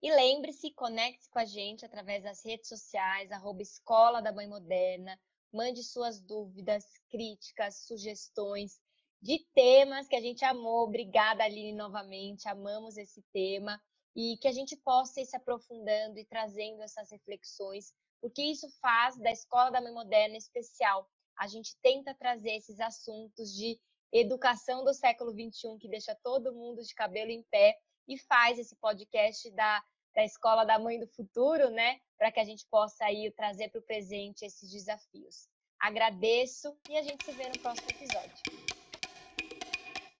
E 0.00 0.12
lembre-se, 0.12 0.70
conecte-se 0.72 1.28
com 1.30 1.40
a 1.40 1.44
gente 1.44 1.84
através 1.84 2.22
das 2.22 2.44
redes 2.44 2.68
sociais, 2.68 3.32
arroba 3.32 3.62
Escola 3.62 4.22
da 4.22 4.32
Mãe 4.32 4.46
Moderna, 4.46 5.18
mande 5.52 5.82
suas 5.82 6.20
dúvidas, 6.20 6.84
críticas, 7.08 7.86
sugestões, 7.86 8.80
de 9.20 9.44
temas 9.54 10.06
que 10.06 10.16
a 10.16 10.20
gente 10.20 10.44
amou. 10.44 10.84
Obrigada, 10.84 11.44
Aline, 11.44 11.72
novamente. 11.72 12.48
Amamos 12.48 12.96
esse 12.96 13.22
tema. 13.32 13.80
E 14.14 14.36
que 14.38 14.48
a 14.48 14.52
gente 14.52 14.76
possa 14.76 15.20
ir 15.20 15.26
se 15.26 15.36
aprofundando 15.36 16.18
e 16.18 16.24
trazendo 16.24 16.82
essas 16.82 17.10
reflexões, 17.10 17.92
porque 18.20 18.42
isso 18.42 18.68
faz 18.80 19.16
da 19.18 19.30
Escola 19.30 19.70
da 19.70 19.80
Mãe 19.80 19.92
Moderna 19.92 20.36
especial. 20.36 21.08
A 21.38 21.46
gente 21.46 21.76
tenta 21.82 22.14
trazer 22.14 22.56
esses 22.56 22.80
assuntos 22.80 23.54
de 23.54 23.78
educação 24.12 24.84
do 24.84 24.92
século 24.92 25.30
XXI, 25.30 25.78
que 25.78 25.88
deixa 25.88 26.16
todo 26.22 26.54
mundo 26.54 26.82
de 26.82 26.94
cabelo 26.94 27.30
em 27.30 27.44
pé, 27.44 27.78
e 28.08 28.18
faz 28.18 28.58
esse 28.58 28.74
podcast 28.76 29.50
da, 29.52 29.84
da 30.14 30.24
Escola 30.24 30.64
da 30.64 30.78
Mãe 30.78 30.98
do 30.98 31.06
Futuro, 31.06 31.70
né? 31.70 32.00
Para 32.16 32.32
que 32.32 32.40
a 32.40 32.44
gente 32.44 32.66
possa 32.68 33.12
ir 33.12 33.32
trazer 33.34 33.68
para 33.68 33.80
o 33.80 33.84
presente 33.84 34.44
esses 34.44 34.68
desafios. 34.70 35.46
Agradeço 35.78 36.76
e 36.88 36.96
a 36.96 37.02
gente 37.02 37.24
se 37.24 37.32
vê 37.32 37.48
no 37.48 37.58
próximo 37.60 37.88
episódio. 37.90 38.67